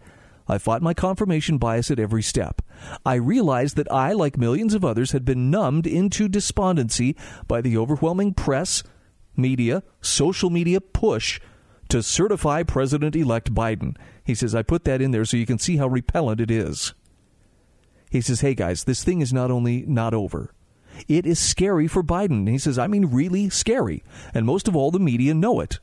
I 0.48 0.58
fought 0.58 0.82
my 0.82 0.94
confirmation 0.94 1.58
bias 1.58 1.90
at 1.90 1.98
every 1.98 2.22
step. 2.22 2.62
I 3.04 3.14
realized 3.14 3.76
that 3.76 3.90
I, 3.90 4.12
like 4.12 4.38
millions 4.38 4.74
of 4.74 4.84
others, 4.84 5.12
had 5.12 5.24
been 5.24 5.50
numbed 5.50 5.86
into 5.86 6.28
despondency 6.28 7.16
by 7.48 7.60
the 7.60 7.76
overwhelming 7.76 8.34
press, 8.34 8.82
media, 9.36 9.82
social 10.00 10.50
media 10.50 10.80
push 10.80 11.40
to 11.88 12.02
certify 12.02 12.62
President 12.62 13.16
elect 13.16 13.54
Biden. 13.54 13.96
He 14.24 14.34
says, 14.34 14.54
I 14.54 14.62
put 14.62 14.84
that 14.84 15.00
in 15.00 15.10
there 15.10 15.24
so 15.24 15.36
you 15.36 15.46
can 15.46 15.58
see 15.58 15.76
how 15.76 15.88
repellent 15.88 16.40
it 16.40 16.50
is. 16.50 16.94
He 18.10 18.20
says, 18.20 18.40
hey 18.40 18.54
guys, 18.54 18.84
this 18.84 19.04
thing 19.04 19.20
is 19.20 19.32
not 19.32 19.50
only 19.50 19.84
not 19.86 20.14
over, 20.14 20.52
it 21.08 21.26
is 21.26 21.38
scary 21.38 21.86
for 21.86 22.02
Biden. 22.02 22.48
He 22.48 22.58
says, 22.58 22.78
I 22.78 22.86
mean, 22.86 23.06
really 23.06 23.50
scary. 23.50 24.02
And 24.32 24.46
most 24.46 24.68
of 24.68 24.76
all, 24.76 24.90
the 24.90 24.98
media 24.98 25.34
know 25.34 25.60
it. 25.60 25.78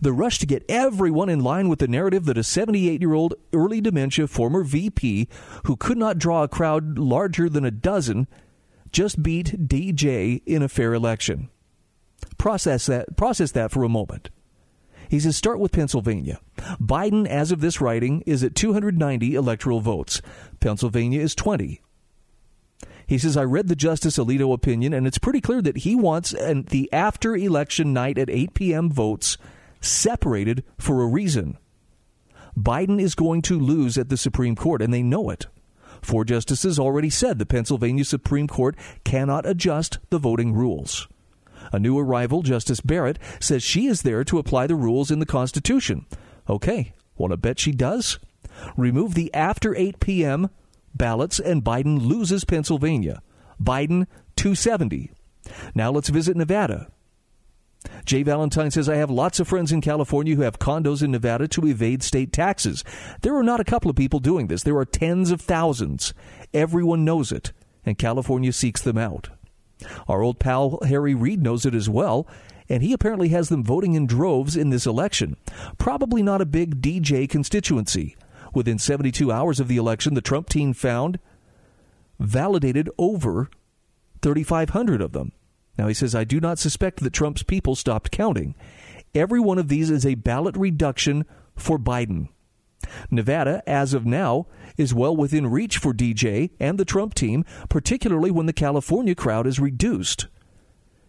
The 0.00 0.12
rush 0.12 0.38
to 0.38 0.46
get 0.46 0.64
everyone 0.68 1.28
in 1.28 1.40
line 1.40 1.68
with 1.68 1.78
the 1.78 1.88
narrative 1.88 2.24
that 2.26 2.38
a 2.38 2.42
78 2.42 3.00
year 3.00 3.14
old 3.14 3.34
early 3.52 3.80
dementia 3.80 4.26
former 4.26 4.62
VP 4.62 5.28
who 5.64 5.76
could 5.76 5.98
not 5.98 6.18
draw 6.18 6.42
a 6.42 6.48
crowd 6.48 6.98
larger 6.98 7.48
than 7.48 7.64
a 7.64 7.70
dozen 7.70 8.26
just 8.92 9.22
beat 9.22 9.68
DJ 9.68 10.42
in 10.46 10.62
a 10.62 10.68
fair 10.68 10.94
election. 10.94 11.48
Process 12.38 12.86
that, 12.86 13.16
process 13.16 13.52
that 13.52 13.70
for 13.70 13.82
a 13.82 13.88
moment. 13.88 14.30
He 15.08 15.20
says, 15.20 15.36
start 15.36 15.58
with 15.58 15.72
Pennsylvania. 15.72 16.40
Biden, 16.80 17.26
as 17.26 17.52
of 17.52 17.60
this 17.60 17.80
writing, 17.80 18.22
is 18.26 18.42
at 18.42 18.54
290 18.54 19.34
electoral 19.34 19.80
votes. 19.80 20.22
Pennsylvania 20.60 21.20
is 21.20 21.34
20. 21.34 21.80
He 23.06 23.18
says, 23.18 23.36
I 23.36 23.44
read 23.44 23.68
the 23.68 23.76
Justice 23.76 24.16
Alito 24.16 24.52
opinion, 24.52 24.94
and 24.94 25.06
it's 25.06 25.18
pretty 25.18 25.40
clear 25.40 25.60
that 25.60 25.78
he 25.78 25.94
wants 25.94 26.32
an, 26.32 26.62
the 26.70 26.90
after 26.92 27.36
election 27.36 27.92
night 27.92 28.16
at 28.16 28.30
8 28.30 28.54
p.m. 28.54 28.90
votes 28.90 29.36
separated 29.86 30.64
for 30.78 31.02
a 31.02 31.06
reason. 31.06 31.58
Biden 32.58 33.00
is 33.00 33.14
going 33.14 33.42
to 33.42 33.58
lose 33.58 33.98
at 33.98 34.08
the 34.08 34.16
Supreme 34.16 34.54
Court, 34.54 34.80
and 34.80 34.92
they 34.92 35.02
know 35.02 35.30
it. 35.30 35.46
Four 36.02 36.24
justices 36.24 36.78
already 36.78 37.10
said 37.10 37.38
the 37.38 37.46
Pennsylvania 37.46 38.04
Supreme 38.04 38.46
Court 38.46 38.76
cannot 39.04 39.46
adjust 39.46 39.98
the 40.10 40.18
voting 40.18 40.52
rules. 40.52 41.08
A 41.72 41.78
new 41.78 41.98
arrival, 41.98 42.42
Justice 42.42 42.80
Barrett, 42.80 43.18
says 43.40 43.62
she 43.62 43.86
is 43.86 44.02
there 44.02 44.22
to 44.24 44.38
apply 44.38 44.66
the 44.66 44.74
rules 44.74 45.10
in 45.10 45.18
the 45.18 45.26
Constitution. 45.26 46.06
Okay, 46.48 46.92
want 47.16 47.32
to 47.32 47.36
bet 47.36 47.58
she 47.58 47.72
does? 47.72 48.18
Remove 48.76 49.14
the 49.14 49.32
after 49.32 49.74
8 49.74 49.98
p.m. 49.98 50.50
ballots, 50.94 51.40
and 51.40 51.64
Biden 51.64 52.06
loses 52.06 52.44
Pennsylvania. 52.44 53.22
Biden 53.60 54.06
270. 54.36 55.10
Now 55.74 55.90
let's 55.90 56.10
visit 56.10 56.36
Nevada. 56.36 56.88
Jay 58.04 58.22
Valentine 58.22 58.70
says, 58.70 58.88
I 58.88 58.96
have 58.96 59.10
lots 59.10 59.40
of 59.40 59.48
friends 59.48 59.72
in 59.72 59.80
California 59.80 60.34
who 60.34 60.42
have 60.42 60.58
condos 60.58 61.02
in 61.02 61.10
Nevada 61.10 61.48
to 61.48 61.66
evade 61.66 62.02
state 62.02 62.32
taxes. 62.32 62.84
There 63.22 63.36
are 63.36 63.42
not 63.42 63.60
a 63.60 63.64
couple 63.64 63.90
of 63.90 63.96
people 63.96 64.20
doing 64.20 64.46
this, 64.46 64.62
there 64.62 64.76
are 64.76 64.84
tens 64.84 65.30
of 65.30 65.40
thousands. 65.40 66.12
Everyone 66.52 67.04
knows 67.04 67.32
it, 67.32 67.52
and 67.84 67.98
California 67.98 68.52
seeks 68.52 68.82
them 68.82 68.98
out. 68.98 69.30
Our 70.08 70.22
old 70.22 70.38
pal 70.38 70.78
Harry 70.86 71.14
Reid 71.14 71.42
knows 71.42 71.66
it 71.66 71.74
as 71.74 71.88
well, 71.88 72.26
and 72.68 72.82
he 72.82 72.92
apparently 72.92 73.28
has 73.28 73.48
them 73.48 73.64
voting 73.64 73.94
in 73.94 74.06
droves 74.06 74.56
in 74.56 74.70
this 74.70 74.86
election. 74.86 75.36
Probably 75.78 76.22
not 76.22 76.40
a 76.40 76.46
big 76.46 76.80
DJ 76.80 77.28
constituency. 77.28 78.16
Within 78.54 78.78
72 78.78 79.32
hours 79.32 79.60
of 79.60 79.68
the 79.68 79.76
election, 79.76 80.14
the 80.14 80.20
Trump 80.20 80.48
team 80.48 80.72
found 80.72 81.18
validated 82.18 82.88
over 82.98 83.50
3,500 84.22 85.02
of 85.02 85.12
them. 85.12 85.32
Now, 85.76 85.88
he 85.88 85.94
says, 85.94 86.14
I 86.14 86.24
do 86.24 86.40
not 86.40 86.58
suspect 86.58 87.00
that 87.00 87.12
Trump's 87.12 87.42
people 87.42 87.74
stopped 87.74 88.10
counting. 88.10 88.54
Every 89.14 89.40
one 89.40 89.58
of 89.58 89.68
these 89.68 89.90
is 89.90 90.06
a 90.06 90.14
ballot 90.14 90.56
reduction 90.56 91.24
for 91.56 91.78
Biden. 91.78 92.28
Nevada, 93.10 93.62
as 93.66 93.94
of 93.94 94.04
now, 94.04 94.46
is 94.76 94.94
well 94.94 95.16
within 95.16 95.46
reach 95.46 95.78
for 95.78 95.94
DJ 95.94 96.50
and 96.60 96.78
the 96.78 96.84
Trump 96.84 97.14
team, 97.14 97.44
particularly 97.68 98.30
when 98.30 98.46
the 98.46 98.52
California 98.52 99.14
crowd 99.14 99.46
is 99.46 99.60
reduced. 99.60 100.26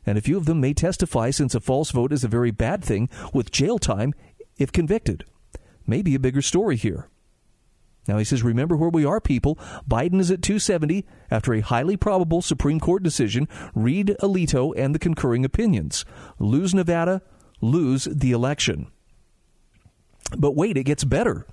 And 0.05 0.18
a 0.18 0.22
few 0.22 0.38
of 0.38 0.45
them 0.45 0.61
may 0.61 0.74
testify 0.74 1.32
since 1.32 1.55
a 1.55 1.59
false 1.59 1.91
vote 1.91 2.13
is 2.13 2.24
a 2.24 2.30
very 2.30 2.51
bad 2.51 2.84
thing 2.84 3.09
with 3.34 3.51
jail 3.51 3.80
time 3.80 4.13
if 4.57 4.72
convicted. 4.72 5.26
Maybe 5.88 6.16
a 6.16 6.20
bigger 6.20 6.41
story 6.41 6.76
here. 6.76 7.09
Now 8.08 8.18
he 8.18 8.24
says, 8.24 8.43
remember 8.43 8.76
where 8.76 8.89
we 8.89 9.06
are, 9.06 9.20
people. 9.20 9.56
Biden 9.88 10.20
is 10.20 10.32
at 10.32 10.41
270 10.41 11.06
after 11.32 11.53
a 11.53 11.62
highly 11.62 11.97
probable 11.97 12.41
Supreme 12.41 12.80
Court 12.80 13.03
decision. 13.03 13.47
Read 13.74 14.16
Alito 14.22 14.74
and 14.78 14.93
the 14.93 14.99
concurring 14.99 15.45
opinions. 15.45 16.06
Lose 16.39 16.74
Nevada, 16.74 17.22
lose 17.62 18.06
the 18.06 18.32
election. 18.32 18.88
But 20.38 20.56
wait, 20.56 20.78
it 20.78 20.84
gets 20.84 21.03
better. 21.03 21.47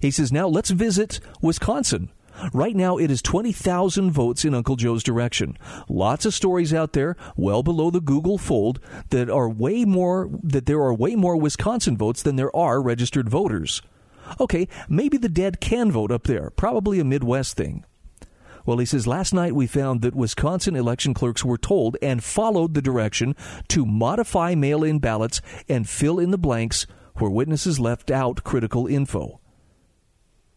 He 0.00 0.10
says, 0.10 0.32
now 0.32 0.48
let's 0.48 0.70
visit 0.70 1.20
Wisconsin. 1.40 2.10
Right 2.52 2.74
now, 2.74 2.96
it 2.96 3.10
is 3.10 3.22
20,000 3.22 4.10
votes 4.10 4.44
in 4.44 4.54
Uncle 4.54 4.76
Joe's 4.76 5.02
direction. 5.02 5.56
Lots 5.88 6.24
of 6.24 6.34
stories 6.34 6.72
out 6.72 6.92
there, 6.92 7.14
well 7.36 7.62
below 7.62 7.90
the 7.90 8.00
Google 8.00 8.38
fold, 8.38 8.80
that 9.10 9.30
are 9.30 9.48
way 9.48 9.84
more 9.84 10.30
that 10.42 10.66
there 10.66 10.80
are 10.80 10.94
way 10.94 11.14
more 11.14 11.36
Wisconsin 11.36 11.96
votes 11.96 12.22
than 12.22 12.36
there 12.36 12.54
are 12.56 12.82
registered 12.82 13.28
voters. 13.28 13.82
Okay, 14.40 14.68
maybe 14.88 15.16
the 15.16 15.28
dead 15.28 15.60
can 15.60 15.90
vote 15.90 16.10
up 16.10 16.24
there. 16.24 16.50
Probably 16.50 17.00
a 17.00 17.04
Midwest 17.04 17.56
thing. 17.56 17.84
Well, 18.64 18.78
he 18.78 18.86
says, 18.86 19.06
last 19.06 19.34
night 19.34 19.54
we 19.54 19.66
found 19.66 20.02
that 20.02 20.14
Wisconsin 20.14 20.76
election 20.76 21.14
clerks 21.14 21.44
were 21.44 21.58
told 21.58 21.96
and 22.00 22.22
followed 22.22 22.74
the 22.74 22.82
direction 22.82 23.34
to 23.68 23.84
modify 23.84 24.54
mail 24.54 24.84
in 24.84 25.00
ballots 25.00 25.40
and 25.68 25.88
fill 25.88 26.18
in 26.18 26.30
the 26.30 26.38
blanks 26.38 26.86
where 27.16 27.30
witnesses 27.30 27.80
left 27.80 28.10
out 28.10 28.44
critical 28.44 28.86
info. 28.86 29.40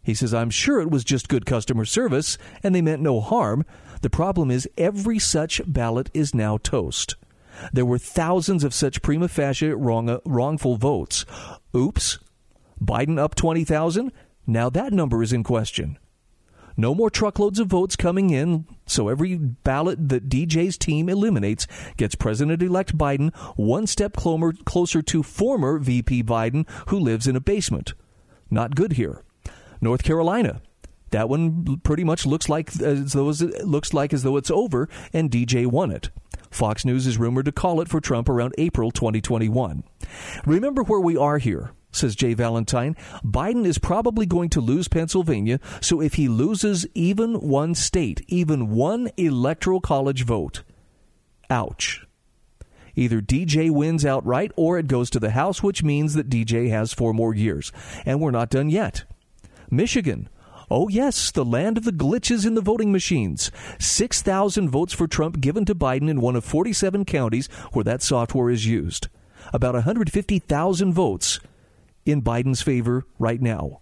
He 0.03 0.13
says, 0.13 0.35
I'm 0.35 0.51
sure 0.51 0.79
it 0.81 0.91
was 0.91 1.03
just 1.03 1.29
good 1.29 1.47
customer 1.47 1.83
service 1.83 2.37
and 2.61 2.75
they 2.75 2.81
meant 2.81 3.01
no 3.01 3.21
harm. 3.21 3.65
The 4.01 4.09
problem 4.09 4.51
is 4.51 4.69
every 4.77 5.17
such 5.17 5.61
ballot 5.65 6.11
is 6.13 6.35
now 6.35 6.57
toast. 6.57 7.15
There 7.73 7.85
were 7.85 7.97
thousands 7.97 8.63
of 8.63 8.73
such 8.73 9.01
prima 9.01 9.27
facie 9.27 9.69
wrong, 9.69 10.09
uh, 10.09 10.19
wrongful 10.25 10.75
votes. 10.75 11.25
Oops, 11.75 12.19
Biden 12.81 13.19
up 13.19 13.35
20,000? 13.35 14.11
Now 14.47 14.69
that 14.69 14.93
number 14.93 15.23
is 15.23 15.33
in 15.33 15.43
question. 15.43 15.97
No 16.77 16.93
more 16.93 17.09
truckloads 17.09 17.59
of 17.59 17.67
votes 17.67 17.95
coming 17.95 18.31
in, 18.31 18.65
so 18.85 19.07
every 19.07 19.35
ballot 19.37 20.09
that 20.09 20.27
DJ's 20.27 20.77
team 20.77 21.07
eliminates 21.07 21.67
gets 21.95 22.15
President 22.15 22.61
elect 22.61 22.97
Biden 22.97 23.33
one 23.55 23.87
step 23.87 24.13
closer 24.13 25.01
to 25.01 25.23
former 25.23 25.79
VP 25.79 26.23
Biden, 26.23 26.67
who 26.89 26.99
lives 26.99 27.27
in 27.27 27.35
a 27.37 27.39
basement. 27.39 27.93
Not 28.51 28.75
good 28.75 28.93
here. 28.93 29.23
North 29.79 30.03
Carolina. 30.03 30.61
That 31.11 31.29
one 31.29 31.79
pretty 31.83 32.03
much 32.03 32.25
looks 32.25 32.49
like 32.49 32.81
as 32.81 33.13
though 33.13 33.29
it 33.29 33.65
looks 33.65 33.93
like 33.93 34.13
as 34.13 34.23
though 34.23 34.35
it's 34.35 34.51
over, 34.51 34.89
and 35.13 35.31
DJ 35.31 35.65
won 35.65 35.91
it. 35.91 36.09
Fox 36.51 36.83
News 36.83 37.07
is 37.07 37.17
rumored 37.17 37.45
to 37.45 37.51
call 37.53 37.79
it 37.79 37.87
for 37.87 38.01
Trump 38.01 38.27
around 38.27 38.53
April 38.57 38.91
2021. 38.91 39.83
Remember 40.45 40.83
where 40.83 40.99
we 40.99 41.15
are 41.15 41.37
here 41.37 41.71
says 41.95 42.15
Jay 42.15 42.33
Valentine. 42.33 42.95
Biden 43.23 43.65
is 43.65 43.77
probably 43.77 44.25
going 44.25 44.49
to 44.49 44.61
lose 44.61 44.87
Pennsylvania, 44.87 45.59
so 45.81 46.01
if 46.01 46.15
he 46.15 46.27
loses 46.27 46.85
even 46.93 47.35
one 47.35 47.75
state, 47.75 48.23
even 48.27 48.69
one 48.69 49.09
electoral 49.17 49.81
college 49.81 50.23
vote, 50.23 50.63
ouch. 51.49 52.05
Either 52.95 53.21
DJ 53.21 53.69
wins 53.69 54.05
outright 54.05 54.51
or 54.55 54.79
it 54.79 54.87
goes 54.87 55.09
to 55.09 55.19
the 55.19 55.31
House, 55.31 55.61
which 55.61 55.83
means 55.83 56.13
that 56.13 56.29
DJ 56.29 56.69
has 56.69 56.93
four 56.93 57.13
more 57.13 57.35
years. 57.35 57.71
And 58.05 58.21
we're 58.21 58.31
not 58.31 58.49
done 58.49 58.69
yet. 58.69 59.03
Michigan. 59.69 60.29
Oh, 60.71 60.87
yes, 60.87 61.29
the 61.29 61.45
land 61.45 61.77
of 61.77 61.83
the 61.83 61.91
glitches 61.91 62.45
in 62.45 62.55
the 62.55 62.61
voting 62.61 62.91
machines. 62.91 63.51
6,000 63.79 64.69
votes 64.69 64.93
for 64.93 65.07
Trump 65.07 65.39
given 65.39 65.65
to 65.65 65.75
Biden 65.75 66.09
in 66.09 66.21
one 66.21 66.35
of 66.35 66.43
47 66.43 67.05
counties 67.05 67.47
where 67.73 67.83
that 67.83 68.01
software 68.01 68.49
is 68.49 68.65
used. 68.65 69.07
About 69.53 69.75
150,000 69.75 70.93
votes 70.93 71.39
in 72.05 72.21
Biden's 72.21 72.61
favor 72.61 73.05
right 73.19 73.41
now. 73.41 73.81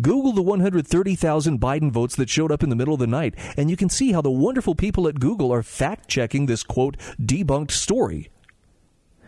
Google 0.00 0.32
the 0.32 0.42
130,000 0.42 1.60
Biden 1.60 1.90
votes 1.90 2.16
that 2.16 2.28
showed 2.28 2.52
up 2.52 2.62
in 2.62 2.68
the 2.68 2.76
middle 2.76 2.94
of 2.94 3.00
the 3.00 3.06
night, 3.06 3.34
and 3.56 3.70
you 3.70 3.76
can 3.76 3.88
see 3.88 4.12
how 4.12 4.20
the 4.20 4.30
wonderful 4.30 4.74
people 4.74 5.08
at 5.08 5.20
Google 5.20 5.52
are 5.52 5.62
fact 5.62 6.08
checking 6.08 6.46
this 6.46 6.62
quote 6.62 6.96
debunked 7.20 7.70
story. 7.70 8.30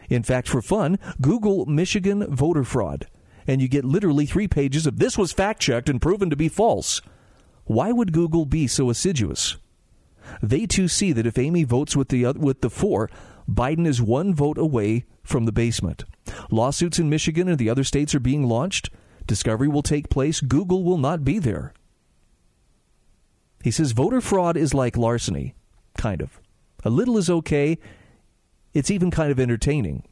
In 0.09 0.23
fact, 0.23 0.49
for 0.49 0.63
fun, 0.63 0.99
Google 1.21 1.67
Michigan 1.67 2.27
voter 2.35 2.65
fraud, 2.65 3.07
and 3.47 3.61
you 3.61 3.69
get 3.69 3.85
literally 3.85 4.27
three 4.27 4.49
pages 4.49 4.87
of 4.87 4.99
this 4.99 5.19
was 5.19 5.33
fact 5.33 5.61
checked 5.61 5.89
and 5.89 6.01
proven 6.01 6.31
to 6.31 6.37
be 6.37 6.49
false. 6.49 7.01
Why 7.65 7.91
would 7.91 8.13
Google 8.13 8.47
be 8.47 8.67
so 8.67 8.91
assiduous? 8.91 9.57
They 10.43 10.67
too 10.67 10.89
see 10.89 11.13
that 11.13 11.27
if 11.27 11.39
Amy 11.39 11.65
votes 11.65 11.97
with 11.97 12.09
the 12.09 12.27
with 12.33 12.61
the 12.61 12.71
four, 12.71 13.11
Biden 13.51 13.87
is 13.87 14.03
one 14.03 14.35
vote 14.35 14.59
away 14.59 15.05
from 15.23 15.45
the 15.45 15.53
basement. 15.53 16.05
Lawsuits 16.51 16.99
in 16.99 17.11
Michigan 17.11 17.49
and 17.49 17.59
the 17.59 17.71
other 17.71 17.85
states 17.85 18.15
are 18.15 18.21
being 18.21 18.49
launched. 18.49 18.91
Discovery 19.27 19.69
will 19.69 19.83
take 19.83 20.11
place. 20.11 20.41
Google 20.41 20.85
will 20.85 20.99
not 20.99 21.25
be 21.25 21.39
there. 21.39 21.73
He 23.63 23.71
says 23.71 23.93
voter 23.93 24.21
fraud 24.21 24.57
is 24.57 24.75
like 24.75 24.97
larceny, 24.97 25.55
kind 25.97 26.21
of. 26.21 26.41
A 26.85 26.91
little 26.91 27.19
is 27.19 27.29
okay. 27.29 27.79
It's 28.75 28.91
even 28.91 29.11
kind 29.11 29.33
of 29.33 29.41
entertaining. 29.41 30.05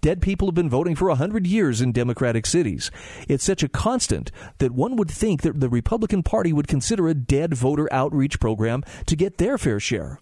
Dead 0.00 0.22
people 0.22 0.48
have 0.48 0.54
been 0.54 0.70
voting 0.70 0.94
for 0.94 1.08
a 1.08 1.14
hundred 1.14 1.46
years 1.46 1.80
in 1.80 1.92
Democratic 1.92 2.46
cities. 2.46 2.90
It's 3.28 3.44
such 3.44 3.62
a 3.62 3.68
constant 3.68 4.30
that 4.58 4.72
one 4.72 4.96
would 4.96 5.10
think 5.10 5.42
that 5.42 5.60
the 5.60 5.68
Republican 5.68 6.22
Party 6.22 6.52
would 6.52 6.68
consider 6.68 7.08
a 7.08 7.14
dead 7.14 7.54
voter 7.54 7.92
outreach 7.92 8.38
program 8.38 8.82
to 9.06 9.16
get 9.16 9.38
their 9.38 9.58
fair 9.58 9.80
share. 9.80 10.18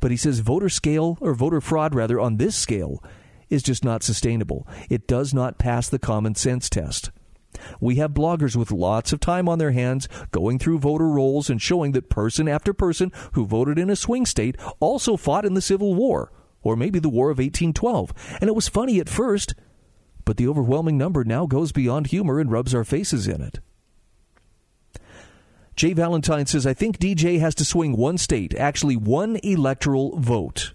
But 0.00 0.10
he 0.10 0.16
says 0.16 0.40
voter 0.40 0.68
scale, 0.68 1.18
or 1.20 1.34
voter 1.34 1.60
fraud 1.60 1.94
rather, 1.94 2.18
on 2.18 2.36
this 2.36 2.56
scale 2.56 3.02
is 3.48 3.62
just 3.62 3.84
not 3.84 4.02
sustainable. 4.02 4.66
It 4.88 5.06
does 5.06 5.34
not 5.34 5.58
pass 5.58 5.88
the 5.88 5.98
common 5.98 6.34
sense 6.34 6.70
test. 6.70 7.10
We 7.80 7.96
have 7.96 8.12
bloggers 8.12 8.56
with 8.56 8.70
lots 8.70 9.12
of 9.12 9.20
time 9.20 9.48
on 9.48 9.58
their 9.58 9.72
hands 9.72 10.08
going 10.30 10.58
through 10.58 10.78
voter 10.78 11.08
rolls 11.08 11.50
and 11.50 11.60
showing 11.60 11.92
that 11.92 12.08
person 12.08 12.48
after 12.48 12.72
person 12.72 13.12
who 13.32 13.44
voted 13.44 13.78
in 13.78 13.90
a 13.90 13.96
swing 13.96 14.24
state 14.24 14.56
also 14.78 15.16
fought 15.16 15.44
in 15.44 15.54
the 15.54 15.60
Civil 15.60 15.94
War, 15.94 16.32
or 16.62 16.76
maybe 16.76 16.98
the 16.98 17.08
War 17.08 17.30
of 17.30 17.38
1812. 17.38 18.12
And 18.40 18.48
it 18.48 18.54
was 18.54 18.68
funny 18.68 19.00
at 19.00 19.08
first, 19.08 19.54
but 20.24 20.36
the 20.36 20.46
overwhelming 20.46 20.96
number 20.96 21.24
now 21.24 21.46
goes 21.46 21.72
beyond 21.72 22.06
humor 22.06 22.38
and 22.38 22.52
rubs 22.52 22.74
our 22.74 22.84
faces 22.84 23.26
in 23.26 23.42
it. 23.42 23.58
Jay 25.80 25.94
Valentine 25.94 26.44
says, 26.44 26.66
I 26.66 26.74
think 26.74 26.98
DJ 26.98 27.40
has 27.40 27.54
to 27.54 27.64
swing 27.64 27.96
one 27.96 28.18
state, 28.18 28.54
actually 28.54 28.96
one 28.96 29.36
electoral 29.42 30.14
vote. 30.18 30.74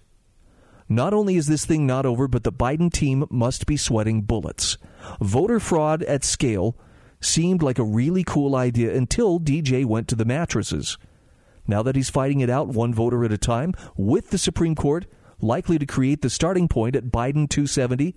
Not 0.88 1.14
only 1.14 1.36
is 1.36 1.46
this 1.46 1.64
thing 1.64 1.86
not 1.86 2.04
over, 2.04 2.26
but 2.26 2.42
the 2.42 2.50
Biden 2.50 2.92
team 2.92 3.24
must 3.30 3.66
be 3.66 3.76
sweating 3.76 4.22
bullets. 4.22 4.78
Voter 5.20 5.60
fraud 5.60 6.02
at 6.02 6.24
scale 6.24 6.76
seemed 7.20 7.62
like 7.62 7.78
a 7.78 7.84
really 7.84 8.24
cool 8.24 8.56
idea 8.56 8.96
until 8.96 9.38
DJ 9.38 9.84
went 9.84 10.08
to 10.08 10.16
the 10.16 10.24
mattresses. 10.24 10.98
Now 11.68 11.84
that 11.84 11.94
he's 11.94 12.10
fighting 12.10 12.40
it 12.40 12.50
out 12.50 12.66
one 12.66 12.92
voter 12.92 13.24
at 13.24 13.30
a 13.30 13.38
time 13.38 13.74
with 13.96 14.30
the 14.30 14.38
Supreme 14.38 14.74
Court, 14.74 15.06
likely 15.40 15.78
to 15.78 15.86
create 15.86 16.22
the 16.22 16.30
starting 16.30 16.66
point 16.66 16.96
at 16.96 17.12
Biden 17.12 17.48
270, 17.48 18.16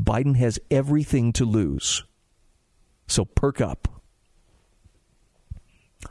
Biden 0.00 0.36
has 0.36 0.60
everything 0.70 1.32
to 1.32 1.44
lose. 1.44 2.04
So 3.08 3.24
perk 3.24 3.60
up. 3.60 3.97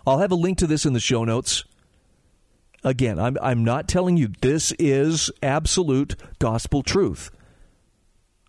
I'll 0.05 0.19
have 0.19 0.31
a 0.31 0.35
link 0.35 0.57
to 0.59 0.67
this 0.67 0.85
in 0.85 0.93
the 0.93 0.99
show 0.99 1.23
notes. 1.23 1.65
Again, 2.83 3.19
I'm, 3.19 3.37
I'm 3.41 3.63
not 3.63 3.87
telling 3.87 4.17
you 4.17 4.29
this 4.41 4.71
is 4.73 5.31
absolute 5.41 6.15
gospel 6.39 6.83
truth. 6.83 7.31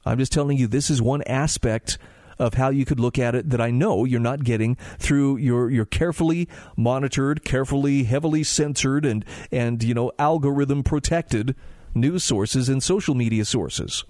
I'm 0.05 0.19
just 0.19 0.33
telling 0.33 0.59
you 0.59 0.67
this 0.67 0.91
is 0.91 1.03
one 1.03 1.23
aspect 1.23 1.99
of 2.39 2.55
how 2.55 2.71
you 2.71 2.85
could 2.85 3.01
look 3.01 3.19
at 3.19 3.35
it 3.35 3.51
that 3.51 3.61
I 3.61 3.71
know 3.71 4.05
you're 4.05 4.21
not 4.21 4.45
getting 4.45 4.77
through 4.99 5.39
your 5.39 5.71
your 5.71 5.85
carefully 5.85 6.49
monitored, 6.77 7.45
carefully 7.45 8.05
heavily 8.05 8.45
censored 8.45 9.05
and 9.05 9.25
and 9.51 9.83
you 9.83 9.95
know 9.95 10.13
algorithm 10.19 10.83
protected 10.83 11.57
news 11.95 12.23
sources 12.23 12.69
and 12.69 12.83
social 12.83 13.15
media 13.15 13.45
sources. 13.45 14.05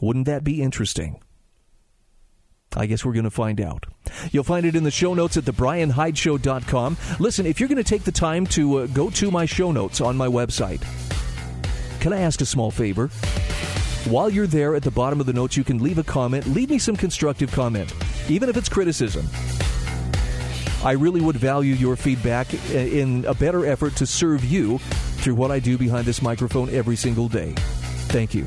Wouldn't 0.00 0.26
that 0.26 0.44
be 0.44 0.62
interesting? 0.62 1.20
I 2.76 2.86
guess 2.86 3.04
we're 3.04 3.12
going 3.12 3.24
to 3.24 3.30
find 3.30 3.60
out. 3.60 3.86
You'll 4.32 4.44
find 4.44 4.66
it 4.66 4.74
in 4.76 4.84
the 4.84 4.90
show 4.90 5.14
notes 5.14 5.36
at 5.36 5.44
thebrianhydeshow.com. 5.44 6.96
Listen, 7.18 7.46
if 7.46 7.60
you're 7.60 7.68
going 7.68 7.82
to 7.82 7.84
take 7.84 8.04
the 8.04 8.12
time 8.12 8.46
to 8.48 8.78
uh, 8.78 8.86
go 8.88 9.10
to 9.10 9.30
my 9.30 9.46
show 9.46 9.72
notes 9.72 10.00
on 10.00 10.16
my 10.16 10.26
website, 10.26 10.82
can 12.00 12.12
I 12.12 12.20
ask 12.20 12.40
a 12.40 12.46
small 12.46 12.70
favor? 12.70 13.08
While 14.08 14.28
you're 14.28 14.46
there 14.46 14.74
at 14.74 14.82
the 14.82 14.90
bottom 14.90 15.20
of 15.20 15.26
the 15.26 15.32
notes, 15.32 15.56
you 15.56 15.64
can 15.64 15.82
leave 15.82 15.98
a 15.98 16.04
comment. 16.04 16.46
Leave 16.48 16.68
me 16.68 16.78
some 16.78 16.96
constructive 16.96 17.50
comment, 17.50 17.94
even 18.28 18.48
if 18.48 18.56
it's 18.56 18.68
criticism. 18.68 19.26
I 20.84 20.92
really 20.92 21.22
would 21.22 21.36
value 21.36 21.74
your 21.74 21.96
feedback 21.96 22.52
in 22.70 23.24
a 23.24 23.32
better 23.32 23.64
effort 23.64 23.96
to 23.96 24.06
serve 24.06 24.44
you 24.44 24.76
through 24.78 25.34
what 25.36 25.50
I 25.50 25.58
do 25.58 25.78
behind 25.78 26.04
this 26.04 26.20
microphone 26.20 26.68
every 26.68 26.96
single 26.96 27.28
day. 27.28 27.54
Thank 28.08 28.34
you. 28.34 28.46